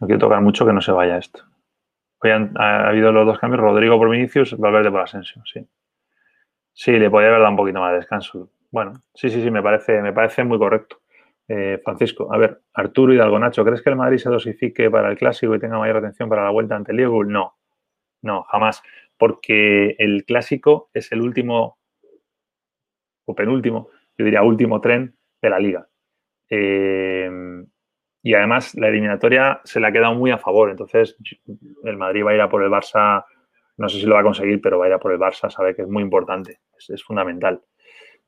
No 0.00 0.06
quiero 0.06 0.18
tocar 0.18 0.40
mucho 0.40 0.66
que 0.66 0.72
no 0.72 0.80
se 0.80 0.92
vaya 0.92 1.18
esto. 1.18 1.44
Hoy 2.20 2.30
ha, 2.30 2.88
habido 2.88 3.12
los 3.12 3.26
dos 3.26 3.38
cambios, 3.38 3.60
Rodrigo 3.60 3.98
por 3.98 4.10
Vinicius, 4.10 4.58
Valverde 4.58 4.90
por 4.90 5.00
Asensio, 5.00 5.42
sí. 5.44 5.66
Sí, 6.72 6.92
le 6.92 7.10
podría 7.10 7.28
haber 7.28 7.40
dado 7.40 7.52
un 7.52 7.56
poquito 7.56 7.80
más 7.80 7.92
de 7.92 7.98
descanso. 7.98 8.50
Bueno, 8.70 8.94
sí, 9.14 9.30
sí, 9.30 9.40
sí, 9.42 9.50
me 9.50 9.62
parece, 9.62 10.02
me 10.02 10.12
parece 10.12 10.42
muy 10.42 10.58
correcto. 10.58 11.02
Eh, 11.46 11.80
Francisco, 11.84 12.32
a 12.32 12.38
ver, 12.38 12.62
Arturo 12.72 13.12
y 13.12 13.38
Nacho, 13.38 13.64
¿crees 13.64 13.82
que 13.82 13.90
el 13.90 13.96
Madrid 13.96 14.18
se 14.18 14.30
dosifique 14.30 14.90
para 14.90 15.10
el 15.10 15.18
clásico 15.18 15.54
y 15.54 15.60
tenga 15.60 15.78
mayor 15.78 15.98
atención 15.98 16.28
para 16.28 16.42
la 16.42 16.50
vuelta 16.50 16.74
ante 16.74 16.90
el 16.90 16.96
Liverpool? 16.96 17.30
No, 17.30 17.54
no, 18.22 18.42
jamás. 18.44 18.82
Porque 19.16 19.94
el 19.98 20.24
clásico 20.24 20.90
es 20.92 21.12
el 21.12 21.20
último 21.20 21.78
o 23.26 23.34
penúltimo, 23.34 23.90
yo 24.18 24.24
diría 24.24 24.42
último 24.42 24.80
tren 24.80 25.14
de 25.44 25.50
la 25.50 25.58
liga. 25.58 25.86
Eh, 26.48 27.30
y 28.24 28.34
además 28.34 28.74
la 28.74 28.88
eliminatoria 28.88 29.60
se 29.64 29.78
le 29.80 29.86
ha 29.86 29.92
quedado 29.92 30.14
muy 30.14 30.30
a 30.30 30.38
favor. 30.38 30.70
Entonces 30.70 31.16
el 31.84 31.96
Madrid 31.96 32.24
va 32.24 32.30
a 32.30 32.34
ir 32.34 32.40
a 32.40 32.48
por 32.48 32.62
el 32.62 32.70
Barça, 32.70 33.22
no 33.76 33.88
sé 33.88 34.00
si 34.00 34.06
lo 34.06 34.14
va 34.14 34.22
a 34.22 34.24
conseguir, 34.24 34.60
pero 34.62 34.78
va 34.78 34.86
a 34.86 34.88
ir 34.88 34.94
a 34.94 34.98
por 34.98 35.12
el 35.12 35.18
Barça, 35.18 35.50
sabe 35.50 35.74
que 35.74 35.82
es 35.82 35.88
muy 35.88 36.02
importante, 36.02 36.60
es, 36.88 37.04
fundamental. 37.04 37.60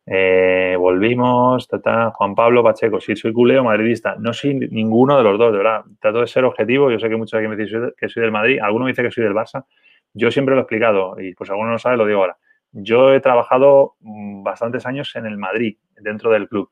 Eh, 0.05 0.77
volvimos, 0.79 1.67
Juan 2.13 2.35
Pablo 2.35 2.63
Pacheco, 2.63 3.01
si 3.01 3.17
soy 3.17 3.33
culeo 3.33 3.65
madridista, 3.65 4.17
no 4.19 4.33
soy 4.35 4.55
ninguno 4.55 5.17
de 5.17 5.25
los 5.25 5.39
dos, 5.39 5.51
de 5.51 5.59
verdad. 5.59 5.83
Trato 5.99 6.21
de 6.21 6.27
ser 6.27 6.45
objetivo, 6.45 6.91
yo 6.91 6.99
sé 6.99 7.09
que 7.09 7.17
muchos 7.17 7.39
aquí 7.39 7.49
me 7.49 7.57
dicen 7.57 7.95
que 7.97 8.09
soy 8.11 8.23
del 8.23 8.33
Madrid, 8.33 8.59
alguno 8.61 8.85
me 8.85 8.91
dice 8.91 9.03
que 9.03 9.11
soy 9.11 9.25
del 9.25 9.35
Barça, 9.35 9.65
yo 10.13 10.31
siempre 10.31 10.55
lo 10.55 10.61
he 10.61 10.63
explicado 10.63 11.19
y 11.19 11.35
pues 11.35 11.49
alguno 11.49 11.71
no 11.71 11.79
sabe, 11.79 11.97
lo 11.97 12.07
digo 12.07 12.21
ahora. 12.21 12.37
Yo 12.73 13.15
he 13.15 13.21
trabajado 13.21 13.95
mm, 14.01 14.43
bastantes 14.43 14.85
años 14.85 15.17
en 15.17 15.25
el 15.25 15.39
Madrid, 15.39 15.79
dentro 15.97 16.31
del 16.31 16.49
club, 16.49 16.71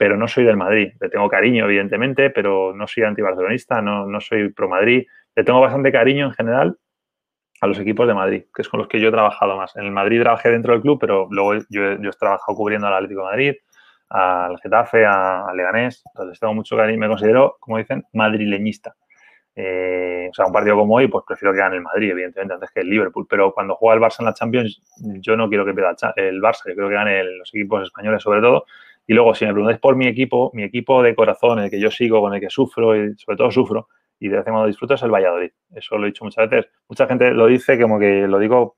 pero 0.00 0.16
no 0.16 0.26
soy 0.28 0.44
del 0.44 0.56
Madrid. 0.56 0.94
Le 0.98 1.10
tengo 1.10 1.28
cariño, 1.28 1.66
evidentemente, 1.66 2.30
pero 2.30 2.72
no 2.74 2.86
soy 2.86 3.02
antibarcelonista, 3.02 3.82
no, 3.82 4.06
no 4.06 4.18
soy 4.18 4.48
pro 4.48 4.66
Madrid. 4.66 5.06
Le 5.36 5.44
tengo 5.44 5.60
bastante 5.60 5.92
cariño 5.92 6.24
en 6.24 6.32
general 6.32 6.78
a 7.60 7.66
los 7.66 7.78
equipos 7.78 8.08
de 8.08 8.14
Madrid, 8.14 8.44
que 8.54 8.62
es 8.62 8.68
con 8.70 8.78
los 8.80 8.88
que 8.88 8.98
yo 8.98 9.10
he 9.10 9.12
trabajado 9.12 9.58
más. 9.58 9.76
En 9.76 9.84
el 9.84 9.90
Madrid 9.90 10.22
trabajé 10.22 10.48
dentro 10.48 10.72
del 10.72 10.80
club, 10.80 10.98
pero 10.98 11.28
luego 11.30 11.56
yo, 11.68 12.00
yo 12.00 12.08
he 12.08 12.12
trabajado 12.18 12.56
cubriendo 12.56 12.86
al 12.86 12.94
Atlético 12.94 13.20
de 13.20 13.26
Madrid, 13.26 13.54
al 14.08 14.58
Getafe, 14.60 15.04
al 15.04 15.54
Leganés. 15.54 16.02
Entonces 16.14 16.40
tengo 16.40 16.54
mucho 16.54 16.78
cariño. 16.78 16.98
Me 16.98 17.08
considero, 17.08 17.58
como 17.60 17.76
dicen, 17.76 18.02
madrileñista. 18.14 18.96
Eh, 19.54 20.28
o 20.30 20.34
sea, 20.34 20.46
un 20.46 20.52
partido 20.54 20.76
como 20.76 20.94
hoy, 20.94 21.08
pues 21.08 21.24
prefiero 21.28 21.52
que 21.52 21.58
gane 21.58 21.76
el 21.76 21.82
Madrid, 21.82 22.12
evidentemente, 22.12 22.54
antes 22.54 22.70
que 22.70 22.80
el 22.80 22.88
Liverpool. 22.88 23.26
Pero 23.28 23.52
cuando 23.52 23.74
juega 23.74 23.96
el 23.96 24.00
Barça 24.00 24.20
en 24.20 24.24
la 24.24 24.32
Champions, 24.32 24.80
yo 25.20 25.36
no 25.36 25.50
quiero 25.50 25.66
que 25.66 25.74
pierda 25.74 25.94
el 26.16 26.40
Barça, 26.40 26.62
yo 26.68 26.74
creo 26.74 26.88
que 26.88 26.94
gane 26.94 27.22
los 27.22 27.50
equipos 27.54 27.82
españoles 27.82 28.22
sobre 28.22 28.40
todo. 28.40 28.64
Y 29.06 29.14
luego, 29.14 29.34
si 29.34 29.44
me 29.44 29.52
preguntáis 29.52 29.80
por 29.80 29.96
mi 29.96 30.06
equipo, 30.06 30.50
mi 30.54 30.62
equipo 30.62 31.02
de 31.02 31.14
corazón, 31.14 31.58
el 31.58 31.70
que 31.70 31.80
yo 31.80 31.90
sigo, 31.90 32.20
con 32.20 32.34
el 32.34 32.40
que 32.40 32.50
sufro 32.50 32.96
y 32.96 33.14
sobre 33.16 33.36
todo 33.36 33.50
sufro, 33.50 33.88
y 34.18 34.28
de 34.28 34.36
vez 34.36 34.46
en 34.46 34.52
cuando 34.52 34.68
disfruto, 34.68 34.94
es 34.94 35.02
el 35.02 35.10
Valladolid. 35.10 35.50
Eso 35.74 35.96
lo 35.96 36.04
he 36.04 36.10
dicho 36.10 36.24
muchas 36.24 36.48
veces. 36.48 36.70
Mucha 36.88 37.06
gente 37.06 37.30
lo 37.32 37.46
dice 37.46 37.80
como 37.80 37.98
que 37.98 38.26
lo 38.28 38.38
digo 38.38 38.74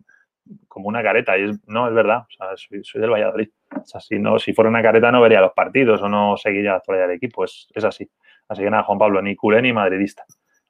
como 0.68 0.88
una 0.88 1.02
careta, 1.02 1.38
y 1.38 1.50
no, 1.66 1.88
es 1.88 1.94
verdad, 1.94 2.22
o 2.22 2.30
sea, 2.30 2.48
soy, 2.56 3.00
del 3.00 3.10
Valladolid. 3.10 3.48
O 3.70 3.84
sea, 3.84 4.00
si, 4.00 4.18
no, 4.18 4.38
si 4.38 4.52
fuera 4.52 4.68
una 4.68 4.82
careta 4.82 5.10
no 5.12 5.20
vería 5.20 5.40
los 5.40 5.52
partidos 5.52 6.02
o 6.02 6.08
no 6.08 6.36
seguiría 6.36 6.70
la 6.70 6.76
actualidad 6.78 7.08
del 7.08 7.16
equipo, 7.16 7.44
es, 7.44 7.68
es 7.74 7.84
así. 7.84 8.10
Así 8.48 8.62
que 8.62 8.70
nada, 8.70 8.82
Juan 8.82 8.98
Pablo, 8.98 9.22
ni 9.22 9.36
culé 9.36 9.62
ni 9.62 9.72
madridista. 9.72 10.24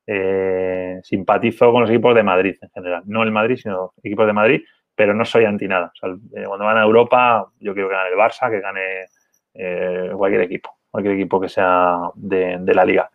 Eh, 0.07 0.98
simpatizo 1.03 1.70
con 1.70 1.82
los 1.82 1.90
equipos 1.90 2.14
de 2.14 2.22
Madrid 2.22 2.57
en 2.61 2.70
general. 2.70 3.03
No 3.07 3.22
el 3.22 3.30
Madrid, 3.30 3.57
sino 3.57 3.92
equipos 4.03 4.26
de 4.26 4.32
Madrid, 4.32 4.62
pero 4.94 5.14
no 5.14 5.24
soy 5.24 5.44
anti 5.44 5.68
nada. 5.68 5.92
Eh, 6.03 6.44
cuando 6.46 6.64
van 6.64 6.78
a 6.78 6.82
Europa, 6.82 7.46
yo 7.61 7.72
quiero 7.72 7.88
que 7.88 7.94
gane 7.94 8.11
el 8.11 8.16
Barça, 8.16 8.50
que 8.50 8.61
gane 8.61 9.07
eh, 9.55 10.11
cualquier 10.14 10.42
equipo, 10.42 10.76
cualquier 10.90 11.14
equipo 11.14 11.40
que 11.40 11.48
sea 11.48 11.98
de, 12.14 12.74
la 12.74 12.84
liga. 12.84 13.11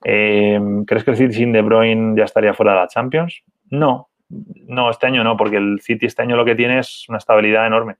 ¿Crees 0.00 1.04
que 1.04 1.10
el 1.10 1.16
City 1.16 1.34
sin 1.34 1.52
De 1.52 1.62
Bruyne 1.62 2.16
ya 2.16 2.24
estaría 2.24 2.54
fuera 2.54 2.72
de 2.72 2.78
la 2.78 2.88
Champions? 2.88 3.42
No, 3.70 4.08
no, 4.28 4.90
este 4.90 5.06
año 5.06 5.24
no, 5.24 5.36
porque 5.36 5.56
el 5.56 5.80
City 5.80 6.06
este 6.06 6.22
año 6.22 6.36
lo 6.36 6.44
que 6.44 6.54
tiene 6.54 6.78
es 6.78 7.08
una 7.08 7.18
estabilidad 7.18 7.66
enorme. 7.66 7.96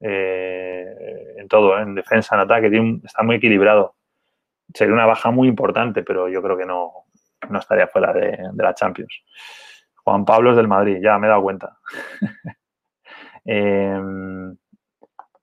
en 0.00 1.48
todo, 1.48 1.78
en 1.78 1.94
defensa, 1.94 2.34
en 2.34 2.40
ataque, 2.42 2.70
está 3.04 3.22
muy 3.22 3.36
equilibrado. 3.36 3.94
Sería 4.74 4.94
una 4.94 5.06
baja 5.06 5.30
muy 5.30 5.48
importante, 5.48 6.02
pero 6.02 6.28
yo 6.28 6.42
creo 6.42 6.56
que 6.56 6.66
no, 6.66 7.06
no 7.50 7.58
estaría 7.58 7.86
fuera 7.86 8.12
de, 8.12 8.38
la 8.54 8.74
Champions. 8.74 9.22
Juan 10.04 10.24
Pablo 10.24 10.50
es 10.50 10.56
del 10.56 10.68
Madrid, 10.68 10.98
ya 11.02 11.18
me 11.18 11.26
he 11.26 11.30
dado 11.30 11.42
cuenta. 11.42 11.78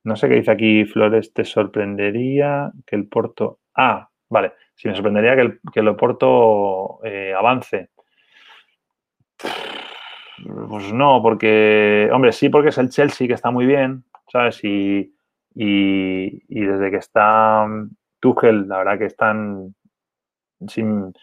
no 0.03 0.15
sé 0.15 0.29
qué 0.29 0.35
dice 0.35 0.51
aquí 0.51 0.85
Flores, 0.85 1.33
te 1.33 1.45
sorprendería 1.45 2.71
que 2.85 2.95
el 2.95 3.07
Porto... 3.07 3.59
Ah, 3.75 4.09
vale, 4.29 4.53
si 4.75 4.87
me 4.87 4.95
sorprendería 4.95 5.35
que 5.35 5.41
el, 5.41 5.59
que 5.73 5.79
el 5.79 5.95
Porto 5.95 6.99
eh, 7.03 7.33
avance. 7.33 7.89
Pues 10.69 10.93
no, 10.93 11.21
porque, 11.21 12.09
hombre, 12.11 12.31
sí, 12.31 12.49
porque 12.49 12.69
es 12.69 12.77
el 12.77 12.89
Chelsea 12.89 13.27
que 13.27 13.33
está 13.33 13.51
muy 13.51 13.65
bien, 13.65 14.03
¿sabes? 14.31 14.63
Y, 14.63 15.13
y 15.55 16.59
desde 16.59 16.91
que 16.91 16.97
está 16.97 17.65
Tuchel, 18.19 18.67
la 18.67 18.79
verdad 18.79 18.97
que 18.97 19.05
están 19.05 19.75
sin, 20.67 21.13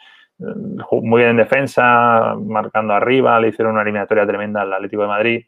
muy 1.02 1.20
bien 1.20 1.30
en 1.30 1.36
defensa, 1.36 2.34
marcando 2.36 2.94
arriba, 2.94 3.40
le 3.40 3.48
hicieron 3.48 3.74
una 3.74 3.82
eliminatoria 3.82 4.26
tremenda 4.26 4.62
al 4.62 4.72
Atlético 4.72 5.02
de 5.02 5.08
Madrid. 5.08 5.44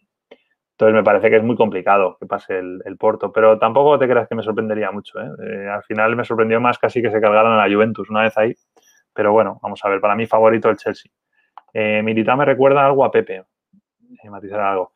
Entonces 0.73 0.95
me 0.95 1.05
parece 1.05 1.31
que 1.31 1.37
es 1.37 1.43
muy 1.43 1.57
complicado 1.57 2.17
que 2.19 2.27
pase 2.27 2.59
el, 2.59 2.97
Porto, 2.99 3.33
pero 3.33 3.59
tampoco 3.59 3.99
te 3.99 4.09
creas 4.09 4.29
que 4.29 4.35
me 4.35 4.43
sorprendería 4.43 4.91
mucho. 4.91 5.21
¿eh? 5.21 5.29
Eh, 5.47 5.69
al 5.69 5.83
final 5.85 6.17
me 6.17 6.25
sorprendió 6.25 6.61
más 6.61 6.79
casi 6.79 7.03
que 7.03 7.11
se 7.11 7.21
cargaran 7.21 7.53
a 7.53 7.67
la 7.67 7.73
Juventus 7.73 8.09
una 8.11 8.23
vez 8.23 8.37
ahí, 8.39 8.55
pero 9.13 9.33
bueno, 9.33 9.59
vamos 9.63 9.81
a 9.85 9.89
ver, 9.89 10.01
para 10.01 10.17
mí 10.17 10.27
favorito 10.27 10.71
el 10.71 10.77
Chelsea. 10.77 11.11
Eh, 11.75 12.03
me 12.03 12.45
recuerda 12.45 12.85
algo 12.85 13.05
a 13.05 13.11
Pepe, 13.11 13.45
eh, 14.23 14.31
matizar 14.31 14.61
algo. 14.61 14.93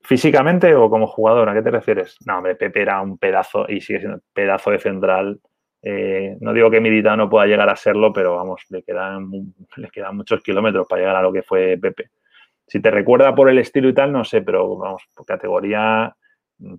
¿Físicamente 0.00 0.74
o 0.74 0.90
como 0.90 1.06
jugador? 1.06 1.48
¿A 1.48 1.54
qué 1.54 1.62
te 1.62 1.70
refieres? 1.70 2.16
No, 2.26 2.38
hombre, 2.38 2.56
Pepe 2.56 2.82
era 2.82 3.00
un 3.00 3.18
pedazo 3.18 3.66
y 3.68 3.80
sigue 3.80 4.00
siendo 4.00 4.20
pedazo 4.32 4.70
de 4.70 4.78
central 4.78 5.40
eh, 5.86 6.38
no 6.40 6.54
digo 6.54 6.70
que 6.70 6.80
Militao 6.80 7.14
no 7.14 7.28
pueda 7.28 7.46
llegar 7.46 7.68
a 7.68 7.76
serlo, 7.76 8.10
pero 8.10 8.36
vamos, 8.36 8.62
le 8.70 8.82
quedan, 8.82 9.30
le 9.76 9.90
quedan 9.90 10.16
muchos 10.16 10.40
kilómetros 10.40 10.86
para 10.88 11.00
llegar 11.02 11.16
a 11.16 11.22
lo 11.22 11.30
que 11.30 11.42
fue 11.42 11.76
Pepe. 11.80 12.10
Si 12.66 12.80
te 12.80 12.90
recuerda 12.90 13.34
por 13.34 13.50
el 13.50 13.58
estilo 13.58 13.88
y 13.88 13.94
tal, 13.94 14.12
no 14.12 14.24
sé, 14.24 14.42
pero 14.42 14.76
vamos, 14.76 15.02
por 15.14 15.26
categoría, 15.26 16.14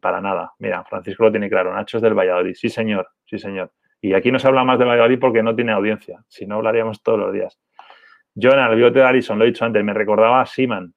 para 0.02 0.22
nada. 0.22 0.54
Mira, 0.60 0.84
Francisco 0.84 1.24
lo 1.24 1.32
tiene 1.32 1.50
claro, 1.50 1.74
Nacho 1.74 1.98
es 1.98 2.04
del 2.04 2.14
Valladolid. 2.14 2.54
Sí, 2.56 2.70
señor, 2.70 3.08
sí, 3.26 3.38
señor. 3.38 3.72
Y 4.02 4.14
aquí 4.14 4.32
no 4.32 4.40
se 4.40 4.48
habla 4.48 4.64
más 4.64 4.80
de 4.80 4.86
Valladolid 4.86 5.20
porque 5.20 5.44
no 5.44 5.56
tiene 5.56 5.72
audiencia. 5.72 6.24
Si 6.28 6.46
no, 6.46 6.56
hablaríamos 6.56 7.02
todos 7.02 7.20
los 7.20 7.34
días. 7.34 7.60
Jonah, 8.36 8.70
el 8.70 8.76
bigote 8.76 9.00
de 9.00 9.06
Alison, 9.06 9.40
lo 9.40 9.46
he 9.46 9.48
dicho 9.48 9.66
antes, 9.66 9.84
me 9.84 9.94
recordaba 9.94 10.42
a 10.42 10.46
Siman. 10.46 10.94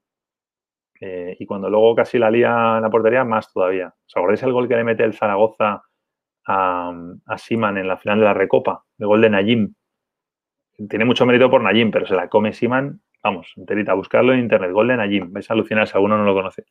Eh, 1.00 1.36
y 1.38 1.46
cuando 1.46 1.70
luego 1.70 1.94
casi 1.94 2.18
la 2.18 2.30
lía 2.30 2.76
en 2.76 2.82
la 2.82 2.90
portería, 2.90 3.24
más 3.24 3.52
todavía. 3.52 3.94
¿Os 4.06 4.16
acordáis 4.16 4.42
el 4.42 4.52
gol 4.52 4.68
que 4.68 4.76
le 4.76 4.84
mete 4.84 5.04
el 5.04 5.14
Zaragoza 5.14 5.82
a, 6.46 6.92
a 7.26 7.36
en 7.50 7.88
la 7.88 7.96
final 7.96 8.18
de 8.18 8.24
la 8.24 8.34
Recopa? 8.34 8.84
El 8.98 9.06
gol 9.06 9.20
de 9.20 9.30
Najim. 9.30 9.74
Tiene 10.88 11.04
mucho 11.04 11.24
mérito 11.24 11.50
por 11.50 11.62
Najim, 11.62 11.90
pero 11.90 12.06
se 12.06 12.14
la 12.14 12.28
come 12.28 12.52
Siman, 12.52 13.00
vamos, 13.22 13.52
enterita. 13.56 13.94
Buscarlo 13.94 14.32
en 14.32 14.40
internet. 14.40 14.72
Gol 14.72 14.88
de 14.88 14.96
Najim. 14.96 15.32
Vais 15.32 15.50
a 15.50 15.54
alucinar 15.54 15.86
si 15.86 15.94
alguno 15.94 16.18
no 16.18 16.24
lo 16.24 16.34
conoce. 16.34 16.64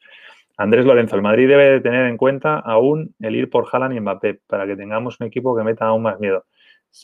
Andrés 0.58 0.86
Lorenzo, 0.86 1.16
el 1.16 1.22
Madrid 1.22 1.48
debe 1.48 1.80
tener 1.82 2.08
en 2.08 2.18
cuenta 2.18 2.58
aún 2.60 3.14
el 3.20 3.36
ir 3.36 3.50
por 3.50 3.68
Haaland 3.72 3.96
y 3.96 4.00
Mbappé 4.00 4.40
para 4.48 4.66
que 4.66 4.76
tengamos 4.76 5.20
un 5.20 5.28
equipo 5.28 5.56
que 5.56 5.64
meta 5.64 5.86
aún 5.86 6.02
más 6.02 6.20
miedo. 6.20 6.46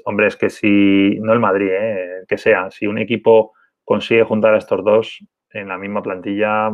Hombre, 0.06 0.28
es 0.28 0.36
que 0.36 0.50
si, 0.50 1.20
no 1.20 1.34
el 1.34 1.40
Madrid, 1.40 1.70
¿eh? 1.72 2.24
que 2.28 2.38
sea, 2.38 2.72
si 2.72 2.88
un 2.88 2.98
equipo 2.98 3.54
consigue 3.84 4.24
juntar 4.24 4.56
a 4.56 4.58
estos 4.58 4.84
dos 4.84 5.20
en 5.52 5.68
la 5.68 5.78
misma 5.78 6.02
plantilla, 6.02 6.72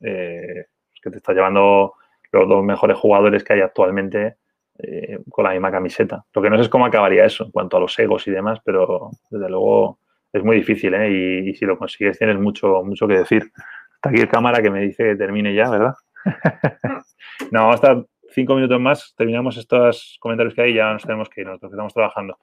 eh, 0.00 0.64
es 0.92 1.00
que 1.00 1.10
te 1.10 1.18
está 1.18 1.32
llevando 1.32 1.94
los 2.32 2.48
dos 2.48 2.64
mejores 2.64 2.96
jugadores 2.96 3.44
que 3.44 3.52
hay 3.52 3.60
actualmente 3.60 4.36
eh, 4.78 5.20
con 5.30 5.44
la 5.44 5.52
misma 5.52 5.70
camiseta. 5.70 6.24
Lo 6.34 6.42
que 6.42 6.50
no 6.50 6.56
sé 6.56 6.62
es 6.62 6.68
cómo 6.68 6.84
acabaría 6.84 7.24
eso 7.24 7.44
en 7.44 7.52
cuanto 7.52 7.76
a 7.76 7.80
los 7.80 7.96
egos 7.98 8.26
y 8.26 8.32
demás, 8.32 8.58
pero 8.64 9.10
desde 9.30 9.48
luego 9.48 10.00
es 10.36 10.44
muy 10.44 10.56
difícil 10.56 10.94
¿eh? 10.94 11.44
y, 11.46 11.54
si 11.54 11.64
lo 11.64 11.78
consigues 11.78 12.18
tienes 12.18 12.38
mucho, 12.38 12.82
mucho 12.84 13.06
que 13.08 13.18
decir. 13.18 13.50
Está 13.94 14.10
aquí 14.10 14.20
el 14.20 14.28
cámara 14.28 14.62
que 14.62 14.70
me 14.70 14.80
dice 14.80 15.04
que 15.04 15.16
termine 15.16 15.54
ya, 15.54 15.70
¿verdad? 15.70 15.94
no, 17.50 17.70
hasta 17.72 18.04
cinco 18.30 18.54
minutos 18.54 18.80
más 18.80 19.14
terminamos 19.16 19.56
estos 19.56 20.18
comentarios 20.20 20.54
que 20.54 20.62
hay 20.62 20.72
y 20.72 20.74
ya 20.74 20.92
nos 20.92 21.02
tenemos 21.02 21.28
que 21.28 21.40
ir, 21.40 21.46
nosotros 21.46 21.72
estamos 21.72 21.94
trabajando. 21.94 22.38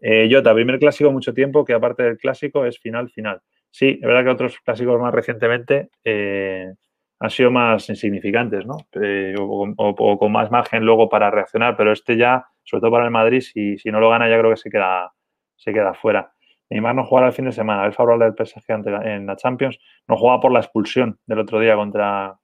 Eh, 0.00 0.28
Jota, 0.30 0.54
primer 0.54 0.78
clásico 0.78 1.10
mucho 1.10 1.32
tiempo 1.32 1.64
que 1.64 1.72
aparte 1.72 2.02
del 2.02 2.18
clásico 2.18 2.64
es 2.64 2.78
final, 2.78 3.10
final. 3.10 3.40
Sí, 3.70 3.98
es 4.00 4.06
verdad 4.06 4.24
que 4.24 4.30
otros 4.30 4.58
clásicos 4.60 5.00
más 5.00 5.12
recientemente 5.12 5.90
eh, 6.04 6.72
han 7.18 7.30
sido 7.30 7.50
más 7.50 7.88
insignificantes, 7.88 8.66
¿no? 8.66 8.76
Eh, 9.00 9.34
o, 9.38 9.64
o, 9.64 9.74
o, 9.76 10.18
con 10.18 10.32
más 10.32 10.50
margen 10.50 10.84
luego 10.84 11.08
para 11.08 11.30
reaccionar, 11.30 11.76
pero 11.76 11.92
este 11.92 12.16
ya, 12.16 12.46
sobre 12.64 12.82
todo 12.82 12.90
para 12.92 13.06
el 13.06 13.10
Madrid, 13.10 13.40
si, 13.40 13.78
si 13.78 13.90
no 13.90 14.00
lo 14.00 14.10
gana 14.10 14.28
ya 14.28 14.38
creo 14.38 14.50
que 14.50 14.56
se 14.56 14.70
queda, 14.70 15.12
se 15.56 15.72
queda 15.72 15.94
fuera. 15.94 16.33
Neymar 16.70 16.94
no 16.94 17.04
jugará 17.04 17.28
el 17.28 17.32
fin 17.32 17.44
de 17.44 17.52
semana. 17.52 17.86
El 17.86 17.92
favorable 17.92 18.26
del 18.26 18.46
PSG 18.46 18.64
en 18.68 19.26
la 19.26 19.36
Champions. 19.36 19.78
No 20.08 20.16
juega 20.16 20.40
por 20.40 20.52
la 20.52 20.60
expulsión 20.60 21.18
del 21.26 21.40
otro 21.40 21.60
día 21.60 21.76
contra, 21.76 22.38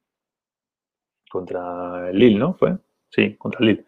contra 1.30 2.10
el 2.10 2.18
Lille, 2.18 2.38
¿no? 2.38 2.54
¿Fue? 2.54 2.76
Sí, 3.08 3.36
contra 3.36 3.60
el 3.60 3.66
Lille. 3.66 3.84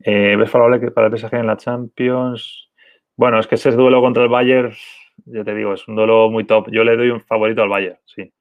Eh, 0.00 0.36
¿Ves 0.36 0.50
favorable 0.50 0.90
para 0.90 1.08
el 1.08 1.18
PSG 1.18 1.34
en 1.34 1.46
la 1.46 1.56
Champions? 1.56 2.70
Bueno, 3.16 3.38
es 3.38 3.46
que 3.46 3.56
ese 3.56 3.72
duelo 3.72 4.00
contra 4.00 4.22
el 4.22 4.28
Bayern, 4.28 4.72
ya 5.26 5.44
te 5.44 5.54
digo, 5.54 5.74
es 5.74 5.86
un 5.88 5.96
duelo 5.96 6.30
muy 6.30 6.44
top. 6.44 6.70
Yo 6.70 6.84
le 6.84 6.96
doy 6.96 7.10
un 7.10 7.20
favorito 7.20 7.62
al 7.62 7.68
Bayern, 7.68 7.98
sí. 8.04 8.32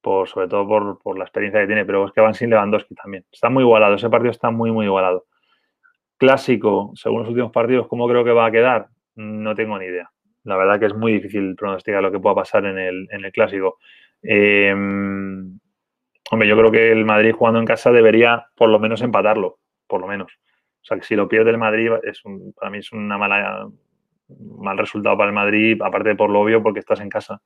Por, 0.00 0.28
sobre 0.28 0.48
todo 0.48 0.66
por, 0.66 0.98
por 1.00 1.16
la 1.16 1.24
experiencia 1.24 1.60
que 1.60 1.66
tiene, 1.66 1.84
pero 1.84 2.06
es 2.06 2.12
que 2.12 2.20
van 2.20 2.34
sin 2.34 2.50
Lewandowski 2.50 2.94
también. 2.94 3.24
Está 3.30 3.50
muy 3.50 3.62
igualado, 3.62 3.94
ese 3.94 4.10
partido 4.10 4.30
está 4.30 4.50
muy, 4.50 4.72
muy 4.72 4.86
igualado. 4.86 5.26
Clásico, 6.16 6.92
según 6.94 7.20
los 7.20 7.28
últimos 7.28 7.52
partidos, 7.52 7.86
¿cómo 7.88 8.08
creo 8.08 8.24
que 8.24 8.32
va 8.32 8.46
a 8.46 8.50
quedar? 8.50 8.88
No 9.14 9.54
tengo 9.54 9.78
ni 9.78 9.86
idea 9.86 10.10
la 10.44 10.56
verdad 10.56 10.80
que 10.80 10.86
es 10.86 10.94
muy 10.94 11.12
difícil 11.12 11.54
pronosticar 11.56 12.02
lo 12.02 12.10
que 12.10 12.18
pueda 12.18 12.34
pasar 12.34 12.64
en 12.66 12.78
el, 12.78 13.08
en 13.10 13.24
el 13.24 13.32
clásico. 13.32 13.78
Eh, 14.22 14.72
hombre, 14.72 16.48
yo 16.48 16.56
creo 16.56 16.70
que 16.70 16.92
el 16.92 17.04
Madrid 17.04 17.32
jugando 17.32 17.60
en 17.60 17.66
casa 17.66 17.92
debería 17.92 18.46
por 18.56 18.68
lo 18.68 18.78
menos 18.78 19.02
empatarlo, 19.02 19.58
por 19.86 20.00
lo 20.00 20.06
menos. 20.06 20.32
O 20.82 20.84
sea, 20.84 20.96
que 20.96 21.04
si 21.04 21.14
lo 21.14 21.28
pierde 21.28 21.50
el 21.50 21.58
Madrid, 21.58 21.90
es 22.02 22.22
para 22.56 22.70
mí 22.70 22.78
es 22.78 22.92
una 22.92 23.16
mala 23.16 23.68
mal 24.58 24.78
resultado 24.78 25.16
para 25.16 25.28
el 25.28 25.34
Madrid, 25.34 25.80
aparte 25.82 26.14
por 26.16 26.30
lo 26.30 26.40
obvio, 26.40 26.62
porque 26.62 26.80
estás 26.80 27.00
en 27.00 27.08
casa. 27.08 27.40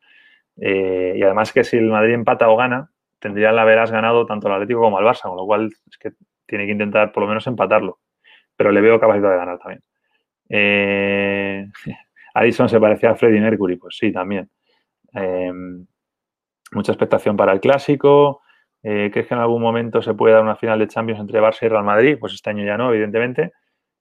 Eh, 0.61 1.15
y 1.17 1.23
además 1.23 1.53
que 1.53 1.65
si 1.65 1.77
el 1.77 1.91
Madrid 1.91 2.15
empata 2.15 2.49
o 2.49 2.57
gana, 2.57 2.91
tendría 3.19 3.53
la 3.53 3.65
veras 3.65 3.91
ganado 3.91 4.27
tanto 4.27 4.49
el 4.49 4.55
Atlético 4.55 4.81
como 4.81 4.99
el 4.99 5.05
Barça, 5.05 5.29
con 5.29 5.37
lo 5.37 5.47
cual 5.47 5.71
es 5.91 5.99
que 5.99 6.13
tiene 6.47 6.67
que 6.67 6.73
intentar 6.73 7.13
por 7.13 7.23
lo 7.23 7.29
menos 7.29 7.47
empatarlo. 7.47 7.99
Pero 8.57 8.73
le 8.73 8.81
veo 8.81 9.01
capacidad 9.01 9.31
de 9.31 9.37
ganar 9.37 9.59
también. 9.59 9.83
Eh, 10.49 11.67
Addison 12.37 12.69
se 12.69 12.79
parecía 12.79 13.11
a 13.11 13.17
Freddie 13.17 13.41
Mercury, 13.41 13.77
pues 13.77 13.97
sí, 13.97 14.13
también. 14.13 14.51
Eh, 15.15 15.53
mucha 16.73 16.93
expectación 16.93 17.37
para 17.37 17.53
el 17.53 17.61
clásico. 17.61 18.43
Eh, 18.83 19.11
¿Crees 19.11 19.27
que 19.27 19.35
en 19.35 19.41
algún 19.41 19.63
momento 19.63 20.03
se 20.03 20.13
puede 20.13 20.35
dar 20.35 20.43
una 20.43 20.57
final 20.57 20.79
de 20.79 20.87
Champions 20.87 21.21
entre 21.21 21.41
Barça 21.41 21.63
y 21.63 21.69
Real 21.69 21.85
Madrid? 21.85 22.19
Pues 22.21 22.35
este 22.35 22.51
año 22.51 22.65
ya 22.65 22.77
no, 22.77 22.93
evidentemente. 22.93 23.53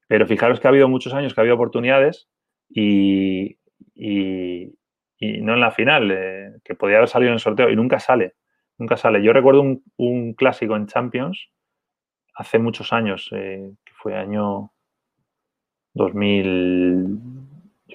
Pero 0.07 0.27
fijaros 0.27 0.59
que 0.59 0.67
ha 0.67 0.69
habido 0.69 0.89
muchos 0.89 1.13
años 1.13 1.33
que 1.33 1.39
ha 1.39 1.43
habido 1.43 1.55
oportunidades 1.55 2.27
y, 2.69 3.57
y, 3.95 4.73
no 5.19 5.53
en 5.53 5.59
la 5.61 5.71
final, 5.71 6.11
eh, 6.11 6.51
que 6.63 6.75
podía 6.75 6.97
haber 6.97 7.09
salido 7.09 7.29
en 7.29 7.35
el 7.35 7.39
sorteo 7.39 7.69
y 7.69 7.75
nunca 7.77 7.99
sale. 7.99 8.33
Nunca 8.77 8.97
sale. 8.97 9.23
Yo 9.23 9.31
recuerdo 9.31 9.61
un, 9.61 9.81
un 9.95 10.33
clásico 10.33 10.75
en 10.75 10.87
Champions 10.87 11.49
hace 12.35 12.59
muchos 12.59 12.91
años, 12.91 13.29
eh, 13.31 13.71
que 13.85 13.93
fue 13.95 14.17
año 14.17 14.73
2000 15.93 17.34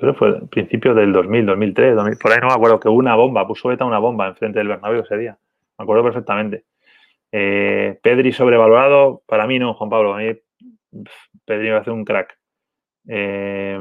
yo 0.01 0.13
creo 0.13 0.13
que 0.15 0.19
fue 0.19 0.49
principio 0.49 0.95
del 0.95 1.13
2000, 1.13 1.47
2003, 1.47 1.95
2000, 1.95 2.19
por 2.19 2.33
ahí 2.33 2.39
no 2.41 2.47
me 2.47 2.55
acuerdo, 2.55 2.81
que 2.81 2.89
hubo 2.89 2.97
una 2.97 3.15
bomba, 3.15 3.47
puso 3.47 3.71
ETA 3.71 3.85
una 3.85 3.99
bomba 3.99 4.29
enfrente 4.29 4.59
del 4.59 4.69
Bernabéu 4.69 5.03
ese 5.03 5.19
día. 5.19 5.39
Me 5.79 5.83
acuerdo 5.83 6.03
perfectamente. 6.05 6.65
Eh, 7.31 7.99
Pedri 8.03 8.33
sobrevalorado, 8.33 9.23
para 9.27 9.47
mí 9.47 9.59
no, 9.59 9.75
Juan 9.75 9.91
Pablo. 9.91 10.15
A 10.15 10.19
mí 10.19 10.33
Pedri 11.45 11.69
va 11.69 11.77
a 11.77 11.81
hacer 11.81 11.93
un 11.93 12.05
crack. 12.07 12.39
Eh, 13.09 13.79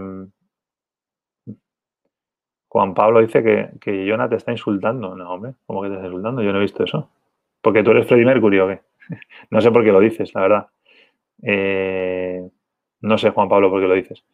Juan 2.67 2.93
Pablo 2.93 3.22
dice 3.22 3.41
que, 3.41 3.70
que 3.80 4.05
Jonah 4.09 4.28
te 4.28 4.36
está 4.36 4.51
insultando. 4.51 5.15
No, 5.15 5.34
hombre, 5.34 5.53
¿cómo 5.65 5.82
que 5.82 5.88
te 5.88 5.95
está 5.95 6.07
insultando? 6.07 6.41
Yo 6.41 6.51
no 6.51 6.59
he 6.59 6.63
visto 6.63 6.84
eso. 6.84 7.09
¿Porque 7.61 7.82
tú 7.82 7.91
eres 7.91 8.07
Freddie 8.07 8.26
Mercury 8.26 8.59
o 8.59 8.67
qué? 8.67 8.82
no 9.51 9.61
sé 9.61 9.72
por 9.72 9.86
qué 9.86 9.91
lo 9.93 10.01
dices, 10.01 10.34
la 10.36 10.41
verdad. 10.41 10.67
Eh, 11.43 12.41
no 13.01 13.17
sé, 13.17 13.30
Juan 13.30 13.47
Pablo, 13.47 13.70
por 13.70 13.80
qué 13.82 13.88
lo 13.88 13.95
dices. 13.95 14.26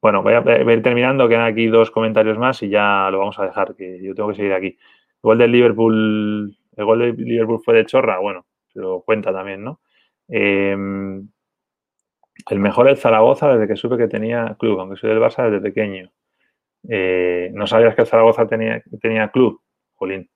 Bueno, 0.00 0.22
voy 0.22 0.34
a, 0.34 0.72
ir 0.72 0.82
terminando, 0.82 1.28
quedan 1.28 1.46
aquí 1.46 1.66
dos 1.66 1.90
comentarios 1.90 2.38
más 2.38 2.62
y 2.62 2.68
ya 2.68 3.08
lo 3.10 3.18
vamos 3.18 3.38
a 3.38 3.46
dejar, 3.46 3.74
que 3.74 4.00
yo 4.02 4.14
tengo 4.14 4.28
que 4.30 4.36
seguir 4.36 4.52
aquí. 4.52 4.68
El 4.68 5.22
gol 5.22 5.38
del 5.38 5.52
Liverpool, 5.52 6.56
el 6.76 6.84
gol 6.84 6.98
del 7.00 7.16
Liverpool 7.16 7.60
fue 7.64 7.74
de 7.74 7.86
chorra, 7.86 8.18
bueno, 8.18 8.46
pero 8.72 9.02
cuenta 9.04 9.32
también, 9.32 9.64
¿no? 9.64 9.80
Eh, 10.28 10.76
el 12.50 12.58
mejor 12.58 12.88
el 12.88 12.96
Zaragoza 12.96 13.52
desde 13.52 13.66
que 13.66 13.76
supe 13.76 13.96
que 13.96 14.08
tenía 14.08 14.56
club, 14.58 14.80
aunque 14.80 14.96
soy 14.96 15.10
del 15.10 15.20
Barça 15.20 15.44
desde 15.50 15.60
pequeño. 15.60 16.12
Eh, 16.88 17.50
¿No 17.52 17.66
sabías 17.66 17.94
que 17.94 18.02
el 18.02 18.06
Zaragoza 18.06 18.46
tenía, 18.46 18.82
tenía 19.00 19.28
club? 19.28 19.60
Jolín. 19.94 20.30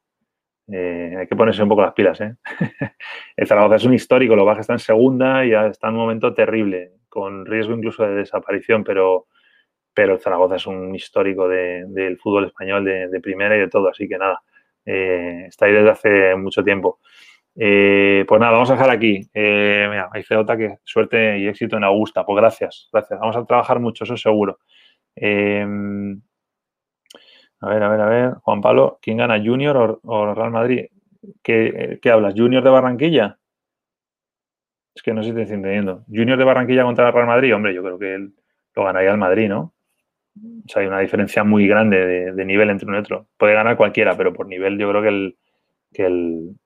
Eh, 0.68 1.16
hay 1.18 1.26
que 1.26 1.36
ponerse 1.36 1.62
un 1.62 1.68
poco 1.68 1.82
las 1.82 1.92
pilas, 1.92 2.20
¿eh? 2.20 2.34
el 3.36 3.46
Zaragoza 3.46 3.76
es 3.76 3.84
un 3.84 3.94
histórico, 3.94 4.36
lo 4.36 4.44
baja 4.44 4.60
está 4.60 4.72
en 4.74 4.78
segunda 4.78 5.44
y 5.44 5.52
está 5.52 5.88
en 5.88 5.94
un 5.94 6.00
momento 6.00 6.34
terrible, 6.34 6.92
con 7.08 7.46
riesgo 7.46 7.74
incluso 7.74 8.04
de 8.04 8.14
desaparición, 8.14 8.84
pero 8.84 9.26
pero 9.94 10.14
el 10.14 10.20
Zaragoza 10.20 10.56
es 10.56 10.66
un 10.66 10.94
histórico 10.94 11.48
de, 11.48 11.84
del 11.88 12.18
fútbol 12.18 12.46
español 12.46 12.84
de, 12.84 13.08
de, 13.08 13.20
primera 13.20 13.56
y 13.56 13.60
de 13.60 13.68
todo, 13.68 13.88
así 13.88 14.08
que 14.08 14.18
nada, 14.18 14.42
eh, 14.84 15.46
está 15.48 15.66
ahí 15.66 15.72
desde 15.72 15.90
hace 15.90 16.36
mucho 16.36 16.62
tiempo. 16.62 17.00
Eh, 17.54 18.24
pues 18.26 18.40
nada, 18.40 18.52
vamos 18.52 18.70
a 18.70 18.74
dejar 18.74 18.90
aquí. 18.90 19.28
Eh, 19.34 19.86
mira, 19.90 20.08
hay 20.12 20.22
CJ 20.22 20.56
que 20.56 20.78
suerte 20.84 21.38
y 21.38 21.48
éxito 21.48 21.76
en 21.76 21.84
Augusta. 21.84 22.24
Pues 22.24 22.36
gracias, 22.36 22.88
gracias. 22.92 23.20
Vamos 23.20 23.36
a 23.36 23.44
trabajar 23.44 23.80
mucho, 23.80 24.04
eso 24.04 24.16
seguro. 24.16 24.58
Eh, 25.16 25.64
a 27.60 27.68
ver, 27.68 27.82
a 27.82 27.88
ver, 27.88 28.00
a 28.00 28.06
ver. 28.06 28.34
Juan 28.42 28.60
Pablo, 28.60 28.98
¿quién 29.02 29.18
gana, 29.18 29.38
Junior 29.38 30.00
o, 30.02 30.34
Real 30.34 30.50
Madrid? 30.50 30.86
¿Qué, 31.42 31.98
¿Qué, 32.02 32.10
hablas? 32.10 32.34
¿Junior 32.36 32.64
de 32.64 32.70
Barranquilla? 32.70 33.38
Es 34.94 35.02
que 35.02 35.14
no 35.14 35.22
sé 35.22 35.30
si 35.30 35.34
te 35.34 35.42
estoy 35.42 35.56
entendiendo. 35.56 36.04
¿Junior 36.08 36.38
de 36.38 36.44
Barranquilla 36.44 36.82
contra 36.84 37.10
Real 37.10 37.26
Madrid? 37.26 37.54
Hombre, 37.54 37.74
yo 37.74 37.82
creo 37.82 37.98
que 37.98 38.14
él 38.14 38.34
lo 38.74 38.84
ganaría 38.84 39.10
el 39.10 39.18
Madrid, 39.18 39.48
¿no? 39.48 39.74
O 40.34 40.68
sea, 40.68 40.82
hay 40.82 40.88
una 40.88 41.00
diferencia 41.00 41.44
muy 41.44 41.66
grande 41.66 42.32
de, 42.32 42.44
nivel 42.44 42.70
entre 42.70 42.86
uno 42.86 42.96
y 42.96 43.00
otro. 43.00 43.28
Puede 43.36 43.54
ganar 43.54 43.76
cualquiera, 43.76 44.16
pero 44.16 44.32
por 44.32 44.46
nivel 44.46 44.78
yo 44.78 44.88
creo 44.88 45.02
que 45.02 45.08
el, 45.08 45.36
que 45.92 46.06
el, 46.06 46.56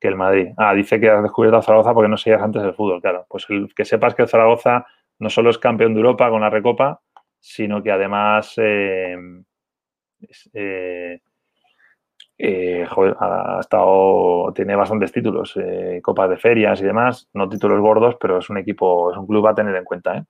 que 0.00 0.08
el 0.08 0.16
Madrid. 0.16 0.48
Ah, 0.56 0.74
dice 0.74 1.00
que 1.00 1.10
has 1.10 1.22
descubierto 1.22 1.58
a 1.58 1.62
Zaragoza 1.62 1.94
porque 1.94 2.08
no 2.08 2.16
seguías 2.16 2.42
antes 2.42 2.62
del 2.62 2.74
fútbol, 2.74 3.00
claro. 3.00 3.26
Pues 3.28 3.46
el, 3.48 3.72
que 3.74 3.84
sepas 3.84 4.14
que 4.14 4.22
el 4.22 4.28
Zaragoza 4.28 4.86
no 5.18 5.30
solo 5.30 5.50
es 5.50 5.58
campeón 5.58 5.94
de 5.94 6.00
Europa 6.00 6.30
con 6.30 6.40
la 6.40 6.50
Recopa, 6.50 7.00
sino 7.40 7.82
que 7.82 7.90
además 7.90 8.54
eh, 8.58 9.16
eh, 10.52 11.20
eh, 12.38 12.86
ha 13.20 13.58
estado, 13.60 14.52
tiene 14.54 14.76
bastantes 14.76 15.12
títulos, 15.12 15.54
copas 16.02 16.30
de 16.30 16.36
ferias 16.36 16.80
y 16.80 16.84
demás, 16.84 17.28
no 17.34 17.48
títulos 17.48 17.80
gordos, 17.80 18.16
pero 18.20 18.38
es 18.38 18.48
un 18.50 18.58
equipo, 18.58 19.10
es 19.10 19.18
un 19.18 19.26
club 19.26 19.46
a 19.46 19.54
tener 19.54 19.74
en 19.74 19.84
cuenta. 19.84 20.18
¿eh? 20.18 20.24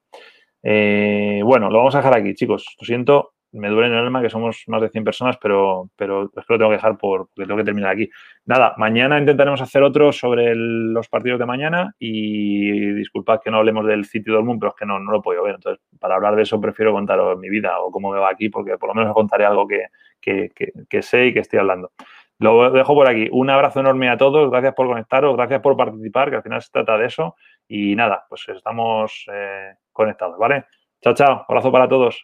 Eh, 0.63 1.41
bueno, 1.45 1.71
lo 1.71 1.79
vamos 1.79 1.95
a 1.95 1.99
dejar 1.99 2.17
aquí, 2.17 2.35
chicos. 2.35 2.77
Lo 2.81 2.85
siento, 2.85 3.33
me 3.53 3.69
duele 3.69 3.89
en 3.89 3.95
el 3.95 4.01
alma 4.01 4.21
que 4.21 4.31
somos 4.31 4.65
más 4.67 4.83
de 4.83 4.91
100 4.91 5.05
personas, 5.05 5.37
pero, 5.41 5.91
pero 5.97 6.25
es 6.25 6.47
que 6.47 6.53
lo 6.53 6.59
tengo 6.59 6.71
que 6.71 6.77
dejar 6.77 6.99
por, 6.99 7.29
porque 7.29 7.47
tengo 7.47 7.57
que 7.57 7.65
terminar 7.65 7.93
aquí. 7.93 8.11
Nada, 8.45 8.75
mañana 8.77 9.19
intentaremos 9.19 9.61
hacer 9.61 9.83
otro 9.83 10.13
sobre 10.13 10.55
los 10.55 11.09
partidos 11.09 11.39
de 11.39 11.47
mañana 11.47 11.95
y 11.99 12.93
disculpad 12.95 13.41
que 13.43 13.51
no 13.51 13.59
hablemos 13.59 13.87
del 13.87 14.05
City 14.05 14.31
Dortmund, 14.31 14.61
pero 14.61 14.71
es 14.71 14.77
que 14.77 14.87
no, 14.87 14.99
no 14.99 15.13
lo 15.13 15.23
puedo 15.23 15.43
ver. 15.43 15.57
Entonces, 15.57 15.83
para 15.99 16.17
hablar 16.17 16.37
de 16.37 16.43
eso 16.43 16.61
prefiero 16.61 16.93
contaros 16.93 17.39
mi 17.39 17.49
vida 17.49 17.81
o 17.81 17.91
cómo 17.91 18.13
me 18.13 18.19
va 18.19 18.31
aquí, 18.31 18.49
porque 18.49 18.77
por 18.77 18.89
lo 18.89 18.95
menos 18.95 19.11
os 19.11 19.15
contaré 19.15 19.45
algo 19.45 19.67
que, 19.67 19.87
que, 20.21 20.51
que 20.89 21.03
sé 21.03 21.27
y 21.27 21.33
que 21.33 21.41
estoy 21.41 21.59
hablando. 21.61 21.93
Lo 22.41 22.71
dejo 22.71 22.95
por 22.95 23.09
aquí. 23.09 23.29
Un 23.33 23.51
abrazo 23.51 23.81
enorme 23.81 24.09
a 24.09 24.17
todos. 24.17 24.49
Gracias 24.51 24.75
por 24.75 24.87
conectaros. 24.87 25.37
Gracias 25.37 25.61
por 25.61 25.77
participar, 25.77 26.31
que 26.31 26.37
al 26.37 26.43
final 26.43 26.63
se 26.63 26.71
trata 26.71 26.97
de 26.97 27.07
eso. 27.07 27.35
Y 27.67 27.97
nada, 27.97 28.27
pues 28.29 28.49
estamos 28.49 29.27
eh, 29.33 29.73
conectados, 29.99 30.39
¿vale? 30.39 30.65
Chao, 31.03 31.15
chao. 31.15 31.45
Abrazo 31.49 31.73
para 31.73 31.89
todos. 31.89 32.17